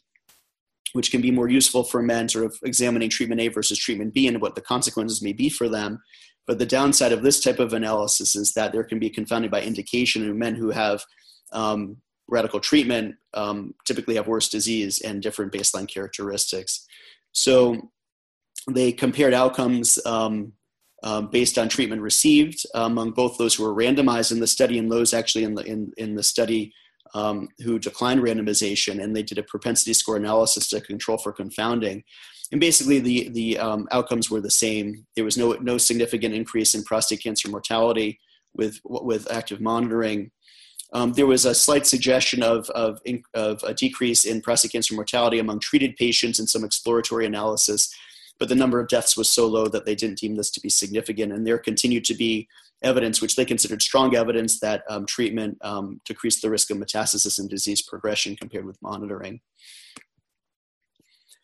which 0.96 1.12
can 1.12 1.20
be 1.20 1.30
more 1.30 1.50
useful 1.50 1.84
for 1.84 2.02
men 2.02 2.30
sort 2.30 2.46
of 2.46 2.58
examining 2.64 3.10
treatment 3.10 3.42
A 3.42 3.50
versus 3.50 3.78
treatment 3.78 4.14
B 4.14 4.30
and 4.30 4.40
what 4.40 4.56
the 4.56 4.62
consequences 4.62 5.22
may 5.22 5.34
be 5.34 5.50
for 5.50 5.68
them. 5.68 6.02
But 6.48 6.58
the 6.58 6.66
downside 6.66 7.12
of 7.12 7.22
this 7.22 7.42
type 7.42 7.60
of 7.60 7.74
analysis 7.74 8.34
is 8.34 8.54
that 8.54 8.72
there 8.72 8.86
can 8.86 8.98
be 8.98 9.10
confounded 9.10 9.52
by 9.52 9.62
indication 9.62 10.24
in 10.24 10.40
men 10.40 10.56
who 10.56 10.70
have 10.72 11.04
um, 11.52 11.98
radical 12.30 12.62
treatment 12.62 13.16
um, 13.34 13.74
typically 13.86 14.16
have 14.16 14.28
worse 14.28 14.48
disease 14.48 15.02
and 15.02 15.22
different 15.22 15.52
baseline 15.52 15.94
characteristics. 15.94 16.88
So 17.34 17.92
they 18.72 18.94
compared 18.94 19.34
outcomes 19.34 20.00
um, 20.06 20.54
um, 21.04 21.28
based 21.28 21.58
on 21.58 21.68
treatment 21.68 22.02
received 22.02 22.66
among 22.74 23.12
both 23.12 23.38
those 23.38 23.56
who 23.56 23.64
were 23.64 23.76
randomized 23.76 24.32
in 24.32 24.40
the 24.40 24.48
study 24.48 24.80
and 24.80 24.90
those 24.90 25.14
actually 25.14 25.44
in 25.44 25.56
the, 25.56 25.64
in, 25.64 25.92
in 25.98 26.16
the 26.16 26.24
study 26.24 26.74
um, 27.16 27.50
who 27.64 27.80
declined 27.80 28.22
randomization. 28.22 29.04
And 29.04 29.16
they 29.16 29.24
did 29.24 29.40
a 29.40 29.44
propensity 29.44 29.94
score 29.94 30.18
analysis 30.18 30.68
to 30.70 30.82
control 30.82 31.18
for 31.18 31.34
confounding. 31.34 32.04
And 32.52 32.62
basically, 32.62 33.00
the, 33.00 33.30
the 33.30 33.58
um, 33.58 33.88
outcomes 33.92 34.30
were 34.30 34.42
the 34.42 34.52
same. 34.52 35.08
There 35.16 35.26
was 35.26 35.38
no, 35.38 35.54
no 35.54 35.80
significant 35.80 36.36
increase 36.36 36.76
in 36.76 36.84
prostate 36.84 37.24
cancer 37.24 37.50
mortality 37.50 38.20
with, 38.54 38.80
with 38.84 39.32
active 39.32 39.60
monitoring 39.60 40.30
um, 40.94 41.12
there 41.14 41.26
was 41.26 41.46
a 41.46 41.56
slight 41.56 41.86
suggestion 41.86 42.44
of, 42.44 42.70
of, 42.70 43.02
of, 43.34 43.62
a 43.64 43.74
decrease 43.74 44.24
in 44.24 44.42
prostate 44.42 44.72
cancer 44.72 44.94
mortality 44.94 45.40
among 45.40 45.60
treated 45.60 45.96
patients 45.98 46.40
in 46.40 46.48
some 46.48 46.64
exploratory 46.64 47.26
analysis, 47.26 47.94
but 48.40 48.50
the 48.50 48.56
number 48.56 48.80
of 48.80 48.88
deaths 48.88 49.18
was 49.18 49.30
so 49.30 49.48
low 49.48 49.68
that 49.68 49.86
they 49.86 49.96
didn't 49.96 50.20
deem 50.20 50.36
this 50.36 50.52
to 50.52 50.62
be 50.62 50.70
significant. 50.70 51.34
And 51.34 51.46
there 51.46 51.58
continued 51.58 52.06
to 52.06 52.14
be 52.14 52.48
evidence, 52.86 53.22
which 53.22 53.36
they 53.36 53.46
considered 53.46 53.82
strong 53.82 54.16
evidence, 54.16 54.60
that 54.60 54.84
um, 54.90 55.06
treatment 55.06 55.58
um, 55.62 56.00
decreased 56.06 56.42
the 56.42 56.50
risk 56.50 56.72
of 56.72 56.78
metastasis 56.78 57.40
and 57.40 57.50
disease 57.50 57.82
progression 57.82 58.36
compared 58.36 58.66
with 58.66 58.82
monitoring. 58.82 59.42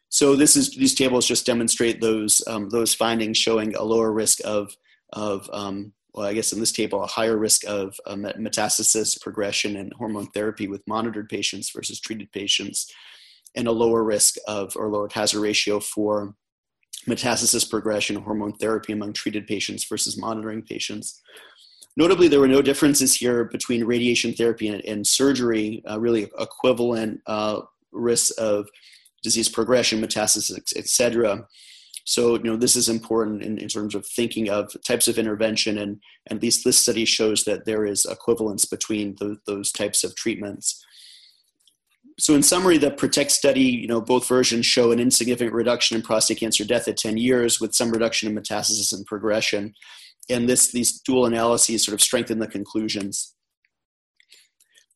So 0.10 0.36
this 0.36 0.56
is 0.56 0.72
these 0.76 0.94
tables 0.94 1.26
just 1.26 1.46
demonstrate 1.46 2.02
those 2.02 2.42
um, 2.46 2.70
those 2.70 2.94
findings 2.94 3.38
showing 3.38 3.76
a 3.76 3.84
lower 3.84 4.12
risk 4.12 4.40
of 4.44 4.76
of 5.14 5.50
um, 5.54 5.94
well, 6.14 6.28
I 6.28 6.34
guess 6.34 6.52
in 6.52 6.60
this 6.60 6.74
table, 6.74 7.02
a 7.02 7.08
higher 7.08 7.38
risk 7.38 7.66
of 7.66 7.96
uh, 8.06 8.16
metastasis 8.16 9.20
progression 9.22 9.78
and 9.78 9.94
hormone 9.94 10.28
therapy 10.28 10.68
with 10.68 10.88
monitored 10.88 11.30
patients 11.30 11.72
versus 11.74 12.02
treated 12.02 12.32
patients, 12.34 12.92
and 13.56 13.68
a 13.68 13.72
lower 13.72 14.04
risk 14.04 14.36
of 14.48 14.76
or 14.76 14.90
lower 14.90 15.08
hazard 15.12 15.40
ratio 15.40 15.80
for 15.80 16.36
metastasis 17.08 17.70
progression 17.70 18.16
hormone 18.16 18.54
therapy 18.54 18.94
among 18.94 19.14
treated 19.14 19.48
patients 19.48 19.84
versus 19.86 20.18
monitoring 20.18 20.62
patients. 20.62 21.22
Notably, 21.98 22.28
there 22.28 22.40
were 22.40 22.48
no 22.48 22.62
differences 22.62 23.16
here 23.16 23.46
between 23.46 23.84
radiation 23.84 24.34
therapy 24.34 24.68
and, 24.70 24.84
and 24.86 25.06
surgery, 25.06 25.84
uh, 25.90 26.00
really 26.00 26.30
equivalent 26.40 27.22
uh, 27.28 27.62
risks 27.92 28.32
of 28.32 28.70
disease 29.24 29.50
progression, 29.50 30.02
metastasis, 30.02 30.74
et 30.76 30.88
cetera. 30.88 31.46
So, 32.06 32.36
you 32.36 32.44
know, 32.44 32.58
this 32.58 32.76
is 32.76 32.90
important 32.90 33.44
in, 33.44 33.58
in 33.58 33.68
terms 33.68 33.94
of 33.94 34.06
thinking 34.06 34.50
of 34.50 34.76
types 34.84 35.08
of 35.08 35.20
intervention, 35.20 35.78
and, 35.78 36.00
at 36.30 36.42
least 36.42 36.64
this 36.64 36.80
study 36.80 37.04
shows 37.04 37.44
that 37.44 37.66
there 37.66 37.86
is 37.86 38.06
equivalence 38.06 38.66
between 38.66 39.16
the, 39.20 39.38
those 39.48 39.72
types 39.72 40.04
of 40.04 40.16
treatments. 40.16 40.86
So, 42.22 42.36
in 42.36 42.44
summary, 42.44 42.78
the 42.78 42.92
PROTECT 42.92 43.32
study, 43.32 43.64
you 43.64 43.88
know, 43.88 44.00
both 44.00 44.28
versions 44.28 44.68
show 44.68 44.92
an 44.92 45.00
insignificant 45.00 45.56
reduction 45.56 45.98
in 45.98 46.04
prostate 46.04 46.40
cancer 46.40 46.64
death 46.64 46.88
at 46.88 46.98
10 46.98 47.18
years 47.18 47.60
with 47.60 47.74
some 47.74 47.90
reduction 47.90 48.30
in 48.30 48.36
metastasis 48.36 48.94
and 48.94 49.04
progression. 49.08 49.74
And 50.30 50.48
this, 50.48 50.72
these 50.72 51.00
dual 51.00 51.26
analyses 51.26 51.84
sort 51.84 51.96
of 51.96 52.02
strengthen 52.02 52.38
the 52.38 52.48
conclusions. 52.48 53.34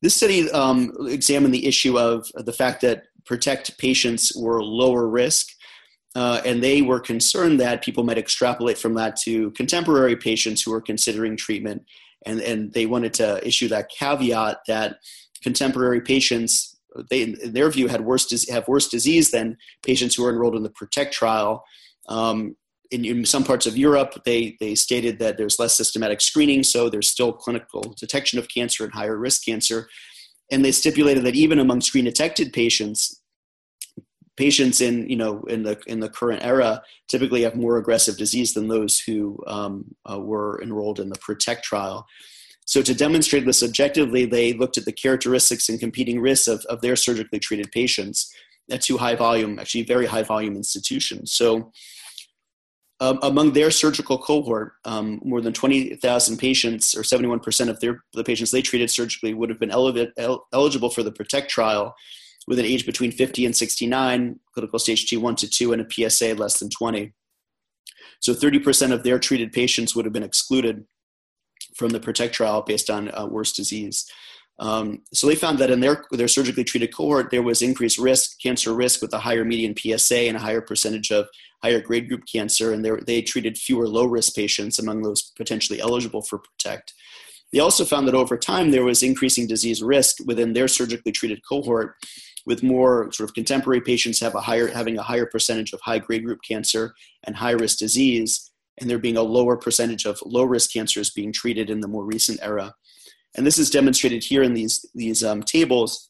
This 0.03 0.13
study 0.15 0.51
um, 0.51 0.91
examined 1.07 1.51
the 1.51 1.65
issue 1.65 1.97
of 1.97 2.27
the 2.35 2.53
fact 2.53 2.81
that 2.81 3.05
PROTECT 3.25 3.79
patients 3.79 4.31
were 4.37 4.61
lower 4.61 5.07
risk 5.07 5.47
uh, 6.13 6.41
and 6.45 6.63
they 6.63 6.83
were 6.83 6.99
concerned 6.99 7.59
that 7.59 7.83
people 7.83 8.03
might 8.03 8.19
extrapolate 8.19 8.77
from 8.77 8.93
that 8.93 9.15
to 9.21 9.49
contemporary 9.51 10.15
patients 10.15 10.61
who 10.61 10.71
are 10.71 10.81
considering 10.81 11.35
treatment. 11.35 11.85
And, 12.23 12.39
and 12.41 12.71
they 12.71 12.85
wanted 12.85 13.15
to 13.15 13.45
issue 13.45 13.67
that 13.69 13.89
caveat 13.89 14.59
that 14.67 14.97
contemporary 15.41 16.01
patients, 16.01 16.74
they, 17.09 17.23
in 17.23 17.53
their 17.53 17.69
view, 17.69 17.87
had 17.87 18.01
worse, 18.01 18.47
have 18.49 18.67
worse 18.67 18.87
disease 18.87 19.31
than 19.31 19.57
patients 19.83 20.15
who 20.15 20.23
were 20.23 20.29
enrolled 20.31 20.55
in 20.55 20.63
the 20.63 20.69
PROTECT 20.69 21.13
trial. 21.13 21.63
Um, 22.07 22.55
in, 22.91 23.03
in, 23.03 23.25
some 23.25 23.43
parts 23.43 23.65
of 23.65 23.77
Europe, 23.77 24.21
they, 24.25 24.57
they 24.59 24.75
stated 24.75 25.19
that 25.19 25.37
there's 25.37 25.57
less 25.57 25.75
systematic 25.75 26.21
screening, 26.21 26.63
so 26.63 26.89
there's 26.89 27.09
still 27.09 27.33
clinical 27.33 27.95
detection 27.97 28.37
of 28.37 28.47
cancer 28.47 28.83
and 28.83 28.93
higher 28.93 29.17
risk 29.17 29.43
cancer. 29.43 29.89
And 30.51 30.63
they 30.63 30.71
stipulated 30.71 31.25
that 31.25 31.35
even 31.35 31.57
among 31.57 31.81
screen 31.81 32.05
detected 32.05 32.53
patients, 32.53 33.21
patients 34.37 34.81
in 34.81 35.09
you 35.09 35.15
know 35.15 35.41
in 35.43 35.63
the 35.63 35.79
in 35.87 35.99
the 35.99 36.09
current 36.09 36.43
era 36.43 36.81
typically 37.07 37.43
have 37.43 37.55
more 37.55 37.77
aggressive 37.77 38.17
disease 38.17 38.53
than 38.53 38.67
those 38.67 38.99
who 38.99 39.37
um, 39.47 39.95
uh, 40.09 40.19
were 40.19 40.61
enrolled 40.61 40.99
in 40.99 41.09
the 41.09 41.19
protect 41.19 41.63
trial 41.63 42.05
so 42.65 42.81
to 42.81 42.93
demonstrate 42.93 43.45
this 43.45 43.63
objectively 43.63 44.25
they 44.25 44.53
looked 44.53 44.77
at 44.77 44.85
the 44.85 44.91
characteristics 44.91 45.69
and 45.69 45.79
competing 45.79 46.19
risks 46.19 46.47
of, 46.47 46.65
of 46.65 46.81
their 46.81 46.95
surgically 46.95 47.39
treated 47.39 47.71
patients 47.71 48.33
at 48.71 48.81
two 48.81 48.97
high 48.97 49.15
volume 49.15 49.59
actually 49.59 49.83
very 49.83 50.05
high 50.05 50.23
volume 50.23 50.55
institutions 50.55 51.31
so 51.31 51.71
um, 53.01 53.19
among 53.23 53.51
their 53.51 53.71
surgical 53.71 54.17
cohort, 54.17 54.73
um, 54.85 55.19
more 55.23 55.41
than 55.41 55.51
20,000 55.51 56.37
patients, 56.37 56.95
or 56.95 57.01
71% 57.01 57.69
of 57.69 57.79
their, 57.81 58.03
the 58.13 58.23
patients 58.23 58.51
they 58.51 58.61
treated 58.61 58.89
surgically, 58.89 59.33
would 59.33 59.49
have 59.49 59.59
been 59.59 59.71
el- 59.71 60.47
eligible 60.53 60.89
for 60.89 61.03
the 61.03 61.11
PROTECT 61.11 61.49
trial 61.49 61.93
with 62.47 62.57
an 62.57 62.65
age 62.65 62.85
between 62.85 63.11
50 63.11 63.45
and 63.45 63.55
69, 63.55 64.39
clinical 64.53 64.79
stage 64.79 65.09
T1 65.09 65.35
to 65.37 65.49
2, 65.49 65.73
and 65.73 65.81
a 65.81 66.09
PSA 66.09 66.35
less 66.35 66.59
than 66.59 66.69
20. 66.69 67.13
So 68.21 68.33
30% 68.33 68.93
of 68.93 69.03
their 69.03 69.19
treated 69.19 69.51
patients 69.51 69.95
would 69.95 70.05
have 70.05 70.13
been 70.13 70.23
excluded 70.23 70.85
from 71.75 71.89
the 71.89 71.99
PROTECT 71.99 72.33
trial 72.33 72.61
based 72.61 72.89
on 72.89 73.11
uh, 73.13 73.25
worse 73.25 73.51
disease. 73.51 74.09
Um, 74.57 75.01
so 75.13 75.27
they 75.27 75.35
found 75.35 75.59
that 75.59 75.69
in 75.69 75.81
their, 75.81 76.05
their 76.11 76.29
surgically 76.29 76.63
treated 76.63 76.95
cohort, 76.95 77.29
there 77.29 77.43
was 77.43 77.61
increased 77.61 77.97
risk, 77.97 78.39
cancer 78.41 78.73
risk 78.73 79.01
with 79.01 79.13
a 79.13 79.19
higher 79.19 79.43
median 79.43 79.75
PSA 79.77 80.19
and 80.19 80.37
a 80.37 80.39
higher 80.39 80.61
percentage 80.61 81.11
of 81.11 81.27
higher 81.61 81.81
grade 81.81 82.07
group 82.07 82.23
cancer, 82.31 82.71
and 82.71 82.85
they 83.05 83.21
treated 83.21 83.57
fewer 83.57 83.87
low 83.87 84.05
risk 84.05 84.35
patients 84.35 84.79
among 84.79 85.01
those 85.01 85.33
potentially 85.35 85.81
eligible 85.81 86.21
for 86.21 86.39
PROTECT. 86.39 86.93
They 87.51 87.59
also 87.59 87.85
found 87.85 88.07
that 88.07 88.15
over 88.15 88.37
time 88.37 88.71
there 88.71 88.83
was 88.83 89.03
increasing 89.03 89.47
disease 89.47 89.81
risk 89.81 90.17
within 90.25 90.53
their 90.53 90.67
surgically 90.67 91.11
treated 91.11 91.41
cohort 91.47 91.95
with 92.45 92.63
more 92.63 93.11
sort 93.11 93.29
of 93.29 93.33
contemporary 93.33 93.81
patients 93.81 94.19
have 94.19 94.35
a 94.35 94.41
higher 94.41 94.67
having 94.67 94.97
a 94.97 95.03
higher 95.03 95.25
percentage 95.25 95.73
of 95.73 95.81
high 95.81 95.99
grade 95.99 96.23
group 96.23 96.39
cancer 96.47 96.93
and 97.23 97.35
high 97.35 97.51
risk 97.51 97.79
disease 97.79 98.51
and 98.79 98.89
there 98.89 98.99
being 98.99 99.17
a 99.17 99.21
lower 99.21 99.57
percentage 99.57 100.05
of 100.05 100.19
low 100.25 100.43
risk 100.43 100.73
cancers 100.73 101.09
being 101.09 101.31
treated 101.31 101.69
in 101.69 101.79
the 101.79 101.87
more 101.87 102.05
recent 102.05 102.39
era. 102.41 102.73
And 103.35 103.45
this 103.45 103.57
is 103.57 103.69
demonstrated 103.69 104.23
here 104.23 104.43
in 104.43 104.53
these, 104.53 104.85
these 104.95 105.23
um, 105.23 105.43
tables. 105.43 106.09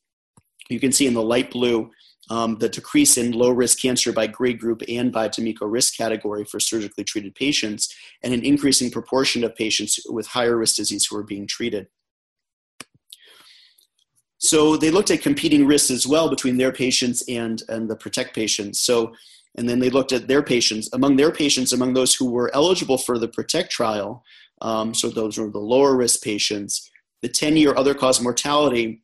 You 0.69 0.79
can 0.79 0.91
see 0.91 1.07
in 1.07 1.13
the 1.13 1.21
light 1.21 1.51
blue 1.51 1.91
um, 2.29 2.57
the 2.57 2.69
decrease 2.69 3.17
in 3.17 3.31
low 3.31 3.51
risk 3.51 3.81
cancer 3.81 4.11
by 4.11 4.27
grade 4.27 4.59
group 4.59 4.81
and 4.87 5.11
by 5.11 5.27
D'Amico 5.27 5.65
risk 5.65 5.95
category 5.95 6.43
for 6.43 6.59
surgically 6.59 7.03
treated 7.03 7.35
patients, 7.35 7.93
and 8.23 8.33
an 8.33 8.43
increasing 8.43 8.89
proportion 8.89 9.43
of 9.43 9.55
patients 9.55 9.99
with 10.09 10.27
higher 10.27 10.57
risk 10.57 10.75
disease 10.75 11.05
who 11.05 11.17
are 11.17 11.23
being 11.23 11.47
treated. 11.47 11.87
So 14.37 14.75
they 14.75 14.91
looked 14.91 15.11
at 15.11 15.21
competing 15.21 15.65
risks 15.65 15.91
as 15.91 16.05
well 16.05 16.29
between 16.29 16.57
their 16.57 16.71
patients 16.71 17.23
and, 17.29 17.61
and 17.69 17.89
the 17.89 17.95
PROTECT 17.95 18.35
patients. 18.35 18.79
So, 18.79 19.13
and 19.57 19.67
then 19.69 19.79
they 19.79 19.89
looked 19.89 20.11
at 20.11 20.27
their 20.27 20.43
patients, 20.43 20.89
among 20.93 21.15
their 21.15 21.31
patients, 21.31 21.73
among 21.73 21.93
those 21.93 22.13
who 22.13 22.29
were 22.29 22.53
eligible 22.53 22.97
for 22.97 23.17
the 23.17 23.27
PROTECT 23.27 23.71
trial, 23.71 24.23
um, 24.61 24.93
so 24.93 25.09
those 25.09 25.37
were 25.37 25.49
the 25.49 25.59
lower 25.59 25.95
risk 25.95 26.23
patients, 26.23 26.89
the 27.21 27.29
10 27.29 27.57
year 27.57 27.73
other 27.75 27.93
cause 27.93 28.21
mortality 28.21 29.01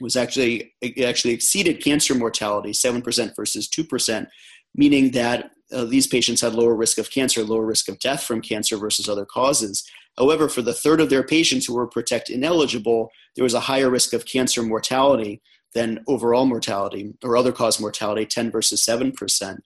was 0.00 0.16
actually 0.16 0.74
actually 1.02 1.32
exceeded 1.32 1.82
cancer 1.82 2.14
mortality 2.14 2.72
7% 2.72 3.36
versus 3.36 3.68
2% 3.68 4.26
meaning 4.74 5.10
that 5.12 5.52
uh, 5.72 5.84
these 5.84 6.06
patients 6.06 6.40
had 6.40 6.54
lower 6.54 6.74
risk 6.74 6.98
of 6.98 7.10
cancer 7.10 7.42
lower 7.42 7.64
risk 7.64 7.88
of 7.88 7.98
death 7.98 8.24
from 8.24 8.40
cancer 8.40 8.76
versus 8.76 9.08
other 9.08 9.24
causes. 9.24 9.84
However 10.18 10.48
for 10.48 10.60
the 10.60 10.74
third 10.74 11.00
of 11.00 11.08
their 11.08 11.22
patients 11.22 11.66
who 11.66 11.74
were 11.74 11.86
protect 11.86 12.30
ineligible 12.30 13.10
there 13.36 13.44
was 13.44 13.54
a 13.54 13.60
higher 13.60 13.90
risk 13.90 14.12
of 14.12 14.26
cancer 14.26 14.62
mortality 14.62 15.40
than 15.76 16.02
overall 16.08 16.46
mortality 16.46 17.12
or 17.22 17.36
other 17.36 17.52
cause 17.52 17.78
mortality 17.80 18.26
10 18.26 18.50
versus 18.50 18.84
7% 18.84 19.58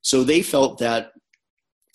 so 0.00 0.24
they 0.24 0.42
felt 0.42 0.78
that 0.78 1.12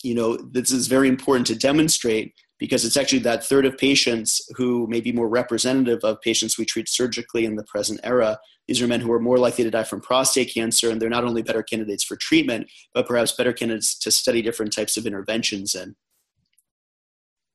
you 0.03 0.15
know 0.15 0.37
this 0.37 0.71
is 0.71 0.87
very 0.87 1.07
important 1.07 1.47
to 1.47 1.55
demonstrate 1.55 2.33
because 2.63 2.85
it's 2.85 2.95
actually 2.95 3.19
that 3.19 3.43
third 3.43 3.65
of 3.65 3.77
patients 3.77 4.41
who 4.55 4.87
may 4.87 5.01
be 5.01 5.11
more 5.11 5.27
representative 5.27 5.99
of 6.03 6.21
patients 6.21 6.57
we 6.57 6.63
treat 6.63 6.87
surgically 6.87 7.43
in 7.43 7.57
the 7.57 7.63
present 7.65 7.99
era. 8.03 8.39
These 8.67 8.81
are 8.81 8.87
men 8.87 9.01
who 9.01 9.11
are 9.11 9.19
more 9.19 9.37
likely 9.37 9.65
to 9.65 9.69
die 9.69 9.83
from 9.83 9.99
prostate 9.99 10.53
cancer, 10.53 10.89
and 10.89 11.01
they're 11.01 11.09
not 11.09 11.25
only 11.25 11.41
better 11.41 11.61
candidates 11.61 12.05
for 12.05 12.15
treatment, 12.15 12.71
but 12.93 13.05
perhaps 13.05 13.33
better 13.33 13.51
candidates 13.51 13.99
to 13.99 14.11
study 14.11 14.41
different 14.41 14.71
types 14.71 14.95
of 14.95 15.05
interventions 15.05 15.75
in. 15.75 15.95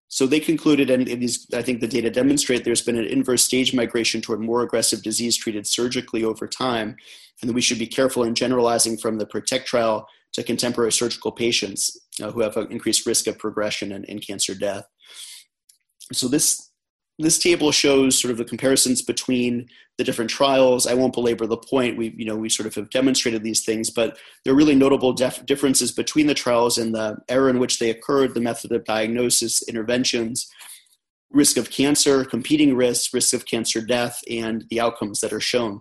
So 0.08 0.26
they 0.26 0.40
concluded, 0.40 0.88
and 0.88 1.06
these, 1.06 1.46
I 1.54 1.60
think 1.60 1.80
the 1.80 1.86
data 1.86 2.10
demonstrate 2.10 2.64
there's 2.64 2.82
been 2.82 2.98
an 2.98 3.04
inverse 3.04 3.44
stage 3.44 3.74
migration 3.74 4.22
toward 4.22 4.40
more 4.40 4.62
aggressive 4.62 5.02
disease 5.02 5.36
treated 5.36 5.66
surgically 5.66 6.24
over 6.24 6.48
time, 6.48 6.96
and 7.40 7.48
that 7.48 7.54
we 7.54 7.60
should 7.60 7.78
be 7.78 7.86
careful 7.86 8.24
in 8.24 8.34
generalizing 8.34 8.96
from 8.96 9.18
the 9.18 9.26
PROTECT 9.26 9.66
trial 9.66 10.08
to 10.32 10.42
contemporary 10.42 10.92
surgical 10.92 11.30
patients 11.30 11.98
uh, 12.22 12.30
who 12.30 12.40
have 12.40 12.56
an 12.56 12.70
increased 12.72 13.06
risk 13.06 13.26
of 13.26 13.38
progression 13.38 13.92
and, 13.92 14.08
and 14.08 14.26
cancer 14.26 14.54
death. 14.54 14.86
So 16.12 16.26
this 16.26 16.70
this 17.18 17.38
table 17.38 17.72
shows 17.72 18.16
sort 18.16 18.30
of 18.30 18.38
the 18.38 18.44
comparisons 18.44 19.02
between 19.02 19.68
the 19.98 20.04
different 20.04 20.30
trials. 20.30 20.86
I 20.86 20.94
won't 20.94 21.12
belabor 21.12 21.46
the 21.46 21.56
point. 21.56 21.98
We, 21.98 22.14
you 22.16 22.24
know, 22.24 22.36
we 22.36 22.48
sort 22.48 22.68
of 22.68 22.74
have 22.76 22.88
demonstrated 22.88 23.42
these 23.42 23.64
things, 23.64 23.90
but 23.90 24.16
there 24.44 24.54
are 24.54 24.56
really 24.56 24.76
notable 24.76 25.12
def- 25.12 25.44
differences 25.44 25.90
between 25.90 26.28
the 26.28 26.34
trials 26.34 26.78
and 26.78 26.94
the 26.94 27.18
era 27.28 27.50
in 27.50 27.58
which 27.58 27.80
they 27.80 27.90
occurred, 27.90 28.32
the 28.32 28.40
method 28.40 28.70
of 28.70 28.84
diagnosis, 28.84 29.60
interventions, 29.68 30.48
risk 31.30 31.56
of 31.56 31.70
cancer, 31.70 32.24
competing 32.24 32.76
risks, 32.76 33.12
risk 33.12 33.34
of 33.34 33.44
cancer 33.44 33.80
death, 33.80 34.22
and 34.30 34.64
the 34.70 34.80
outcomes 34.80 35.20
that 35.20 35.32
are 35.32 35.40
shown. 35.40 35.80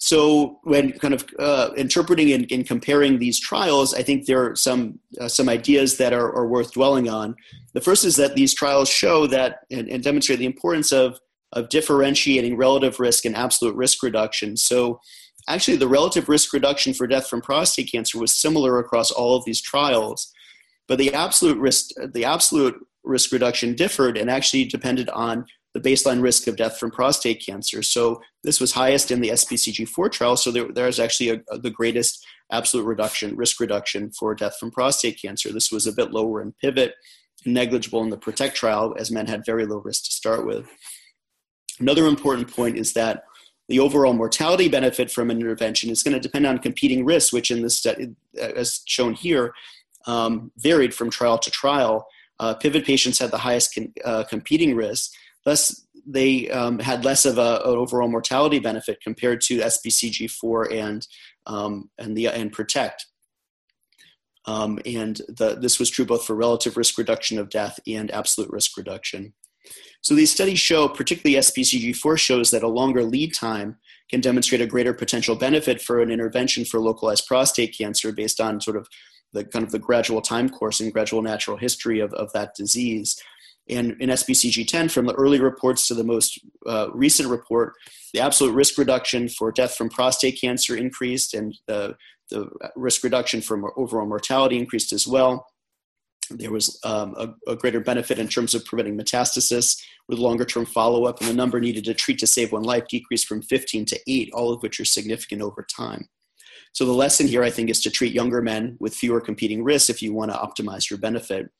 So 0.00 0.60
when 0.62 0.92
kind 0.92 1.12
of 1.12 1.26
uh, 1.40 1.70
interpreting 1.76 2.32
and, 2.32 2.50
and, 2.52 2.64
comparing 2.64 3.18
these 3.18 3.40
trials, 3.40 3.92
I 3.92 4.02
think 4.02 4.26
there 4.26 4.44
are 4.44 4.54
some 4.54 5.00
uh, 5.20 5.26
some 5.26 5.48
ideas 5.48 5.96
that 5.96 6.12
are, 6.12 6.32
are, 6.32 6.46
worth 6.46 6.72
dwelling 6.72 7.08
on. 7.08 7.34
The 7.74 7.80
first 7.80 8.04
is 8.04 8.14
that 8.14 8.36
these 8.36 8.54
trials 8.54 8.88
show 8.88 9.26
that 9.26 9.64
and, 9.72 9.88
and, 9.88 10.00
demonstrate 10.00 10.38
the 10.38 10.46
importance 10.46 10.92
of 10.92 11.18
of 11.52 11.68
differentiating 11.68 12.56
relative 12.56 13.00
risk 13.00 13.24
and 13.24 13.36
absolute 13.36 13.74
risk 13.74 14.02
reduction. 14.02 14.56
So 14.56 15.00
actually, 15.48 15.76
the 15.76 15.88
relative 15.88 16.28
risk 16.28 16.52
reduction 16.52 16.94
for 16.94 17.06
death 17.06 17.28
from 17.28 17.40
prostate 17.40 17.90
cancer 17.90 18.18
was 18.18 18.34
similar 18.34 18.78
across 18.78 19.10
all 19.10 19.36
of 19.36 19.44
these 19.44 19.60
trials, 19.60 20.32
but 20.86 20.98
the 20.98 21.14
absolute 21.14 21.58
risk 21.58 21.90
the 22.12 22.24
absolute 22.24 22.76
risk 23.04 23.32
reduction 23.32 23.74
differed 23.74 24.18
and 24.18 24.30
actually 24.30 24.64
depended 24.64 25.08
on 25.10 25.46
the 25.74 25.80
baseline 25.80 26.22
risk 26.22 26.46
of 26.46 26.56
death 26.56 26.78
from 26.78 26.90
prostate 26.90 27.44
cancer. 27.44 27.82
So 27.82 28.20
this 28.42 28.60
was 28.60 28.72
highest 28.72 29.10
in 29.10 29.20
the 29.20 29.30
SPCG4 29.30 30.10
trial. 30.10 30.36
So 30.36 30.50
there, 30.50 30.72
there 30.72 30.88
is 30.88 30.98
actually 30.98 31.30
a, 31.30 31.42
a, 31.50 31.58
the 31.58 31.70
greatest 31.70 32.26
absolute 32.50 32.84
reduction, 32.84 33.36
risk 33.36 33.60
reduction 33.60 34.10
for 34.10 34.34
death 34.34 34.56
from 34.58 34.70
prostate 34.70 35.20
cancer. 35.20 35.52
This 35.52 35.70
was 35.70 35.86
a 35.86 35.92
bit 35.92 36.10
lower 36.10 36.40
in 36.40 36.52
Pivot 36.60 36.94
negligible 37.46 38.02
in 38.02 38.10
the 38.10 38.16
Protect 38.16 38.56
trial, 38.56 38.94
as 38.98 39.10
men 39.10 39.26
had 39.26 39.46
very 39.46 39.66
low 39.66 39.78
risk 39.78 40.04
to 40.04 40.10
start 40.10 40.46
with. 40.46 40.66
Another 41.80 42.06
important 42.06 42.54
point 42.54 42.76
is 42.76 42.92
that 42.94 43.24
the 43.68 43.80
overall 43.80 44.14
mortality 44.14 44.68
benefit 44.68 45.10
from 45.10 45.30
an 45.30 45.40
intervention 45.40 45.90
is 45.90 46.02
going 46.02 46.14
to 46.14 46.20
depend 46.20 46.46
on 46.46 46.58
competing 46.58 47.04
risks, 47.04 47.32
which 47.32 47.50
in 47.50 47.62
this 47.62 47.76
study, 47.76 48.14
as 48.40 48.80
shown 48.86 49.14
here, 49.14 49.52
um, 50.06 50.50
varied 50.56 50.94
from 50.94 51.10
trial 51.10 51.38
to 51.38 51.50
trial. 51.50 52.06
Uh, 52.40 52.54
pivot 52.54 52.84
patients 52.84 53.18
had 53.18 53.30
the 53.30 53.38
highest 53.38 53.74
con- 53.74 53.92
uh, 54.04 54.24
competing 54.24 54.74
risks, 54.74 55.14
Thus, 55.48 55.86
they 56.06 56.50
um, 56.50 56.78
had 56.78 57.06
less 57.06 57.24
of 57.24 57.38
a, 57.38 57.62
an 57.64 57.76
overall 57.76 58.08
mortality 58.08 58.58
benefit 58.58 59.00
compared 59.02 59.40
to 59.42 59.60
SPCG4 59.60 60.72
and 60.72 61.08
um, 61.46 61.90
and 61.96 62.14
the 62.14 62.28
and 62.28 62.52
Protect. 62.52 63.06
Um, 64.44 64.78
and 64.84 65.16
the, 65.28 65.56
this 65.58 65.78
was 65.78 65.88
true 65.88 66.04
both 66.04 66.26
for 66.26 66.34
relative 66.34 66.76
risk 66.76 66.98
reduction 66.98 67.38
of 67.38 67.48
death 67.48 67.80
and 67.86 68.10
absolute 68.10 68.50
risk 68.50 68.76
reduction. 68.76 69.32
So 70.00 70.14
these 70.14 70.30
studies 70.30 70.58
show, 70.58 70.88
particularly 70.88 71.40
SPCG4 71.40 72.18
shows 72.18 72.50
that 72.50 72.62
a 72.62 72.68
longer 72.68 73.04
lead 73.04 73.34
time 73.34 73.76
can 74.10 74.20
demonstrate 74.20 74.60
a 74.60 74.66
greater 74.66 74.94
potential 74.94 75.36
benefit 75.36 75.82
for 75.82 76.00
an 76.00 76.10
intervention 76.10 76.64
for 76.64 76.80
localized 76.80 77.26
prostate 77.26 77.76
cancer 77.76 78.12
based 78.12 78.40
on 78.40 78.60
sort 78.60 78.76
of 78.76 78.88
the 79.32 79.44
kind 79.44 79.64
of 79.64 79.72
the 79.72 79.78
gradual 79.78 80.22
time 80.22 80.48
course 80.48 80.80
and 80.80 80.92
gradual 80.92 81.20
natural 81.20 81.56
history 81.56 82.00
of, 82.00 82.12
of 82.14 82.32
that 82.32 82.54
disease. 82.54 83.20
And 83.68 83.96
in 84.00 84.08
SPCG 84.08 84.66
10, 84.66 84.88
from 84.88 85.06
the 85.06 85.14
early 85.14 85.40
reports 85.40 85.88
to 85.88 85.94
the 85.94 86.04
most 86.04 86.38
uh, 86.66 86.88
recent 86.94 87.28
report, 87.28 87.74
the 88.14 88.20
absolute 88.20 88.54
risk 88.54 88.78
reduction 88.78 89.28
for 89.28 89.52
death 89.52 89.74
from 89.76 89.90
prostate 89.90 90.40
cancer 90.40 90.74
increased, 90.74 91.34
and 91.34 91.54
the, 91.66 91.96
the 92.30 92.48
risk 92.76 93.04
reduction 93.04 93.42
from 93.42 93.66
overall 93.76 94.06
mortality 94.06 94.58
increased 94.58 94.92
as 94.92 95.06
well. 95.06 95.46
There 96.30 96.50
was 96.50 96.78
um, 96.84 97.14
a, 97.16 97.52
a, 97.52 97.56
greater 97.56 97.80
benefit 97.80 98.18
in 98.18 98.28
terms 98.28 98.54
of 98.54 98.64
preventing 98.64 98.98
metastasis 98.98 99.80
with 100.08 100.18
longer 100.18 100.44
term 100.44 100.66
follow 100.66 101.04
up, 101.04 101.20
and 101.20 101.28
the 101.28 101.34
number 101.34 101.60
needed 101.60 101.84
to 101.84 101.94
treat 101.94 102.18
to 102.18 102.26
save 102.26 102.52
one 102.52 102.62
life 102.62 102.86
decreased 102.88 103.26
from 103.26 103.42
15 103.42 103.84
to 103.86 104.00
8, 104.06 104.30
all 104.34 104.52
of 104.52 104.62
which 104.62 104.78
are 104.80 104.84
significant 104.84 105.42
over 105.42 105.66
time. 105.74 106.08
So, 106.72 106.84
the 106.84 106.92
lesson 106.92 107.26
here, 107.26 107.42
I 107.42 107.50
think, 107.50 107.70
is 107.70 107.80
to 107.82 107.90
treat 107.90 108.12
younger 108.12 108.42
men 108.42 108.76
with 108.80 108.94
fewer 108.94 109.20
competing 109.20 109.64
risks 109.64 109.90
if 109.90 110.02
you 110.02 110.12
want 110.12 110.30
to 110.32 110.36
optimize 110.36 110.90
your 110.90 110.98
benefit 110.98 111.50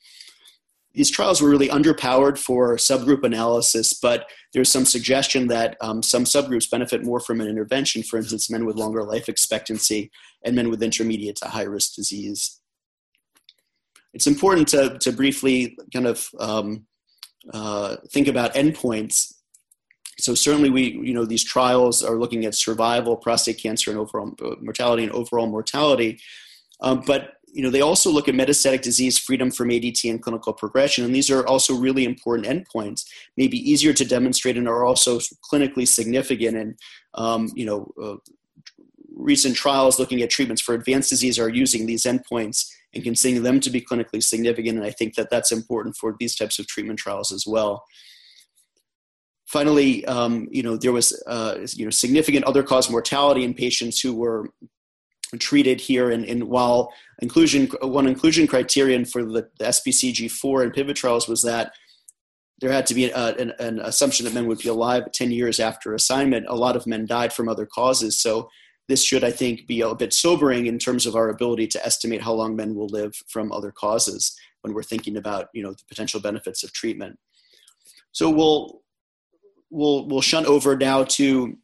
these 0.95 1.11
trials 1.11 1.41
were 1.41 1.49
really 1.49 1.69
underpowered 1.69 2.39
for 2.39 2.77
subgroup 2.77 3.23
analysis, 3.23 3.93
but 3.93 4.29
there's 4.53 4.71
some 4.71 4.85
suggestion 4.85 5.47
that 5.49 5.77
um, 5.81 6.03
some 6.03 6.25
subgroups 6.25 6.69
benefit 6.69 7.05
more 7.05 7.21
from 7.21 7.41
an 7.41 7.49
intervention, 7.49 8.03
for 8.03 8.17
instance, 8.17 8.51
men 8.51 8.65
with 8.65 8.77
longer 8.77 9.05
life 9.05 9.29
expectancy 9.29 10.11
and 10.45 10.57
men 10.57 10.71
with 10.71 10.83
intermediate 10.83 11.37
to 11.37 11.47
high 11.47 11.63
risk 11.63 11.95
disease. 11.95 12.61
It's 14.15 14.27
important 14.27 14.69
to, 14.69 14.99
to 14.99 15.13
briefly 15.13 15.77
kind 15.93 16.07
of 16.07 16.29
um, 16.39 16.87
uh, 17.53 17.97
think 18.11 18.29
about 18.29 18.55
endpoints. 18.55 19.35
So 20.19 20.35
certainly 20.35 20.71
we, 20.71 20.93
you 20.93 21.15
know, 21.15 21.25
these 21.25 21.45
trials 21.45 22.03
are 22.03 22.17
looking 22.17 22.45
at 22.45 22.55
survival, 22.55 23.17
prostate 23.17 23.61
cancer, 23.63 23.91
and 23.91 24.01
overall 24.01 24.35
mortality 24.61 25.05
and 25.05 25.13
overall 25.13 25.47
mortality. 25.47 26.21
Um, 26.81 27.03
but 27.07 27.35
you 27.51 27.63
know, 27.63 27.71
they 27.71 27.81
also 27.81 28.11
look 28.11 28.29
at 28.29 28.35
metastatic 28.35 28.83
disease 28.83 29.19
freedom 29.19 29.51
from 29.51 29.71
ADT 29.71 30.11
and 30.11 30.23
clinical 30.23 30.53
progression, 30.53 31.05
and 31.05 31.15
these 31.15 31.31
are 31.31 31.47
also 31.47 31.75
really 31.75 32.05
important 32.05 32.47
endpoints. 32.47 33.07
Maybe 33.37 33.59
easier 33.59 33.95
to 33.95 34.05
demonstrate 34.05 34.59
and 34.59 34.69
are 34.69 34.85
also 34.85 35.19
clinically 35.19 35.89
significant. 35.89 36.57
And 36.57 36.79
um, 37.15 37.51
you 37.55 37.65
know, 37.65 37.91
uh, 38.03 38.17
recent 39.15 39.57
trials 39.57 39.99
looking 39.99 40.21
at 40.21 40.31
treatments 40.31 40.61
for 40.61 40.75
advanced 40.75 41.11
disease 41.11 41.39
are 41.39 41.49
using 41.49 41.87
these 41.87 42.05
endpoints 42.05 42.71
and 42.95 43.05
considering 43.05 43.43
them 43.43 43.61
to 43.61 43.71
be 43.71 43.81
clinically 43.81 44.23
significant. 44.23 44.79
And 44.79 44.87
I 44.87 44.91
think 44.91 45.15
that 45.15 45.31
that's 45.31 45.53
important 45.53 45.97
for 45.97 46.17
these 46.19 46.35
types 46.35 46.59
of 46.59 46.67
treatment 46.67 46.99
trials 46.99 47.33
as 47.33 47.45
well. 47.47 47.85
Finally, 49.47 50.05
um, 50.07 50.47
you 50.51 50.63
know, 50.63 50.77
there 50.77 50.93
was 50.93 51.21
uh, 51.27 51.57
you 51.73 51.85
know 51.85 51.91
significant 51.91 52.45
other 52.45 52.63
cause 52.63 52.91
mortality 52.91 53.45
in 53.45 53.55
patients 53.55 54.01
who 54.01 54.15
were 54.15 54.51
treated 55.39 55.81
here. 55.81 56.11
And, 56.11 56.25
and 56.25 56.45
while 56.45 56.93
inclusion, 57.21 57.67
one 57.83 58.07
inclusion 58.07 58.47
criterion 58.47 59.05
for 59.05 59.25
the, 59.25 59.49
the 59.59 59.67
SPCG4 59.67 60.63
and 60.63 60.73
pivot 60.73 60.97
trials 60.97 61.29
was 61.29 61.43
that 61.43 61.73
there 62.61 62.73
had 62.73 62.87
to 62.87 62.95
be 62.95 63.11
a, 63.11 63.35
an, 63.37 63.53
an, 63.59 63.79
assumption 63.81 64.25
that 64.25 64.35
men 64.35 64.47
would 64.47 64.59
be 64.59 64.69
alive 64.69 65.13
10 65.13 65.31
years 65.31 65.61
after 65.61 65.95
assignment. 65.95 66.47
A 66.49 66.57
lot 66.57 66.77
of 66.77 66.87
men 66.87 67.07
died 67.07 67.33
from 67.33 67.49
other 67.49 67.67
causes. 67.67 68.19
So 68.19 68.49
this 68.89 69.05
should, 69.05 69.23
I 69.23 69.31
think, 69.31 69.67
be 69.67 69.83
a 69.83 69.95
bit 69.95 70.15
sobering 70.15 70.67
in 70.67 70.79
terms 70.79 71.05
of 71.07 71.15
our 71.15 71.29
ability 71.29 71.67
to 71.69 71.85
estimate 71.85 72.23
how 72.23 72.33
long 72.33 72.57
men 72.57 72.75
will 72.75 72.89
live 72.89 73.15
from 73.29 73.53
other 73.53 73.71
causes 73.71 74.35
when 74.63 74.75
we're 74.75 74.83
thinking 74.83 75.17
about 75.17 75.49
you 75.53 75.63
know 75.63 75.73
the 75.73 75.85
potential 75.89 76.21
benefits 76.21 76.65
of 76.65 76.73
treatment. 76.73 77.19
So 78.13 78.31
we'll 78.31 78.83
we'll 79.71 80.09
we'll 80.09 80.23
shunt 80.23 80.47
over 80.47 80.77
now 80.77 81.05
to 81.05 81.57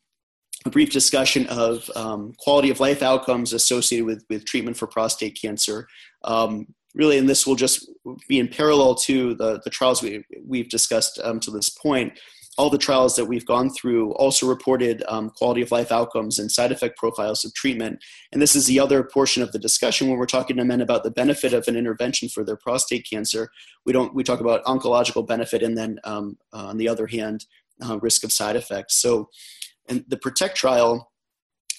a 0.66 0.70
brief 0.70 0.90
discussion 0.90 1.46
of 1.48 1.90
um, 1.96 2.32
quality 2.38 2.70
of 2.70 2.80
life 2.80 3.02
outcomes 3.02 3.52
associated 3.52 4.06
with 4.06 4.24
with 4.28 4.44
treatment 4.44 4.76
for 4.76 4.86
prostate 4.86 5.38
cancer. 5.40 5.88
Um, 6.24 6.74
really, 6.94 7.18
and 7.18 7.28
this 7.28 7.46
will 7.46 7.56
just 7.56 7.88
be 8.28 8.38
in 8.38 8.48
parallel 8.48 8.94
to 8.96 9.34
the 9.34 9.60
the 9.64 9.70
trials 9.70 10.02
we 10.02 10.24
we've 10.46 10.68
discussed 10.68 11.18
um, 11.24 11.40
to 11.40 11.50
this 11.50 11.70
point 11.70 12.18
all 12.56 12.70
the 12.70 12.78
trials 12.78 13.16
that 13.16 13.24
we've 13.24 13.46
gone 13.46 13.70
through 13.70 14.12
also 14.12 14.46
reported 14.46 15.02
um, 15.08 15.30
quality 15.30 15.62
of 15.62 15.72
life 15.72 15.90
outcomes 15.90 16.38
and 16.38 16.50
side 16.50 16.70
effect 16.70 16.96
profiles 16.96 17.44
of 17.44 17.52
treatment. 17.54 18.02
And 18.32 18.40
this 18.40 18.54
is 18.54 18.66
the 18.66 18.78
other 18.78 19.02
portion 19.02 19.42
of 19.42 19.52
the 19.52 19.58
discussion 19.58 20.08
when 20.08 20.18
we're 20.18 20.26
talking 20.26 20.56
to 20.56 20.64
men 20.64 20.80
about 20.80 21.02
the 21.02 21.10
benefit 21.10 21.52
of 21.52 21.66
an 21.66 21.76
intervention 21.76 22.28
for 22.28 22.44
their 22.44 22.56
prostate 22.56 23.08
cancer. 23.08 23.50
We 23.84 23.92
don't 23.92 24.14
we 24.14 24.22
talk 24.22 24.40
about 24.40 24.64
oncological 24.64 25.26
benefit 25.26 25.62
and 25.62 25.76
then 25.76 25.98
um, 26.04 26.38
uh, 26.52 26.66
on 26.66 26.76
the 26.76 26.88
other 26.88 27.06
hand, 27.06 27.46
uh, 27.84 27.98
risk 27.98 28.22
of 28.22 28.32
side 28.32 28.56
effects. 28.56 28.96
So, 28.96 29.28
and 29.88 30.04
the 30.08 30.16
Protect 30.16 30.56
trial, 30.56 31.10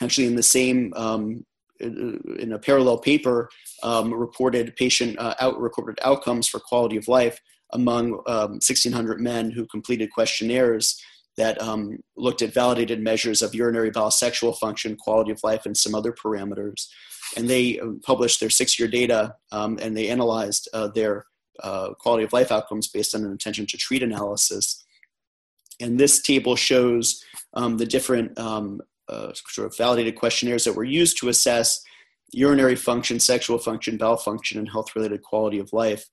actually 0.02 0.28
in 0.28 0.36
the 0.36 0.44
same 0.44 0.94
um, 0.96 1.46
in 1.80 2.54
a 2.54 2.60
parallel 2.60 2.98
paper, 2.98 3.50
um, 3.84 4.14
reported 4.14 4.76
patient 4.76 5.18
uh, 5.20 5.36
out 5.40 5.60
recorded 5.60 6.00
outcomes 6.04 6.48
for 6.48 6.60
quality 6.60 6.98
of 6.98 7.08
life 7.08 7.40
among 7.74 8.14
um, 8.28 8.60
1,600 8.62 9.20
men 9.20 9.52
who 9.52 9.66
completed 9.66 10.12
questionnaires 10.12 11.02
that 11.38 11.62
um, 11.62 12.00
looked 12.16 12.42
at 12.42 12.54
validated 12.54 13.02
measures 13.02 13.42
of 13.42 13.54
urinary 13.54 13.92
bowel 13.92 14.12
sexual 14.12 14.54
function, 14.54 14.96
quality 14.96 15.32
of 15.32 15.40
life, 15.44 15.66
and 15.66 15.76
some 15.76 15.94
other 15.94 16.14
parameters. 16.14 16.88
And 17.36 17.50
they 17.50 17.80
um, 17.80 18.00
published 18.04 18.40
their 18.40 18.50
six 18.50 18.80
year 18.80 18.88
data 18.88 19.36
um, 19.52 19.78
and 19.82 19.98
they 19.98 20.10
analyzed 20.10 20.70
uh, 20.74 20.88
their 20.88 21.26
uh, 21.62 21.94
quality 22.00 22.24
of 22.24 22.34
life 22.34 22.52
outcomes 22.52 22.88
based 22.88 23.16
on 23.16 23.24
an 23.24 23.32
intention 23.32 23.66
to 23.68 23.78
treat 23.78 24.04
analysis. 24.04 24.84
And 25.82 26.00
this 26.00 26.22
table 26.22 26.56
shows 26.56 27.24
um, 27.54 27.78
the 27.78 27.86
different 27.86 28.38
um, 28.40 28.82
uh, 29.10 29.32
sort 29.48 29.68
of 29.68 29.78
validated 29.78 30.16
questionnaires 30.16 30.64
that 30.64 30.74
were 30.74 30.84
used 30.84 31.18
to 31.20 31.30
assess 31.30 31.82
urinary 32.32 32.76
function, 32.76 33.20
sexual 33.20 33.58
function, 33.58 33.98
bowel 33.98 34.18
function, 34.18 34.58
and 34.58 34.70
health 34.70 34.96
related 34.96 35.22
quality 35.22 35.60
of 35.60 35.72
life. 35.74 36.06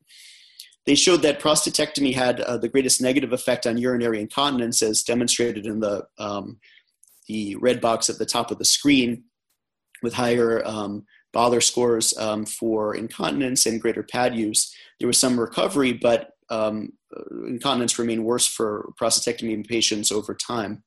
They 0.85 0.95
showed 0.95 1.23
that 1.23 1.41
prostatectomy 1.41 2.15
had 2.15 2.41
uh, 2.41 2.57
the 2.57 2.69
greatest 2.69 3.01
negative 3.01 3.33
effect 3.33 3.67
on 3.67 3.79
urinary 3.79 4.21
incontinence, 4.21 4.83
as 4.83 5.03
demonstrated 5.03 5.65
in 5.65 5.81
the, 5.81 6.07
um, 6.19 6.59
the 7.29 7.57
red 7.57 7.81
box 7.81 8.11
at 8.11 8.19
the 8.19 8.27
top 8.27 8.51
of 8.51 8.59
the 8.59 8.65
screen, 8.65 9.25
with 10.03 10.15
higher 10.15 10.67
um, 10.67 11.05
Bolder 11.33 11.61
scores 11.61 12.17
um, 12.19 12.45
for 12.45 12.95
incontinence 12.95 13.65
and 13.65 13.81
greater 13.81 14.03
pad 14.03 14.35
use. 14.35 14.75
There 14.99 15.07
was 15.07 15.19
some 15.19 15.39
recovery, 15.39 15.93
but 15.93 16.31
um, 16.51 16.93
incontinence 17.47 17.99
remained 17.99 18.25
worse 18.25 18.47
for 18.47 18.93
prostatectomy 19.01 19.67
patients 19.67 20.11
over 20.13 20.35
time. 20.35 20.83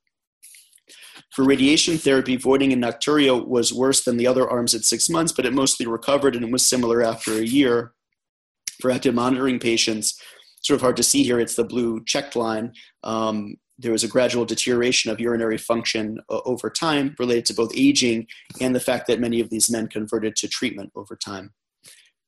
For 1.32 1.44
radiation 1.44 1.98
therapy, 1.98 2.36
voiding 2.36 2.74
and 2.74 2.84
nocturia 2.84 3.46
was 3.46 3.74
worse 3.74 4.04
than 4.04 4.18
the 4.18 4.28
other 4.28 4.48
arms 4.48 4.76
at 4.76 4.84
six 4.84 5.10
months, 5.10 5.32
but 5.32 5.46
it 5.46 5.54
mostly 5.54 5.88
recovered 5.88 6.36
and 6.36 6.46
it 6.46 6.52
was 6.52 6.66
similar 6.66 7.02
after 7.02 7.34
a 7.34 7.46
year 7.46 7.94
for 8.80 8.92
active 8.92 9.16
monitoring 9.16 9.60
patients, 9.60 10.20
sort 10.62 10.76
of 10.76 10.82
hard 10.82 10.98
to 10.98 11.04
see 11.04 11.24
here, 11.24 11.40
it's 11.40 11.56
the 11.56 11.64
blue 11.64 12.04
checked 12.06 12.36
line. 12.36 12.74
Um, 13.04 13.58
there 13.78 13.92
was 13.92 14.04
a 14.04 14.08
gradual 14.08 14.46
deterioration 14.46 15.12
of 15.12 15.20
urinary 15.20 15.58
function 15.58 16.20
uh, 16.30 16.40
over 16.46 16.70
time 16.70 17.16
related 17.20 17.46
to 17.46 17.54
both 17.54 17.76
aging 17.76 18.28
and 18.62 18.74
the 18.74 18.80
fact 18.80 19.08
that 19.08 19.20
many 19.20 19.40
of 19.40 19.50
these 19.50 19.70
men 19.70 19.88
converted 19.88 20.36
to 20.38 20.48
treatment 20.48 20.92
over 20.96 21.16
time. 21.16 21.54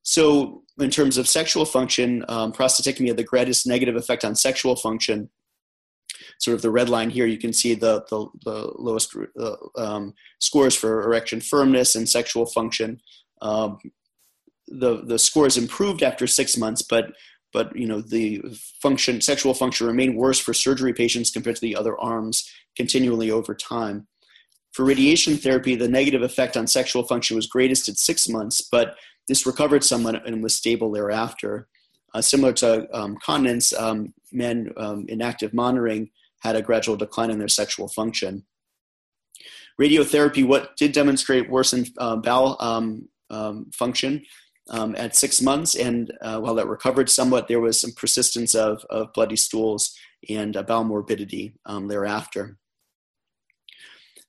So, 0.03 0.63
in 0.79 0.89
terms 0.89 1.17
of 1.17 1.27
sexual 1.27 1.65
function, 1.65 2.23
um, 2.29 2.53
prostatectomy 2.53 3.07
had 3.07 3.17
the 3.17 3.23
greatest 3.23 3.67
negative 3.67 3.95
effect 3.95 4.23
on 4.23 4.35
sexual 4.35 4.75
function. 4.75 5.29
Sort 6.39 6.55
of 6.55 6.61
the 6.61 6.71
red 6.71 6.87
line 6.87 7.09
here, 7.09 7.25
you 7.25 7.37
can 7.37 7.51
see 7.51 7.73
the, 7.73 8.05
the, 8.09 8.27
the 8.45 8.71
lowest 8.77 9.15
uh, 9.39 9.55
um, 9.77 10.13
scores 10.39 10.75
for 10.75 11.03
erection 11.03 11.41
firmness 11.41 11.95
and 11.95 12.07
sexual 12.07 12.45
function. 12.45 13.01
Um, 13.41 13.79
the 14.67 15.01
the 15.03 15.19
scores 15.19 15.57
improved 15.57 16.03
after 16.03 16.27
six 16.27 16.57
months, 16.57 16.81
but 16.81 17.11
but 17.53 17.75
you 17.75 17.87
know 17.87 18.01
the 18.01 18.41
function 18.81 19.21
sexual 19.21 19.53
function 19.53 19.87
remained 19.87 20.17
worse 20.17 20.39
for 20.39 20.53
surgery 20.53 20.93
patients 20.93 21.31
compared 21.31 21.55
to 21.55 21.61
the 21.61 21.75
other 21.75 21.99
arms 21.99 22.49
continually 22.75 23.31
over 23.31 23.55
time. 23.55 24.07
For 24.73 24.85
radiation 24.85 25.37
therapy, 25.37 25.75
the 25.75 25.87
negative 25.87 26.21
effect 26.21 26.55
on 26.55 26.67
sexual 26.67 27.03
function 27.03 27.35
was 27.35 27.47
greatest 27.47 27.89
at 27.89 27.97
six 27.97 28.29
months, 28.29 28.61
but 28.61 28.95
this 29.27 29.45
recovered 29.45 29.83
somewhat 29.83 30.25
and 30.27 30.43
was 30.43 30.55
stable 30.55 30.91
thereafter. 30.91 31.67
Uh, 32.13 32.21
similar 32.21 32.53
to 32.53 32.87
um, 32.95 33.17
continence, 33.23 33.73
um, 33.73 34.13
men 34.31 34.71
um, 34.77 35.05
in 35.09 35.21
active 35.21 35.53
monitoring 35.53 36.09
had 36.41 36.55
a 36.55 36.61
gradual 36.61 36.95
decline 36.95 37.31
in 37.31 37.39
their 37.39 37.47
sexual 37.47 37.87
function. 37.87 38.45
Radiotherapy, 39.81 40.45
what 40.45 40.75
did 40.77 40.91
demonstrate 40.91 41.49
worsened 41.49 41.89
uh, 41.97 42.15
bowel 42.15 42.57
um, 42.59 43.09
um, 43.29 43.69
function, 43.73 44.23
um, 44.69 44.95
at 44.95 45.15
six 45.15 45.41
months, 45.41 45.75
and 45.75 46.11
uh, 46.21 46.39
while 46.39 46.55
that 46.55 46.67
recovered 46.67 47.09
somewhat, 47.09 47.47
there 47.47 47.59
was 47.61 47.79
some 47.79 47.91
persistence 47.91 48.55
of, 48.55 48.83
of 48.89 49.13
bloody 49.13 49.35
stools 49.35 49.95
and 50.29 50.57
uh, 50.57 50.63
bowel 50.63 50.83
morbidity 50.83 51.53
um, 51.65 51.87
thereafter. 51.87 52.57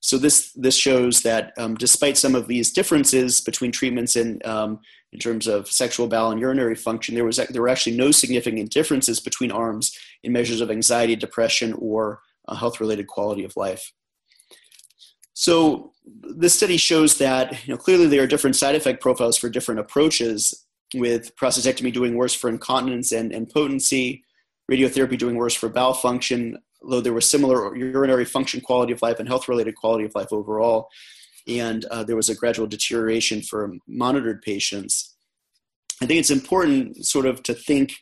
So 0.01 0.17
this 0.17 0.53
this 0.53 0.75
shows 0.75 1.21
that 1.23 1.51
um, 1.57 1.75
despite 1.75 2.17
some 2.17 2.33
of 2.33 2.47
these 2.47 2.71
differences 2.71 3.41
between 3.41 3.71
treatments 3.71 4.15
in 4.15 4.39
um, 4.45 4.79
in 5.11 5.19
terms 5.19 5.47
of 5.47 5.67
sexual 5.67 6.07
bowel 6.07 6.31
and 6.31 6.39
urinary 6.39 6.75
function, 6.75 7.15
there 7.15 7.25
was 7.25 7.37
there 7.37 7.61
were 7.61 7.69
actually 7.69 7.97
no 7.97 8.11
significant 8.11 8.71
differences 8.71 9.19
between 9.19 9.51
arms 9.51 9.97
in 10.23 10.31
measures 10.31 10.61
of 10.61 10.71
anxiety, 10.71 11.15
depression, 11.15 11.73
or 11.73 12.21
uh, 12.47 12.55
health 12.55 12.79
related 12.79 13.07
quality 13.07 13.43
of 13.43 13.57
life. 13.57 13.91
So 15.39 15.93
this 16.35 16.53
study 16.53 16.75
shows 16.75 17.17
that 17.19 17.65
you 17.65 17.73
know 17.73 17.77
clearly 17.77 18.07
there 18.07 18.21
are 18.21 18.27
different 18.27 18.57
side 18.57 18.75
effect 18.75 19.01
profiles 19.01 19.37
for 19.37 19.47
different 19.47 19.79
approaches, 19.79 20.65
with 20.93 21.33
prostatectomy 21.37 21.93
doing 21.93 22.17
worse 22.17 22.33
for 22.33 22.49
incontinence 22.49 23.13
and, 23.13 23.31
and 23.31 23.47
potency, 23.47 24.25
radiotherapy 24.69 25.17
doing 25.17 25.37
worse 25.37 25.53
for 25.53 25.69
bowel 25.69 25.93
function, 25.93 26.57
though 26.89 26.99
there 26.99 27.13
was 27.13 27.25
similar 27.25 27.73
urinary 27.73 28.25
function 28.25 28.59
quality 28.59 28.91
of 28.91 29.01
life 29.01 29.17
and 29.17 29.29
health 29.29 29.47
related 29.47 29.75
quality 29.75 30.03
of 30.03 30.13
life 30.13 30.27
overall. 30.33 30.89
And 31.47 31.85
uh, 31.85 32.03
there 32.03 32.17
was 32.17 32.27
a 32.27 32.35
gradual 32.35 32.67
deterioration 32.67 33.41
for 33.41 33.71
monitored 33.87 34.41
patients. 34.41 35.15
I 36.01 36.05
think 36.05 36.19
it's 36.19 36.31
important 36.31 37.05
sort 37.05 37.25
of 37.25 37.43
to 37.43 37.53
think 37.53 37.93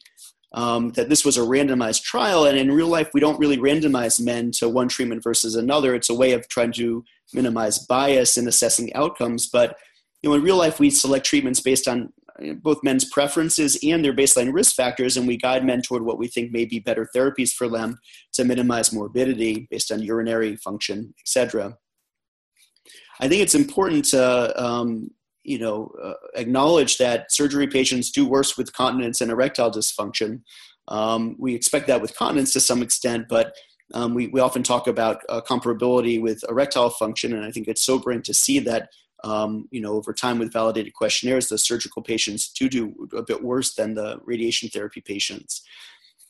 um, 0.53 0.89
that 0.93 1.09
this 1.09 1.23
was 1.23 1.38
a 1.38 1.41
randomized 1.41 2.01
trial. 2.01 2.45
And 2.45 2.57
in 2.57 2.71
real 2.71 2.88
life, 2.88 3.09
we 3.13 3.19
don't 3.19 3.39
really 3.39 3.57
randomize 3.57 4.19
men 4.19 4.49
to 4.53 4.67
one 4.67 4.88
treatment 4.88 5.23
versus 5.23 5.55
another. 5.55 5.93
It's 5.93 6.09
a 6.09 6.15
way 6.15 6.31
of 6.31 6.47
trying 6.47 6.71
to 6.73 7.03
minimize 7.34 7.80
bias 7.80 8.38
in 8.38 8.47
assessing 8.47 8.93
outcomes. 8.93 9.47
But 9.47 9.78
you 10.21 10.30
know, 10.30 10.36
in 10.36 10.43
real 10.43 10.57
life, 10.57 10.80
we 10.80 10.89
select 10.89 11.25
treatments 11.25 11.59
based 11.59 11.88
on 11.88 12.11
both 12.61 12.84
men's 12.84 13.05
preferences 13.05 13.80
and 13.84 14.03
their 14.03 14.13
baseline 14.13 14.53
risk 14.53 14.75
factors, 14.75 15.17
and 15.17 15.28
we 15.28 15.38
guide 15.38 15.65
men 15.65 15.82
toward 15.82 16.03
what 16.03 16.19
we 16.19 16.28
think 16.28 16.51
may 16.51 16.65
be 16.65 16.80
better 16.80 17.07
therapies 17.15 17.51
for 17.51 17.67
them 17.67 17.97
to 18.34 18.43
minimize 18.43 18.93
morbidity 18.93 19.67
based 19.71 19.91
on 19.91 20.01
urinary 20.01 20.55
function, 20.55 21.13
etc. 21.19 21.78
I 23.19 23.28
think 23.28 23.41
it's 23.41 23.55
important 23.55 24.05
to 24.05 24.63
um, 24.63 25.09
you 25.47 25.57
know, 25.57 25.89
uh, 26.03 26.13
acknowledge 26.36 26.97
that 26.97 27.32
surgery 27.32 27.67
patients 27.67 28.11
do 28.11 28.28
worse 28.28 28.57
with 28.57 28.73
continence 28.73 29.21
and 29.21 29.32
erectile 29.32 29.71
dysfunction. 29.71 30.41
Um, 30.89 31.38
we 31.39 31.55
expect 31.55 31.88
that 31.88 32.01
with 32.01 32.15
continence 32.15 32.51
to 32.53 32.59
some 32.59 32.84
extent, 32.84 33.28
but 33.30 33.55
um, 33.93 34.13
we, 34.13 34.27
we 34.27 34.39
often 34.39 34.63
talk 34.63 34.88
about 34.88 35.21
uh, 35.29 35.41
comparability 35.41 36.21
with 36.21 36.43
erectile 36.49 36.89
function, 36.89 37.33
and 37.33 37.45
I 37.45 37.51
think 37.51 37.67
it's 37.67 37.83
sobering 37.83 38.21
to 38.23 38.33
see 38.33 38.59
that 38.59 38.89
um, 39.23 39.67
you 39.71 39.81
know 39.81 39.93
over 39.93 40.13
time 40.13 40.39
with 40.39 40.53
validated 40.53 40.93
questionnaires, 40.93 41.49
the 41.49 41.57
surgical 41.57 42.01
patients 42.01 42.51
do 42.51 42.69
do 42.69 43.09
a 43.15 43.23
bit 43.23 43.43
worse 43.43 43.75
than 43.75 43.93
the 43.93 44.19
radiation 44.25 44.69
therapy 44.69 45.01
patients. 45.01 45.63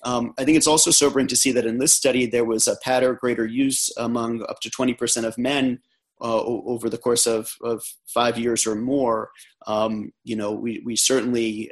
Um, 0.04 0.34
I 0.38 0.46
think 0.46 0.58
it's 0.58 0.68
also 0.68 0.92
sobering 0.92 1.28
to 1.28 1.36
see 1.36 1.52
that 1.54 1.66
in 1.66 1.80
this 1.80 1.94
study 1.94 2.28
there 2.28 2.46
was 2.46 2.68
a 2.68 2.78
or 3.04 3.16
greater 3.16 3.46
use 3.46 3.92
among 3.98 4.44
up 4.44 4.60
to 4.62 4.70
20% 4.70 5.26
of 5.26 5.38
men 5.38 5.80
uh, 6.22 6.42
over 6.44 6.90
the 6.90 6.98
course 6.98 7.26
of, 7.26 7.56
of 7.62 7.84
five 8.06 8.38
years 8.38 8.66
or 8.66 8.76
more, 8.76 9.30
um, 9.68 10.12
you 10.24 10.36
know, 10.36 10.52
we, 10.52 10.82
we 10.86 10.96
certainly 10.96 11.72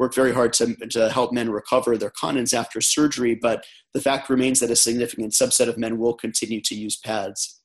um, 0.00 0.04
work 0.04 0.14
very 0.14 0.32
hard 0.32 0.52
to, 0.54 0.74
to 0.88 1.10
help 1.10 1.32
men 1.32 1.50
recover 1.50 1.96
their 1.96 2.10
continence 2.10 2.54
after 2.54 2.80
surgery, 2.80 3.34
but 3.34 3.64
the 3.92 4.00
fact 4.00 4.30
remains 4.30 4.60
that 4.60 4.70
a 4.70 4.76
significant 4.76 5.32
subset 5.32 5.68
of 5.68 5.78
men 5.78 5.98
will 5.98 6.14
continue 6.14 6.60
to 6.62 6.74
use 6.74 6.96
pads. 6.96 7.60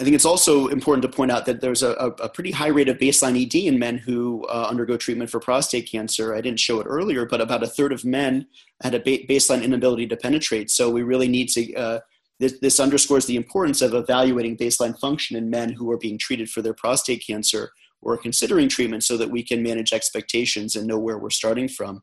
I 0.00 0.04
think 0.04 0.16
it's 0.16 0.24
also 0.24 0.66
important 0.66 1.02
to 1.02 1.16
point 1.16 1.30
out 1.30 1.46
that 1.46 1.60
there's 1.60 1.84
a, 1.84 1.92
a 1.92 2.28
pretty 2.28 2.50
high 2.50 2.68
rate 2.68 2.88
of 2.88 2.98
baseline 2.98 3.40
ED 3.40 3.54
in 3.54 3.78
men 3.78 3.98
who 3.98 4.44
uh, 4.46 4.66
undergo 4.68 4.96
treatment 4.96 5.30
for 5.30 5.38
prostate 5.38 5.88
cancer. 5.88 6.34
I 6.34 6.40
didn't 6.40 6.58
show 6.58 6.80
it 6.80 6.86
earlier, 6.88 7.24
but 7.24 7.40
about 7.40 7.62
a 7.62 7.68
third 7.68 7.92
of 7.92 8.04
men 8.04 8.48
had 8.82 8.94
a 8.94 8.98
ba- 8.98 9.24
baseline 9.28 9.62
inability 9.62 10.08
to 10.08 10.16
penetrate. 10.16 10.70
So 10.72 10.90
we 10.90 11.02
really 11.02 11.28
need 11.28 11.50
to 11.50 11.74
uh, 11.74 12.00
this, 12.40 12.58
this 12.58 12.80
underscores 12.80 13.26
the 13.26 13.36
importance 13.36 13.80
of 13.80 13.94
evaluating 13.94 14.56
baseline 14.56 14.98
function 14.98 15.36
in 15.36 15.48
men 15.48 15.70
who 15.72 15.88
are 15.92 15.98
being 15.98 16.18
treated 16.18 16.50
for 16.50 16.62
their 16.62 16.74
prostate 16.74 17.24
cancer 17.24 17.70
or 18.02 18.16
considering 18.16 18.68
treatment 18.68 19.04
so 19.04 19.16
that 19.16 19.30
we 19.30 19.42
can 19.42 19.62
manage 19.62 19.92
expectations 19.92 20.76
and 20.76 20.86
know 20.86 20.98
where 20.98 21.18
we're 21.18 21.30
starting 21.30 21.68
from. 21.68 22.02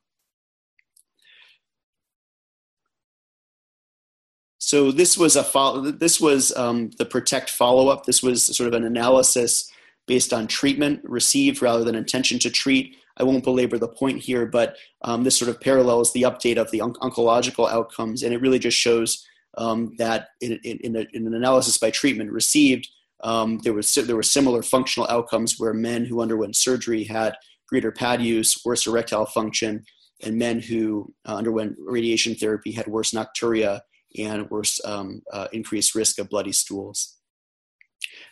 So 4.58 4.92
this 4.92 5.18
was 5.18 5.36
a 5.36 5.44
follow, 5.44 5.82
this 5.92 6.20
was 6.20 6.56
um, 6.56 6.92
the 6.98 7.06
protect 7.06 7.50
follow 7.50 7.88
up. 7.88 8.06
This 8.06 8.22
was 8.22 8.56
sort 8.56 8.68
of 8.68 8.74
an 8.74 8.86
analysis 8.86 9.72
based 10.06 10.34
on 10.34 10.48
treatment 10.48 11.02
received 11.04 11.62
rather 11.62 11.84
than 11.84 11.96
intention 11.96 12.40
to 12.40 12.50
treat. 12.50 12.96
I 13.18 13.24
won't 13.24 13.44
belabor 13.44 13.78
the 13.78 13.88
point 13.88 14.20
here, 14.20 14.46
but 14.46 14.76
um, 15.04 15.24
this 15.24 15.38
sort 15.38 15.50
of 15.50 15.60
parallels 15.60 16.14
the 16.14 16.24
update 16.24 16.58
of 16.58 16.72
the 16.72 16.82
on- 16.82 16.94
oncological 16.96 17.70
outcomes, 17.70 18.24
and 18.24 18.34
it 18.34 18.42
really 18.42 18.60
just 18.60 18.78
shows 18.78 19.26
um, 19.58 19.96
that 19.98 20.30
in, 20.42 20.60
in, 20.64 20.78
in, 20.78 20.96
a, 20.96 21.06
in, 21.14 21.28
an 21.28 21.34
analysis 21.34 21.78
by 21.78 21.92
treatment 21.92 22.32
received, 22.32 22.88
um, 23.24 23.60
there 23.64 23.74
was 23.74 23.94
there 23.94 24.16
were 24.16 24.24
similar 24.24 24.62
functional 24.64 25.10
outcomes 25.10 25.56
where 25.58 25.74
men 25.74 26.06
who 26.06 26.22
underwent 26.22 26.56
surgery 26.56 27.04
had 27.04 27.36
greater 27.68 27.92
pad 27.92 28.22
use, 28.22 28.62
worse 28.66 28.88
erectile 28.88 29.26
function, 29.26 29.84
and 30.24 30.38
men 30.38 30.60
who 30.60 31.14
uh, 31.28 31.36
underwent 31.36 31.76
radiation 31.80 32.36
therapy 32.36 32.72
had 32.72 32.88
worse 32.88 33.12
nocturia 33.12 33.82
and 34.18 34.50
worse 34.50 34.80
um, 34.86 35.22
uh, 35.32 35.48
increased 35.54 35.96
risk 35.96 36.20
of 36.20 36.30
bloody 36.30 36.52
stools. 36.52 37.18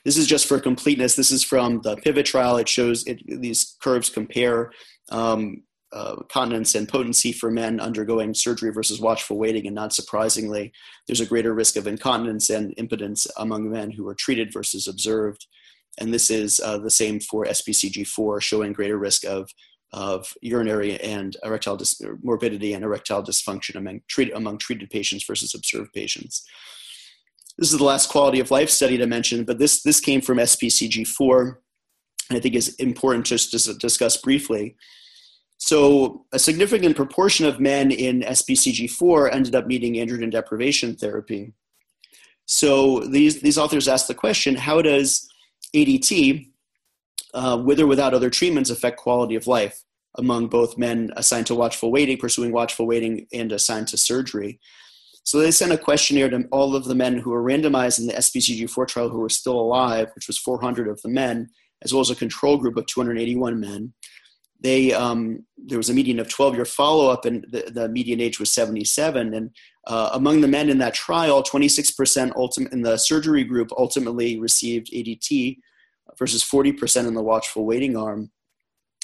This 0.05 0.17
is 0.17 0.27
just 0.27 0.47
for 0.47 0.59
completeness. 0.59 1.15
This 1.15 1.31
is 1.31 1.43
from 1.43 1.81
the 1.83 1.97
pivot 1.97 2.25
trial. 2.25 2.57
It 2.57 2.69
shows 2.69 3.05
it, 3.05 3.21
these 3.27 3.75
curves 3.81 4.09
compare 4.09 4.71
um, 5.11 5.63
uh, 5.93 6.17
continence 6.29 6.75
and 6.75 6.89
potency 6.89 7.31
for 7.31 7.49
men 7.49 7.79
undergoing 7.79 8.33
surgery 8.33 8.71
versus 8.71 8.99
watchful 8.99 9.37
waiting. 9.37 9.65
And 9.65 9.75
not 9.75 9.93
surprisingly, 9.93 10.73
there's 11.07 11.21
a 11.21 11.25
greater 11.25 11.53
risk 11.53 11.75
of 11.75 11.87
incontinence 11.87 12.49
and 12.49 12.73
impotence 12.77 13.25
among 13.37 13.71
men 13.71 13.91
who 13.91 14.07
are 14.07 14.15
treated 14.15 14.51
versus 14.51 14.87
observed. 14.87 15.47
And 15.99 16.13
this 16.13 16.29
is 16.29 16.59
uh, 16.59 16.77
the 16.77 16.89
same 16.89 17.19
for 17.19 17.45
SPCG4, 17.45 18.41
showing 18.41 18.73
greater 18.73 18.97
risk 18.97 19.25
of 19.25 19.49
of 19.93 20.33
urinary 20.41 20.99
and 20.99 21.37
erectile 21.43 21.77
dis- 21.77 22.01
morbidity 22.21 22.73
and 22.73 22.83
erectile 22.83 23.23
dysfunction 23.23 23.75
among, 23.75 24.01
treat- 24.07 24.35
among 24.35 24.57
treated 24.57 24.89
patients 24.89 25.23
versus 25.25 25.55
observed 25.55 25.93
patients. 25.93 26.43
This 27.57 27.71
is 27.71 27.77
the 27.77 27.85
last 27.85 28.09
quality 28.09 28.39
of 28.39 28.51
life 28.51 28.69
study 28.69 28.97
to 28.97 29.07
mention, 29.07 29.43
but 29.43 29.59
this, 29.59 29.81
this 29.81 29.99
came 29.99 30.21
from 30.21 30.37
SPCG4, 30.37 31.55
and 32.29 32.37
I 32.37 32.41
think 32.41 32.55
is 32.55 32.75
important 32.75 33.25
just 33.25 33.51
to 33.51 33.73
discuss 33.75 34.17
briefly. 34.17 34.75
So, 35.57 36.25
a 36.31 36.39
significant 36.39 36.95
proportion 36.95 37.45
of 37.45 37.59
men 37.59 37.91
in 37.91 38.21
SPCG4 38.21 39.33
ended 39.33 39.55
up 39.55 39.65
needing 39.65 39.95
androgen 39.95 40.31
deprivation 40.31 40.95
therapy. 40.95 41.53
So, 42.45 42.99
these, 42.99 43.41
these 43.41 43.57
authors 43.57 43.87
asked 43.87 44.07
the 44.07 44.13
question 44.13 44.55
how 44.55 44.81
does 44.81 45.27
ADT, 45.75 46.51
uh, 47.33 47.61
with 47.65 47.79
or 47.79 47.87
without 47.87 48.13
other 48.13 48.29
treatments, 48.29 48.69
affect 48.69 48.97
quality 48.97 49.35
of 49.35 49.47
life 49.47 49.83
among 50.15 50.47
both 50.47 50.77
men 50.77 51.11
assigned 51.15 51.47
to 51.47 51.55
watchful 51.55 51.91
waiting, 51.91 52.17
pursuing 52.17 52.51
watchful 52.51 52.85
waiting, 52.85 53.25
and 53.33 53.51
assigned 53.51 53.87
to 53.87 53.97
surgery? 53.97 54.59
So 55.27 55.39
they 55.39 55.51
sent 55.51 55.73
a 55.73 55.77
questionnaire 55.77 56.29
to 56.29 56.45
all 56.51 56.73
of 56.73 56.85
the 56.85 56.95
men 56.95 57.17
who 57.17 57.31
were 57.31 57.43
randomized 57.43 57.99
in 57.99 58.07
the 58.07 58.13
SPCG4 58.13 58.87
trial 58.87 59.09
who 59.09 59.19
were 59.19 59.27
still 59.27 59.59
alive, 59.59 60.09
which 60.15 60.27
was 60.27 60.37
400 60.37 60.87
of 60.87 61.01
the 61.01 61.09
men, 61.09 61.49
as 61.83 61.91
well 61.91 61.99
as 61.99 62.09
a 62.09 62.15
control 62.15 62.57
group 62.57 62.77
of 62.77 62.85
281 62.85 63.59
men. 63.59 63.93
They 64.59 64.91
um, 64.93 65.45
there 65.57 65.77
was 65.77 65.89
a 65.89 65.93
median 65.93 66.19
of 66.19 66.29
12 66.29 66.55
year 66.55 66.65
follow 66.65 67.09
up, 67.09 67.25
and 67.25 67.45
the, 67.49 67.69
the, 67.71 67.89
median 67.89 68.21
age 68.21 68.39
was 68.39 68.51
77. 68.51 69.33
And 69.33 69.51
uh, 69.85 70.11
among 70.13 70.41
the 70.41 70.47
men 70.47 70.69
in 70.69 70.77
that 70.79 70.93
trial, 70.93 71.43
26% 71.43 72.35
ultimate 72.35 72.71
in 72.71 72.81
the 72.81 72.97
surgery 72.97 73.43
group 73.43 73.69
ultimately 73.77 74.39
received 74.39 74.91
ADT 74.91 75.57
versus 76.17 76.43
40% 76.43 77.07
in 77.07 77.13
the 77.13 77.21
watchful 77.21 77.65
waiting 77.65 77.97
arm. 77.97 78.31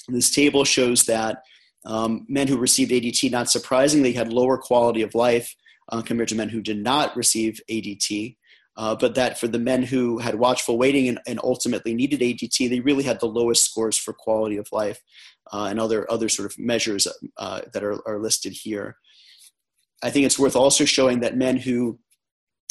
This 0.08 0.32
table 0.32 0.64
shows 0.64 1.06
that 1.06 1.44
um, 1.86 2.26
men 2.30 2.48
who 2.48 2.58
received 2.58 2.92
ADT, 2.92 3.30
not 3.32 3.50
surprisingly, 3.50 4.14
had 4.14 4.32
lower 4.32 4.58
quality 4.58 5.02
of 5.02 5.14
life 5.16 5.54
uh, 5.90 6.02
compared 6.02 6.30
to 6.30 6.36
men 6.36 6.50
who 6.50 6.62
did 6.62 6.82
not 6.82 7.16
receive 7.16 7.60
ADT. 7.70 8.38
Uh, 8.76 8.96
but 8.96 9.14
that 9.14 9.40
for 9.40 9.48
the 9.48 9.60
men 9.60 9.84
who 9.84 10.18
had 10.18 10.34
watchful 10.34 10.80
waiting 10.80 11.08
and, 11.08 11.20
and, 11.28 11.40
ultimately 11.44 11.94
needed 11.94 12.22
ADT, 12.22 12.70
they 12.72 12.80
really 12.80 13.04
had 13.04 13.20
the 13.20 13.28
lowest 13.28 13.70
scores 13.70 14.00
for 14.00 14.14
quality 14.14 14.58
of 14.58 14.68
life 14.72 15.00
uh, 15.52 15.68
and 15.70 15.80
other 15.80 16.10
other 16.12 16.30
sort 16.30 16.52
of 16.52 16.58
measures 16.58 17.08
uh, 17.38 17.62
that 17.74 17.84
are, 17.84 18.08
are 18.08 18.20
listed 18.20 18.54
here. 18.54 18.98
I 20.04 20.10
think 20.10 20.26
it's 20.26 20.40
worth 20.40 20.56
also 20.56 20.86
showing 20.86 21.22
that 21.22 21.38
men 21.38 21.58
who 21.58 22.00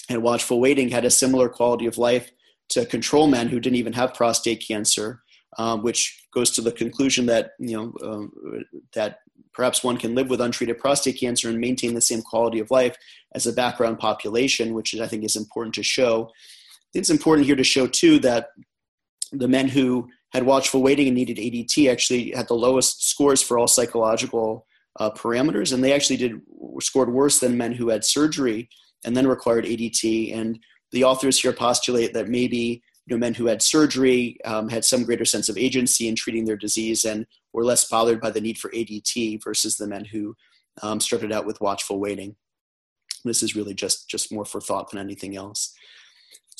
had 0.08 0.18
watchful 0.18 0.60
waiting 0.60 0.90
had 0.90 1.04
a 1.04 1.10
similar 1.10 1.48
quality 1.48 1.86
of 1.86 1.98
life 1.98 2.30
to 2.70 2.86
control 2.86 3.26
men 3.26 3.48
who 3.48 3.60
didn't 3.60 3.76
even 3.76 3.92
have 3.92 4.14
prostate 4.14 4.64
cancer, 4.66 5.22
um, 5.58 5.82
which 5.82 6.26
goes 6.34 6.50
to 6.50 6.62
the 6.62 6.72
conclusion 6.72 7.26
that 7.26 7.52
you 7.58 7.76
know 7.76 8.08
um, 8.08 8.32
that 8.94 9.18
perhaps 9.52 9.84
one 9.84 9.96
can 9.96 10.14
live 10.14 10.30
with 10.30 10.40
untreated 10.40 10.78
prostate 10.78 11.20
cancer 11.20 11.48
and 11.48 11.58
maintain 11.58 11.94
the 11.94 12.00
same 12.00 12.22
quality 12.22 12.58
of 12.58 12.70
life 12.70 12.96
as 13.34 13.46
a 13.46 13.52
background 13.52 13.98
population, 13.98 14.74
which 14.74 14.94
I 14.98 15.06
think 15.06 15.24
is 15.24 15.36
important 15.36 15.74
to 15.74 15.82
show. 15.82 16.30
It's 16.94 17.10
important 17.10 17.46
here 17.46 17.56
to 17.56 17.64
show 17.64 17.86
too 17.86 18.18
that 18.20 18.48
the 19.32 19.48
men 19.48 19.68
who 19.68 20.08
had 20.32 20.44
watchful 20.44 20.82
waiting 20.82 21.08
and 21.08 21.16
needed 21.16 21.36
ADT 21.36 21.90
actually 21.90 22.30
had 22.30 22.48
the 22.48 22.54
lowest 22.54 23.08
scores 23.08 23.42
for 23.42 23.58
all 23.58 23.68
psychological 23.68 24.66
uh, 24.98 25.10
parameters, 25.10 25.72
and 25.72 25.82
they 25.82 25.92
actually 25.92 26.16
did 26.16 26.40
scored 26.80 27.12
worse 27.12 27.38
than 27.38 27.56
men 27.56 27.72
who 27.72 27.88
had 27.88 28.04
surgery 28.04 28.68
and 29.04 29.16
then 29.16 29.26
required 29.26 29.64
ADT. 29.64 30.34
And 30.34 30.58
the 30.90 31.04
authors 31.04 31.40
here 31.40 31.52
postulate 31.52 32.14
that 32.14 32.28
maybe 32.28 32.82
you 33.06 33.16
know, 33.16 33.18
men 33.18 33.34
who 33.34 33.46
had 33.46 33.62
surgery 33.62 34.38
um, 34.44 34.68
had 34.68 34.84
some 34.84 35.04
greater 35.04 35.24
sense 35.24 35.48
of 35.48 35.58
agency 35.58 36.08
in 36.08 36.14
treating 36.14 36.44
their 36.44 36.56
disease 36.56 37.04
and 37.04 37.26
were 37.52 37.64
less 37.64 37.88
bothered 37.88 38.20
by 38.20 38.30
the 38.30 38.40
need 38.40 38.58
for 38.58 38.70
ADT 38.70 39.42
versus 39.42 39.76
the 39.76 39.86
men 39.86 40.04
who 40.04 40.34
um, 40.82 41.00
started 41.00 41.32
out 41.32 41.46
with 41.46 41.60
watchful 41.60 41.98
waiting. 41.98 42.36
This 43.24 43.42
is 43.42 43.56
really 43.56 43.74
just, 43.74 44.08
just 44.08 44.32
more 44.32 44.44
for 44.44 44.60
thought 44.60 44.90
than 44.90 45.00
anything 45.00 45.36
else. 45.36 45.74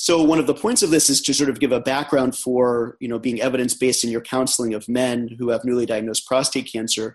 So 0.03 0.21
one 0.21 0.41
of 0.41 0.49
the 0.49 0.55
points 0.55 0.83
of 0.83 0.91
this 0.91 1.09
is 1.09 1.21
to 1.21 1.33
sort 1.33 1.49
of 1.49 1.61
give 1.61 1.71
a 1.71 1.79
background 1.79 2.37
for 2.37 2.97
you 2.99 3.07
know 3.07 3.21
being 3.21 3.41
evidence 3.41 3.73
based 3.73 4.03
in 4.03 4.11
your 4.11 4.21
counseling 4.21 4.75
of 4.75 4.89
men 4.89 5.29
who 5.39 5.51
have 5.51 5.65
newly 5.65 5.87
diagnosed 5.87 6.27
prostate 6.27 6.69
cancer. 6.73 7.15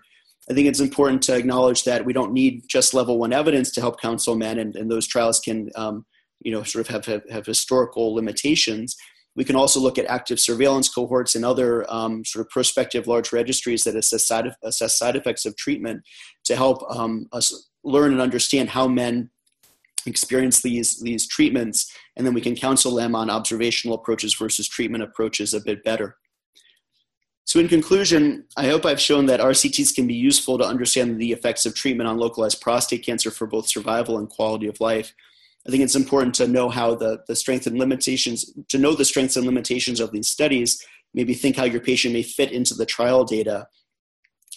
I 0.50 0.54
think 0.54 0.66
it's 0.68 0.80
important 0.80 1.20
to 1.24 1.36
acknowledge 1.36 1.84
that 1.84 2.06
we 2.06 2.14
don't 2.14 2.32
need 2.32 2.62
just 2.66 2.94
level 2.94 3.18
one 3.18 3.34
evidence 3.34 3.70
to 3.72 3.82
help 3.82 4.00
counsel 4.00 4.36
men, 4.36 4.58
and, 4.58 4.74
and 4.74 4.90
those 4.90 5.06
trials 5.06 5.38
can 5.38 5.68
um, 5.74 6.06
you 6.40 6.50
know 6.50 6.62
sort 6.62 6.80
of 6.80 6.88
have, 6.88 7.04
have, 7.04 7.28
have 7.30 7.44
historical 7.44 8.14
limitations. 8.14 8.96
We 9.36 9.44
can 9.44 9.54
also 9.54 9.80
look 9.80 9.98
at 9.98 10.06
active 10.06 10.40
surveillance 10.40 10.88
cohorts 10.88 11.34
and 11.34 11.44
other 11.44 11.84
um, 11.92 12.24
sort 12.24 12.46
of 12.46 12.48
prospective 12.48 13.06
large 13.06 13.34
registries 13.34 13.84
that 13.84 13.96
assess 13.96 14.26
side, 14.26 14.50
assess 14.64 14.98
side 14.98 15.14
effects 15.14 15.44
of 15.44 15.54
treatment 15.58 16.00
to 16.44 16.56
help 16.56 16.82
um, 16.88 17.26
us 17.32 17.68
learn 17.84 18.12
and 18.12 18.22
understand 18.22 18.70
how 18.70 18.88
men 18.88 19.28
experience 20.08 20.62
these, 20.62 21.00
these 21.00 21.26
treatments, 21.26 21.92
and 22.16 22.26
then 22.26 22.34
we 22.34 22.40
can 22.40 22.56
counsel 22.56 22.94
them 22.94 23.14
on 23.14 23.30
observational 23.30 23.94
approaches 23.96 24.34
versus 24.34 24.68
treatment 24.68 25.04
approaches 25.04 25.54
a 25.54 25.60
bit 25.60 25.84
better. 25.84 26.16
So, 27.44 27.58
in 27.60 27.68
conclusion, 27.68 28.44
I 28.58 28.66
hope 28.66 28.84
I've 28.84 29.00
shown 29.00 29.24
that 29.26 29.40
RCTs 29.40 29.94
can 29.94 30.06
be 30.06 30.14
useful 30.14 30.58
to 30.58 30.64
understand 30.64 31.18
the 31.18 31.32
effects 31.32 31.64
of 31.64 31.74
treatment 31.74 32.06
on 32.06 32.18
localized 32.18 32.60
prostate 32.60 33.06
cancer 33.06 33.30
for 33.30 33.46
both 33.46 33.66
survival 33.66 34.18
and 34.18 34.28
quality 34.28 34.66
of 34.66 34.80
life. 34.80 35.14
I 35.66 35.70
think 35.70 35.82
it's 35.82 35.96
important 35.96 36.34
to 36.36 36.46
know 36.46 36.68
how 36.68 36.94
the, 36.94 37.22
the 37.26 37.34
strengths 37.34 37.66
and 37.66 37.78
limitations, 37.78 38.52
to 38.68 38.76
know 38.76 38.94
the 38.94 39.04
strengths 39.04 39.36
and 39.36 39.46
limitations 39.46 39.98
of 39.98 40.12
these 40.12 40.28
studies, 40.28 40.84
maybe 41.14 41.32
think 41.32 41.56
how 41.56 41.64
your 41.64 41.80
patient 41.80 42.12
may 42.12 42.22
fit 42.22 42.52
into 42.52 42.74
the 42.74 42.84
trial 42.84 43.24
data. 43.24 43.66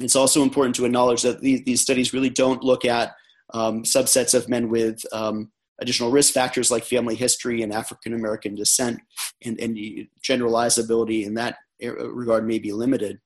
It's 0.01 0.15
also 0.15 0.41
important 0.41 0.75
to 0.75 0.85
acknowledge 0.85 1.21
that 1.21 1.39
these, 1.39 1.63
these 1.63 1.81
studies 1.81 2.13
really 2.13 2.29
don't 2.29 2.63
look 2.63 2.83
at 2.83 3.13
um, 3.53 3.83
subsets 3.83 4.33
of 4.33 4.49
men 4.49 4.69
with 4.69 5.05
um, 5.13 5.51
additional 5.79 6.11
risk 6.11 6.33
factors 6.33 6.71
like 6.71 6.83
family 6.83 7.15
history 7.15 7.61
and 7.61 7.73
African 7.73 8.13
American 8.13 8.55
descent, 8.55 8.99
and, 9.43 9.59
and 9.59 9.77
generalizability 10.23 11.25
in 11.25 11.33
that 11.35 11.57
regard 11.81 12.47
may 12.47 12.59
be 12.59 12.71
limited. 12.71 13.19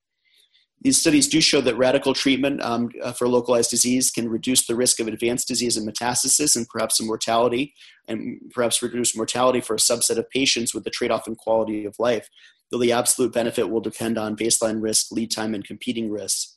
These 0.82 1.00
studies 1.00 1.28
do 1.28 1.42
show 1.42 1.62
that 1.62 1.78
radical 1.78 2.14
treatment 2.14 2.62
um, 2.62 2.92
uh, 3.02 3.12
for 3.12 3.28
localized 3.28 3.72
disease 3.72 4.12
can 4.12 4.30
reduce 4.30 4.68
the 4.68 4.76
risk 4.76 5.00
of 5.00 5.08
advanced 5.08 5.48
disease 5.48 5.78
and 5.78 5.88
metastasis 5.88 6.56
and 6.56 6.68
perhaps 6.70 6.98
some 6.98 7.08
mortality, 7.08 7.74
and 8.08 8.40
perhaps 8.54 8.84
reduce 8.84 9.16
mortality 9.16 9.62
for 9.62 9.74
a 9.74 9.80
subset 9.80 10.18
of 10.18 10.30
patients 10.30 10.74
with 10.74 10.84
the 10.84 10.92
trade 10.92 11.12
off 11.12 11.28
in 11.28 11.36
quality 11.36 11.86
of 11.86 11.96
life, 11.98 12.30
though 12.70 12.78
the 12.78 12.92
absolute 12.92 13.34
benefit 13.34 13.70
will 13.70 13.82
depend 13.82 14.18
on 14.18 14.36
baseline 14.36 14.82
risk, 14.82 15.12
lead 15.12 15.32
time, 15.32 15.56
and 15.56 15.66
competing 15.66 16.12
risks. 16.12 16.55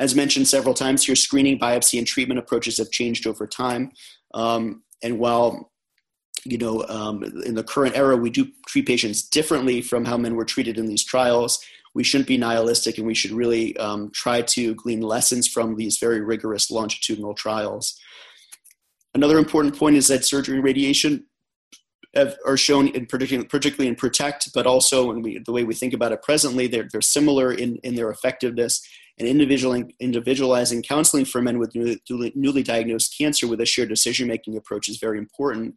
As 0.00 0.16
mentioned 0.16 0.48
several 0.48 0.74
times 0.74 1.04
here, 1.04 1.14
screening, 1.14 1.58
biopsy, 1.58 1.98
and 1.98 2.06
treatment 2.06 2.40
approaches 2.40 2.78
have 2.78 2.90
changed 2.90 3.26
over 3.26 3.46
time. 3.46 3.92
Um, 4.34 4.82
and 5.02 5.20
while 5.20 5.70
you 6.44 6.56
know, 6.56 6.84
um, 6.88 7.22
in 7.44 7.54
the 7.54 7.62
current 7.62 7.94
era, 7.94 8.16
we 8.16 8.30
do 8.30 8.48
treat 8.66 8.86
patients 8.86 9.22
differently 9.22 9.82
from 9.82 10.06
how 10.06 10.16
men 10.16 10.34
were 10.34 10.44
treated 10.44 10.78
in 10.78 10.86
these 10.86 11.04
trials 11.04 11.62
we 11.94 12.04
shouldn't 12.04 12.28
be 12.28 12.36
nihilistic 12.36 12.98
and 12.98 13.06
we 13.06 13.14
should 13.14 13.32
really 13.32 13.76
um, 13.78 14.10
try 14.12 14.42
to 14.42 14.74
glean 14.74 15.00
lessons 15.00 15.48
from 15.48 15.76
these 15.76 15.98
very 15.98 16.20
rigorous 16.20 16.70
longitudinal 16.70 17.34
trials. 17.34 17.98
Another 19.14 19.38
important 19.38 19.76
point 19.76 19.96
is 19.96 20.06
that 20.06 20.24
surgery 20.24 20.56
and 20.56 20.64
radiation 20.64 21.26
have, 22.14 22.36
are 22.46 22.56
shown 22.56 22.88
in 22.88 23.06
particularly, 23.06 23.88
in 23.88 23.96
protect, 23.96 24.52
but 24.54 24.66
also 24.66 25.10
in 25.10 25.22
we, 25.22 25.38
the 25.38 25.52
way 25.52 25.64
we 25.64 25.74
think 25.74 25.92
about 25.92 26.12
it 26.12 26.22
presently, 26.22 26.66
they're, 26.66 26.88
they're 26.90 27.00
similar 27.00 27.52
in, 27.52 27.76
in 27.78 27.96
their 27.96 28.10
effectiveness. 28.10 28.86
And 29.20 29.28
individual, 29.28 29.84
individualizing 30.00 30.82
counseling 30.82 31.26
for 31.26 31.42
men 31.42 31.58
with 31.58 31.74
newly, 31.74 32.62
diagnosed 32.62 33.14
cancer 33.16 33.46
with 33.46 33.60
a 33.60 33.66
shared 33.66 33.90
decision 33.90 34.26
making 34.26 34.56
approach 34.56 34.88
is 34.88 34.96
very 34.96 35.18
important. 35.18 35.76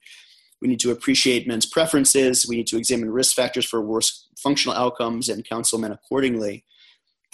We 0.62 0.70
need 0.70 0.80
to 0.80 0.92
appreciate 0.92 1.46
men's 1.46 1.66
preferences. 1.66 2.46
We 2.48 2.56
need 2.56 2.68
to 2.68 2.78
examine 2.78 3.12
risk 3.12 3.36
factors 3.36 3.66
for 3.66 3.82
worse 3.82 4.30
functional 4.42 4.78
outcomes 4.78 5.28
and 5.28 5.44
counsel 5.44 5.78
men 5.78 5.92
accordingly. 5.92 6.64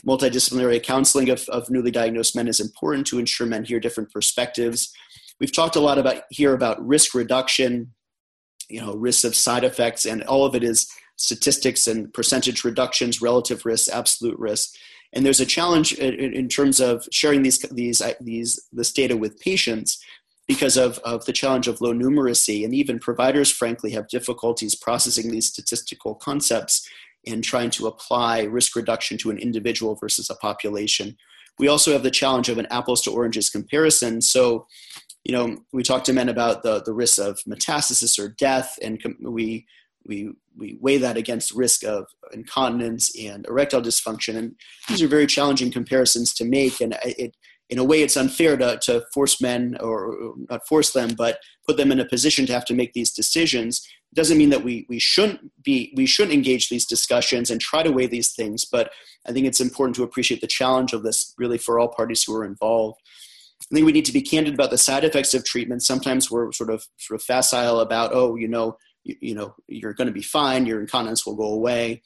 Multidisciplinary 0.06 0.82
counseling 0.82 1.30
of, 1.30 1.48
of 1.50 1.70
newly 1.70 1.92
diagnosed 1.92 2.36
men 2.36 2.48
is 2.48 2.60
important 2.60 3.06
to 3.08 3.20
ensure 3.20 3.46
men 3.46 3.64
hear 3.64 3.80
different 3.80 4.12
perspectives. 4.12 4.92
We've 5.40 5.54
talked 5.54 5.76
a 5.76 5.80
lot 5.80 6.00
about 6.00 6.24
here 6.32 6.54
about 6.54 6.86
risk 6.86 7.14
reduction, 7.14 7.94
you 8.70 8.80
know 8.80 8.94
risks 8.94 9.24
of 9.24 9.36
side 9.36 9.64
effects 9.64 10.06
and 10.06 10.24
all 10.24 10.46
of 10.46 10.56
it 10.56 10.64
is 10.64 10.90
statistics 11.18 11.88
and 11.88 12.14
percentage 12.14 12.64
reductions 12.64 13.22
relative 13.22 13.66
risks 13.66 13.90
absolute 13.90 14.38
risk 14.40 14.76
and 15.14 15.26
there's 15.26 15.40
a 15.40 15.46
challenge 15.46 15.94
in, 15.94 16.34
in 16.34 16.48
terms 16.48 16.80
of 16.80 17.08
sharing 17.12 17.44
these 17.44 17.60
these 17.72 18.02
uh, 18.02 18.14
these 18.22 18.60
this 18.72 18.92
data 18.92 19.18
with 19.18 19.40
patients 19.40 20.04
because 20.48 20.78
of, 20.78 20.98
of 21.00 21.24
the 21.26 21.34
challenge 21.34 21.68
of 21.68 21.80
low 21.80 21.94
numeracy. 21.94 22.66
And 22.66 22.74
even 22.74 22.98
providers 22.98 23.52
frankly 23.52 23.92
have 23.92 24.08
difficulties 24.08 24.74
processing 24.74 25.30
these 25.30 25.46
statistical 25.46 26.16
concepts 26.16 26.90
and 27.28 27.44
trying 27.44 27.70
to 27.70 27.86
apply 27.86 28.42
risk 28.44 28.76
reduction 28.76 29.16
to 29.20 29.30
an 29.30 29.38
individual 29.38 29.94
versus 29.94 30.28
a 30.28 30.36
population. 30.36 31.16
We 31.60 31.68
also 31.68 31.92
have 31.92 32.02
the 32.02 32.10
challenge 32.10 32.50
of 32.50 32.58
an 32.58 32.66
apples 32.72 33.04
to 33.04 33.12
oranges 33.12 33.52
comparison. 33.52 34.22
So 34.22 34.66
you 35.24 35.34
know, 35.34 35.58
we 35.72 35.84
talk 35.84 36.04
to 36.06 36.14
men 36.14 36.30
about 36.30 36.64
the, 36.64 36.82
the 36.82 36.94
risk 36.94 37.20
of 37.20 37.40
metastasis 37.48 38.18
or 38.18 38.30
death, 38.30 38.78
and 38.82 39.00
we, 39.22 39.66
we, 40.06 40.32
we 40.58 40.78
weigh 40.80 40.98
that 40.98 41.18
against 41.18 41.54
risk 41.54 41.84
of 41.84 42.06
incontinence 42.34 43.16
and 43.20 43.46
erectile 43.48 43.82
dysfunction. 43.82 44.38
And 44.38 44.56
these 44.88 45.02
are 45.02 45.08
very 45.08 45.28
challenging 45.28 45.72
comparisons 45.72 46.34
to 46.36 46.46
make. 46.46 46.82
And 46.82 46.98
it, 47.04 47.36
in 47.70 47.78
a 47.78 47.84
way, 47.84 48.02
it's 48.02 48.18
unfair 48.18 48.58
to, 48.58 48.80
to 48.84 49.04
force 49.14 49.42
men, 49.42 49.78
or 49.80 50.34
not 50.50 50.68
force 50.68 50.92
them, 50.92 51.12
but 51.16 51.40
put 51.68 51.78
them 51.78 51.92
in 51.92 52.00
a 52.00 52.06
position 52.06 52.46
to 52.48 52.54
have 52.54 52.66
to 52.66 52.74
make 52.74 52.94
these 52.94 53.12
decisions. 53.12 53.88
It 54.12 54.16
doesn't 54.16 54.40
mean 54.40 54.50
that 54.50 54.64
we, 54.64 54.88
we 54.90 54.98
shouldn't 54.98 55.52
be 55.64 55.94
we 55.96 56.08
shouldn't 56.08 56.34
engage 56.34 56.70
these 56.70 56.88
discussions 56.88 57.52
and 57.52 57.62
try 57.62 57.84
to 57.84 57.92
weigh 57.92 58.08
these 58.08 58.32
things. 58.32 58.66
But 58.66 58.92
I 59.28 59.32
think 59.34 59.46
it's 59.46 59.62
important 59.62 59.96
to 59.98 60.04
appreciate 60.04 60.42
the 60.42 60.48
challenge 60.48 60.94
of 60.94 61.04
this 61.04 61.36
really 61.38 61.60
for 61.60 61.80
all 61.80 61.90
parties 61.90 62.24
who 62.24 62.36
are 62.36 62.46
involved. 62.46 63.00
I 63.72 63.76
think 63.76 63.86
we 63.86 63.92
need 63.92 64.06
to 64.06 64.14
be 64.14 64.22
candid 64.22 64.56
about 64.56 64.72
the 64.72 64.78
side 64.78 65.04
effects 65.04 65.36
of 65.36 65.46
treatment. 65.46 65.84
Sometimes 65.84 66.32
we're 66.32 66.52
sort 66.54 66.72
of 66.72 66.88
sort 66.98 67.20
of 67.20 67.24
facile 67.24 67.82
about, 67.82 68.12
oh, 68.14 68.36
you 68.36 68.48
know, 68.48 68.78
you, 69.10 69.16
you 69.30 69.36
know, 69.36 69.56
you're 69.68 69.94
going 69.94 70.08
to 70.08 70.14
be 70.14 70.22
fine. 70.22 70.66
Your 70.66 70.82
incontinence 70.82 71.26
will 71.26 71.36
go 71.36 71.54
away. 71.54 72.02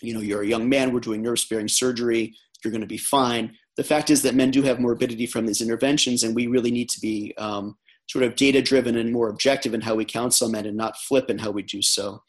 You 0.00 0.14
know, 0.14 0.20
you're 0.20 0.42
a 0.42 0.46
young 0.46 0.68
man. 0.68 0.92
We're 0.92 1.00
doing 1.00 1.22
nerve 1.22 1.38
sparing 1.38 1.68
surgery. 1.68 2.34
You're 2.62 2.72
going 2.72 2.80
to 2.80 2.86
be 2.86 2.98
fine. 2.98 3.56
The 3.76 3.84
fact 3.84 4.10
is 4.10 4.22
that 4.22 4.34
men 4.34 4.50
do 4.50 4.62
have 4.62 4.80
morbidity 4.80 5.26
from 5.26 5.46
these 5.46 5.60
interventions, 5.60 6.22
and 6.22 6.34
we 6.34 6.46
really 6.46 6.70
need 6.70 6.88
to 6.90 7.00
be 7.00 7.34
um, 7.38 7.76
sort 8.08 8.24
of 8.24 8.36
data 8.36 8.62
driven 8.62 8.96
and 8.96 9.12
more 9.12 9.28
objective 9.28 9.74
in 9.74 9.80
how 9.80 9.94
we 9.94 10.04
counsel 10.04 10.48
men, 10.48 10.66
and 10.66 10.76
not 10.76 10.96
flip 10.96 11.28
in 11.28 11.38
how 11.38 11.50
we 11.50 11.62
do 11.62 11.82
so. 11.82 12.22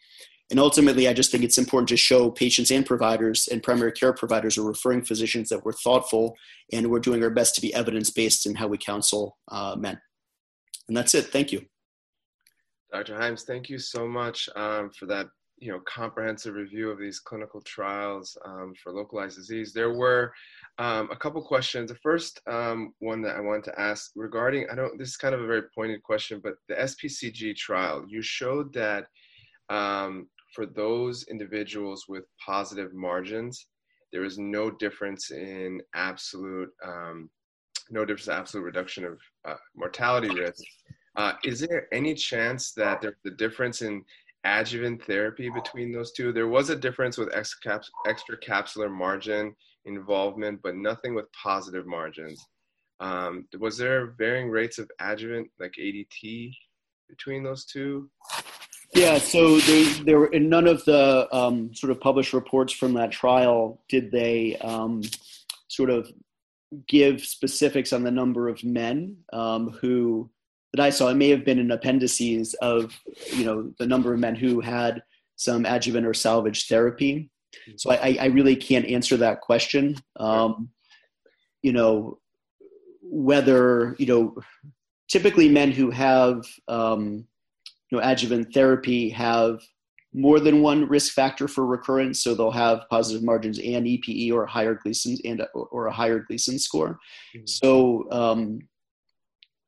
And 0.52 0.60
ultimately, 0.60 1.08
I 1.08 1.14
just 1.14 1.32
think 1.32 1.44
it's 1.44 1.58
important 1.58 1.90
to 1.90 1.98
show 1.98 2.30
patients 2.30 2.70
and 2.72 2.86
providers 2.86 3.48
and 3.52 3.64
primary 3.64 3.92
care 3.92 4.14
providers 4.14 4.58
or 4.58 4.68
referring 4.68 5.04
physicians 5.04 5.50
that 5.50 5.66
we're 5.66 5.74
thoughtful 5.74 6.36
and 6.72 6.92
we're 6.92 7.00
doing 7.00 7.24
our 7.24 7.32
best 7.32 7.56
to 7.56 7.62
be 7.62 7.74
evidence 7.74 8.12
based 8.12 8.46
in 8.46 8.56
how 8.56 8.68
we 8.68 8.78
counsel 8.78 9.38
uh, 9.52 9.76
men. 9.76 10.00
And 10.88 10.96
that's 10.96 11.16
it. 11.16 11.26
Thank 11.26 11.52
you. 11.52 11.66
Dr. 12.96 13.18
Hyams, 13.18 13.44
thank 13.44 13.68
you 13.70 13.78
so 13.78 14.08
much 14.08 14.48
um, 14.56 14.90
for 14.90 15.06
that 15.08 15.28
you 15.58 15.70
know 15.70 15.82
comprehensive 15.82 16.56
review 16.56 16.90
of 16.90 16.98
these 16.98 17.20
clinical 17.20 17.62
trials 17.64 18.38
um, 18.46 18.74
for 18.82 18.94
localized 18.94 19.36
disease. 19.36 19.74
There 19.74 19.92
were 19.92 20.32
um, 20.78 21.10
a 21.12 21.16
couple 21.18 21.42
questions. 21.44 21.92
The 21.92 21.98
first 21.98 22.40
um, 22.48 22.94
one 23.00 23.22
that 23.24 23.36
I 23.36 23.42
wanted 23.42 23.66
to 23.66 23.78
ask 23.78 24.12
regarding 24.16 24.68
I 24.72 24.76
don't 24.76 24.98
this 24.98 25.10
is 25.10 25.18
kind 25.18 25.36
of 25.36 25.42
a 25.42 25.46
very 25.46 25.64
pointed 25.76 26.04
question, 26.04 26.40
but 26.42 26.54
the 26.70 26.76
SPCG 26.76 27.58
trial. 27.58 28.06
You 28.08 28.22
showed 28.22 28.72
that 28.76 29.08
um, 29.70 30.30
for 30.54 30.66
those 30.66 31.26
individuals 31.30 32.06
with 32.08 32.24
positive 32.46 32.94
margins, 32.94 33.68
there 34.14 34.24
is 34.24 34.38
no 34.38 34.72
difference 34.72 35.32
in 35.32 35.82
absolute, 35.96 36.70
um, 36.82 37.30
no 37.90 38.06
difference 38.06 38.28
in 38.28 38.34
absolute 38.36 38.64
reduction 38.64 39.04
of 39.04 39.20
uh, 39.46 39.56
mortality 39.76 40.30
risk. 40.30 40.64
Uh, 41.16 41.34
is 41.44 41.60
there 41.60 41.88
any 41.94 42.14
chance 42.14 42.72
that 42.74 43.02
there's 43.02 43.16
a 43.26 43.32
difference 43.32 43.82
in 43.82 44.04
adjuvant 44.44 45.04
therapy 45.04 45.50
between 45.50 45.92
those 45.92 46.12
two? 46.12 46.32
There 46.32 46.48
was 46.48 46.70
a 46.70 46.76
difference 46.76 47.18
with 47.18 47.30
extracapsular 47.30 48.92
margin 48.92 49.56
involvement, 49.86 50.62
but 50.62 50.76
nothing 50.76 51.16
with 51.16 51.26
positive 51.32 51.86
margins. 51.86 52.46
Um, 53.00 53.48
was 53.60 53.78
there 53.78 54.16
varying 54.18 54.50
rates 54.50 54.78
of 54.78 54.90
adjuvant, 55.00 55.50
like 55.60 55.74
ADT, 55.80 56.54
between 57.10 57.44
those 57.44 57.66
two? 57.66 58.10
Yeah, 58.94 59.18
so 59.18 59.60
they, 59.60 59.84
there 60.04 60.20
were 60.20 60.28
in 60.28 60.48
none 60.48 60.68
of 60.68 60.84
the 60.86 61.28
um, 61.36 61.74
sort 61.74 61.92
of 61.92 62.00
published 62.00 62.34
reports 62.34 62.72
from 62.72 62.94
that 62.94 63.12
trial 63.12 63.82
did 63.90 64.12
they 64.12 64.56
um, 64.58 65.02
sort 65.68 65.90
of 65.90 66.10
give 66.88 67.22
specifics 67.22 67.94
on 67.94 68.04
the 68.04 68.12
number 68.12 68.48
of 68.48 68.64
men 68.64 69.18
um, 69.34 69.72
who 69.82 70.30
that 70.76 70.84
I 70.84 70.90
saw. 70.90 71.08
It 71.08 71.16
may 71.16 71.30
have 71.30 71.46
been 71.46 71.60
in 71.60 71.72
appendices 71.72 72.54
of 72.56 73.00
you 73.32 73.46
know 73.46 73.72
the 73.80 73.88
number 73.88 74.14
of 74.14 74.20
men 74.20 74.36
who 74.36 74.60
had 74.60 75.02
some 75.38 75.66
adjuvant 75.66 76.06
or 76.06 76.14
salvage 76.14 76.68
therapy. 76.68 77.30
So 77.78 77.92
I, 77.92 78.18
I 78.20 78.26
really 78.28 78.56
can't 78.56 78.86
answer 78.86 79.16
that 79.18 79.42
question. 79.42 79.98
Um, 80.18 80.70
you 81.62 81.72
know 81.72 82.20
whether 83.02 83.96
you 83.98 84.06
know 84.06 84.36
typically 85.10 85.48
men 85.48 85.72
who 85.72 85.90
have 85.92 86.44
um, 86.68 87.26
you 87.90 87.98
know, 87.98 88.04
adjuvant 88.04 88.54
therapy 88.54 89.10
have 89.10 89.62
more 90.14 90.40
than 90.40 90.62
one 90.62 90.88
risk 90.88 91.14
factor 91.14 91.48
for 91.48 91.66
recurrence, 91.66 92.24
so 92.24 92.34
they'll 92.34 92.52
have 92.52 92.86
positive 92.90 93.22
margins 93.22 93.60
and 93.60 93.86
EPE 93.86 94.32
or 94.32 94.44
a 94.44 94.50
higher 94.50 94.76
Gleason 94.76 95.18
and 95.26 95.46
or 95.54 95.88
a 95.88 95.94
higher 95.94 96.20
Gleason 96.20 96.58
score. 96.58 96.98
Mm-hmm. 97.36 97.46
So 97.46 98.08
um, 98.12 98.60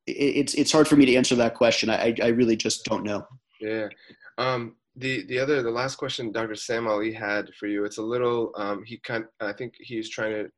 it's 0.08 0.54
it's 0.54 0.72
hard 0.72 0.88
for 0.88 0.96
me 0.96 1.06
to 1.06 1.16
answer 1.16 1.36
that 1.36 1.56
question. 1.56 1.90
I 1.90 2.16
I 2.22 2.28
really 2.28 2.56
just 2.56 2.86
don't 2.86 3.04
know. 3.04 3.28
Yeah. 3.60 3.90
Um, 4.38 4.76
the 4.96 5.26
the 5.26 5.40
other 5.40 5.62
the 5.62 5.72
last 5.72 5.96
question 5.96 6.32
Dr. 6.32 6.56
Sam 6.56 6.88
Ali 6.88 7.14
had 7.14 7.54
for 7.60 7.68
you. 7.68 7.86
It's 7.86 7.98
a 7.98 8.04
little 8.04 8.52
um, 8.56 8.84
he 8.86 8.98
kind 8.98 9.26
I 9.40 9.54
think 9.54 9.74
he's 9.80 10.10
trying 10.10 10.32
to 10.32 10.50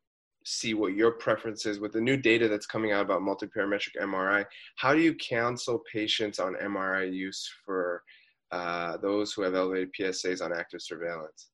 see 0.46 0.74
what 0.74 0.94
your 0.94 1.12
preference 1.12 1.66
is 1.66 1.80
with 1.80 1.92
the 1.94 2.02
new 2.02 2.16
data 2.16 2.48
that's 2.48 2.66
coming 2.66 2.92
out 2.92 3.06
about 3.06 3.22
multiparametric 3.22 3.96
MRI. 4.02 4.46
How 4.78 4.94
do 4.94 5.02
you 5.02 5.14
counsel 5.16 5.84
patients 5.92 6.40
on 6.40 6.56
MRI 6.56 7.14
use 7.14 7.52
for 7.66 8.04
uh, 8.52 8.98
those 8.98 9.34
who 9.34 9.42
have 9.42 9.54
elevated 9.54 9.90
PSAs 10.00 10.42
on 10.42 10.54
active 10.54 10.82
surveillance? 10.82 11.50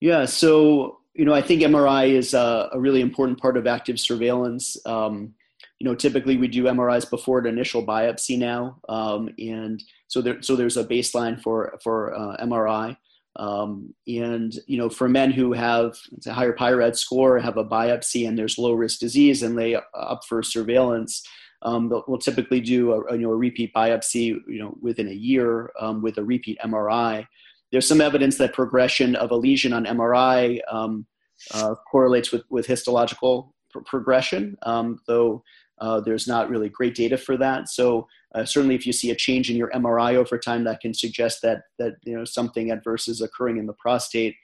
Yeah, 0.00 0.24
so 0.24 0.98
you 1.14 1.24
know, 1.24 1.34
I 1.34 1.42
think 1.42 1.62
MRI 1.62 2.10
is 2.10 2.34
a, 2.34 2.70
a 2.72 2.80
really 2.80 3.00
important 3.00 3.40
part 3.40 3.56
of 3.56 3.66
active 3.66 3.98
surveillance. 3.98 4.76
Um, 4.86 5.34
you 5.80 5.88
know, 5.88 5.94
typically 5.94 6.36
we 6.36 6.46
do 6.46 6.64
MRIs 6.64 7.08
before 7.08 7.38
an 7.40 7.46
initial 7.46 7.84
biopsy 7.84 8.38
now, 8.38 8.78
um, 8.88 9.30
and 9.38 9.82
so 10.08 10.20
there, 10.20 10.40
so 10.42 10.54
there's 10.54 10.76
a 10.76 10.84
baseline 10.84 11.40
for 11.40 11.78
for 11.82 12.14
uh, 12.14 12.36
MRI. 12.44 12.96
Um, 13.36 13.94
and 14.06 14.52
you 14.66 14.76
know, 14.76 14.90
for 14.90 15.08
men 15.08 15.30
who 15.30 15.52
have 15.52 15.94
a 16.26 16.32
higher 16.32 16.52
PI-RADS 16.52 17.00
score, 17.00 17.38
have 17.38 17.56
a 17.56 17.64
biopsy, 17.64 18.28
and 18.28 18.38
there's 18.38 18.58
low 18.58 18.74
risk 18.74 19.00
disease, 19.00 19.42
and 19.42 19.58
they 19.58 19.74
up 19.74 20.20
for 20.28 20.42
surveillance, 20.42 21.22
um, 21.62 21.88
we'll 22.06 22.18
typically 22.18 22.60
do 22.60 22.92
a, 22.92 23.12
you 23.12 23.22
know 23.22 23.30
a 23.30 23.36
repeat 23.36 23.72
biopsy, 23.74 24.36
you 24.46 24.58
know, 24.58 24.76
within 24.82 25.08
a 25.08 25.12
year 25.12 25.70
um, 25.80 26.02
with 26.02 26.18
a 26.18 26.24
repeat 26.24 26.58
MRI. 26.64 27.26
There's 27.72 27.88
some 27.88 28.00
evidence 28.00 28.36
that 28.38 28.52
progression 28.52 29.14
of 29.16 29.30
a 29.30 29.36
lesion 29.36 29.72
on 29.72 29.86
MRI 29.86 30.60
um, 30.70 31.06
uh, 31.54 31.74
correlates 31.90 32.32
with 32.32 32.42
with 32.50 32.66
histological 32.66 33.54
pr- 33.70 33.80
progression, 33.80 34.56
um, 34.62 34.98
though 35.06 35.42
uh, 35.80 36.00
there's 36.00 36.28
not 36.28 36.50
really 36.50 36.68
great 36.68 36.94
data 36.94 37.16
for 37.16 37.36
that. 37.38 37.68
So 37.68 38.06
uh, 38.34 38.44
certainly, 38.44 38.74
if 38.74 38.86
you 38.86 38.92
see 38.92 39.10
a 39.10 39.14
change 39.14 39.50
in 39.50 39.56
your 39.56 39.70
MRI 39.70 40.14
over 40.14 40.38
time, 40.38 40.64
that 40.64 40.80
can 40.80 40.94
suggest 40.94 41.42
that 41.42 41.62
that 41.78 41.94
you 42.04 42.16
know 42.16 42.24
something 42.24 42.70
adverse 42.70 43.08
is 43.08 43.20
occurring 43.20 43.56
in 43.56 43.66
the 43.66 43.72
prostate. 43.72 44.36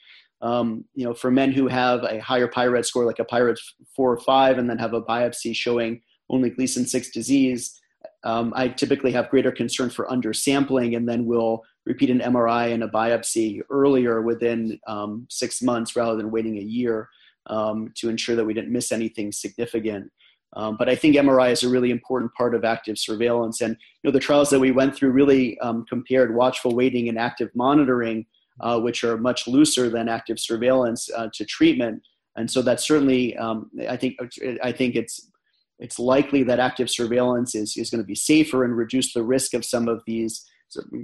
Um, 0.43 0.85
you 0.95 1.05
know, 1.05 1.15
for 1.15 1.31
men 1.31 1.53
who 1.53 1.67
have 1.69 2.03
a 2.05 2.21
higher 2.21 2.49
PI-RADS 2.49 2.89
score, 2.89 3.07
like 3.07 3.19
a 3.19 3.25
PI-RADS 3.25 3.75
four 3.95 4.13
or 4.13 4.21
five, 4.21 4.59
and 4.59 4.69
then 4.69 4.79
have 4.79 4.93
a 4.93 5.03
biopsy 5.03 5.55
showing 5.55 6.03
only 6.29 6.51
Gleason 6.51 6.85
six 6.87 7.11
disease, 7.11 7.81
um, 8.25 8.53
I 8.57 8.69
typically 8.69 9.13
have 9.13 9.31
greater 9.31 9.53
concern 9.53 9.91
for 9.91 10.07
undersampling, 10.07 10.97
and 10.97 11.09
then 11.09 11.27
will 11.27 11.63
repeat 11.85 12.11
an 12.11 12.21
MRI 12.21 12.73
and 12.73 12.83
a 12.83 12.89
biopsy 12.89 13.61
earlier 13.71 14.23
within 14.23 14.79
um, 14.87 15.27
six 15.31 15.63
months 15.63 15.95
rather 15.95 16.17
than 16.17 16.31
waiting 16.31 16.59
a 16.59 16.63
year 16.63 17.09
um, 17.47 17.93
to 17.97 18.09
ensure 18.09 18.37
that 18.37 18.45
we 18.45 18.55
didn't 18.55 18.73
miss 18.73 18.93
anything 18.93 19.33
significant. 19.33 20.11
Um, 20.55 20.77
but 20.79 20.89
I 20.89 20.95
think 20.95 21.17
MRI 21.17 21.51
is 21.51 21.63
a 21.63 21.69
really 21.69 21.91
important 21.91 22.33
part 22.35 22.55
of 22.55 22.65
active 22.65 22.99
surveillance. 22.99 23.61
And 23.61 23.77
you 24.03 24.09
know, 24.09 24.13
the 24.13 24.21
trials 24.21 24.51
that 24.51 24.61
we 24.61 24.71
went 24.71 24.95
through 24.95 25.11
really 25.11 25.59
um, 25.61 25.85
compared 25.89 26.35
watchful 26.35 26.75
waiting 26.75 27.09
and 27.09 27.19
active 27.19 27.51
monitoring, 27.55 28.27
uh, 28.61 28.81
which 28.81 29.05
are 29.05 29.19
much 29.19 29.47
looser 29.47 29.91
than 29.91 30.09
active 30.09 30.39
surveillance, 30.39 31.11
uh, 31.15 31.29
to 31.35 31.45
treatment. 31.45 32.03
And 32.37 32.51
so 32.51 32.63
that's 32.63 32.87
certainly, 32.87 33.37
um, 33.37 33.71
I 33.89 33.97
think, 33.97 34.17
I 34.63 34.73
think 34.73 34.95
it's 34.95 35.31
it's 35.79 35.99
likely 35.99 36.43
that 36.45 36.59
active 36.59 36.89
surveillance 36.89 37.55
is, 37.55 37.77
is 37.77 37.91
going 37.91 38.03
to 38.03 38.07
be 38.07 38.15
safer 38.15 38.65
and 38.65 38.77
reduce 38.77 39.13
the 39.13 39.23
risk 39.23 39.53
of 39.53 39.65
some 39.65 39.89
of 39.89 40.03
these 40.07 40.45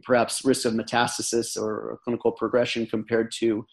perhaps 0.03 0.45
risk 0.45 0.65
of 0.65 0.73
metastasis 0.73 1.61
or 1.61 1.99
clinical 2.05 2.33
progression 2.33 2.87
compared 2.87 3.31
to 3.31 3.65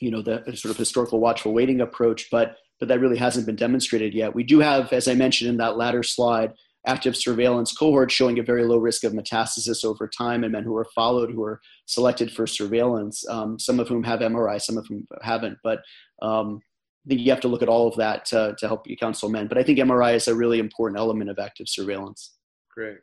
you 0.00 0.10
know 0.10 0.22
the 0.22 0.42
sort 0.54 0.70
of 0.70 0.76
historical 0.76 1.20
watchful 1.20 1.52
waiting 1.52 1.80
approach 1.80 2.28
but 2.30 2.56
but 2.80 2.88
that 2.88 3.00
really 3.00 3.16
hasn't 3.16 3.46
been 3.46 3.56
demonstrated 3.56 4.14
yet 4.14 4.34
we 4.34 4.42
do 4.42 4.60
have 4.60 4.92
as 4.92 5.08
i 5.08 5.14
mentioned 5.14 5.50
in 5.50 5.56
that 5.56 5.76
latter 5.76 6.02
slide 6.02 6.52
active 6.86 7.16
surveillance 7.16 7.72
cohort 7.72 8.10
showing 8.10 8.38
a 8.38 8.42
very 8.42 8.64
low 8.64 8.76
risk 8.76 9.04
of 9.04 9.12
metastasis 9.12 9.84
over 9.84 10.06
time 10.06 10.44
in 10.44 10.52
men 10.52 10.64
who 10.64 10.76
are 10.76 10.86
followed 10.94 11.30
who 11.30 11.42
are 11.42 11.60
selected 11.86 12.30
for 12.30 12.46
surveillance 12.46 13.26
um, 13.28 13.58
some 13.58 13.80
of 13.80 13.88
whom 13.88 14.02
have 14.02 14.20
mri 14.20 14.60
some 14.60 14.76
of 14.76 14.86
whom 14.88 15.06
haven't 15.22 15.56
but 15.62 15.80
um, 16.22 16.60
I 17.04 17.08
think 17.08 17.20
you 17.20 17.30
have 17.30 17.40
to 17.40 17.48
look 17.48 17.62
at 17.62 17.68
all 17.68 17.86
of 17.86 17.96
that 17.96 18.24
to, 18.26 18.56
to 18.58 18.66
help 18.66 18.88
you 18.88 18.96
counsel 18.96 19.28
men. 19.28 19.46
But 19.46 19.58
I 19.58 19.62
think 19.62 19.78
MRI 19.78 20.14
is 20.14 20.26
a 20.26 20.34
really 20.34 20.58
important 20.58 20.98
element 20.98 21.28
of 21.28 21.38
active 21.38 21.68
surveillance. 21.68 22.36
Great. 22.74 22.98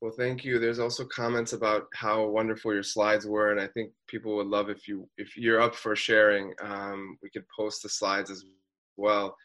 Well, 0.00 0.12
thank 0.16 0.44
you. 0.44 0.58
There's 0.58 0.78
also 0.78 1.04
comments 1.04 1.52
about 1.52 1.86
how 1.94 2.26
wonderful 2.26 2.72
your 2.72 2.82
slides 2.82 3.26
were, 3.26 3.52
and 3.52 3.60
I 3.60 3.68
think 3.68 3.92
people 4.08 4.36
would 4.36 4.48
love 4.48 4.68
if 4.68 4.88
you 4.88 5.08
if 5.16 5.36
you're 5.36 5.60
up 5.60 5.76
for 5.76 5.94
sharing. 5.94 6.52
Um, 6.60 7.16
we 7.22 7.30
could 7.30 7.44
post 7.56 7.84
the 7.84 7.88
slides 7.88 8.28
as 8.28 8.44
well. 8.96 9.36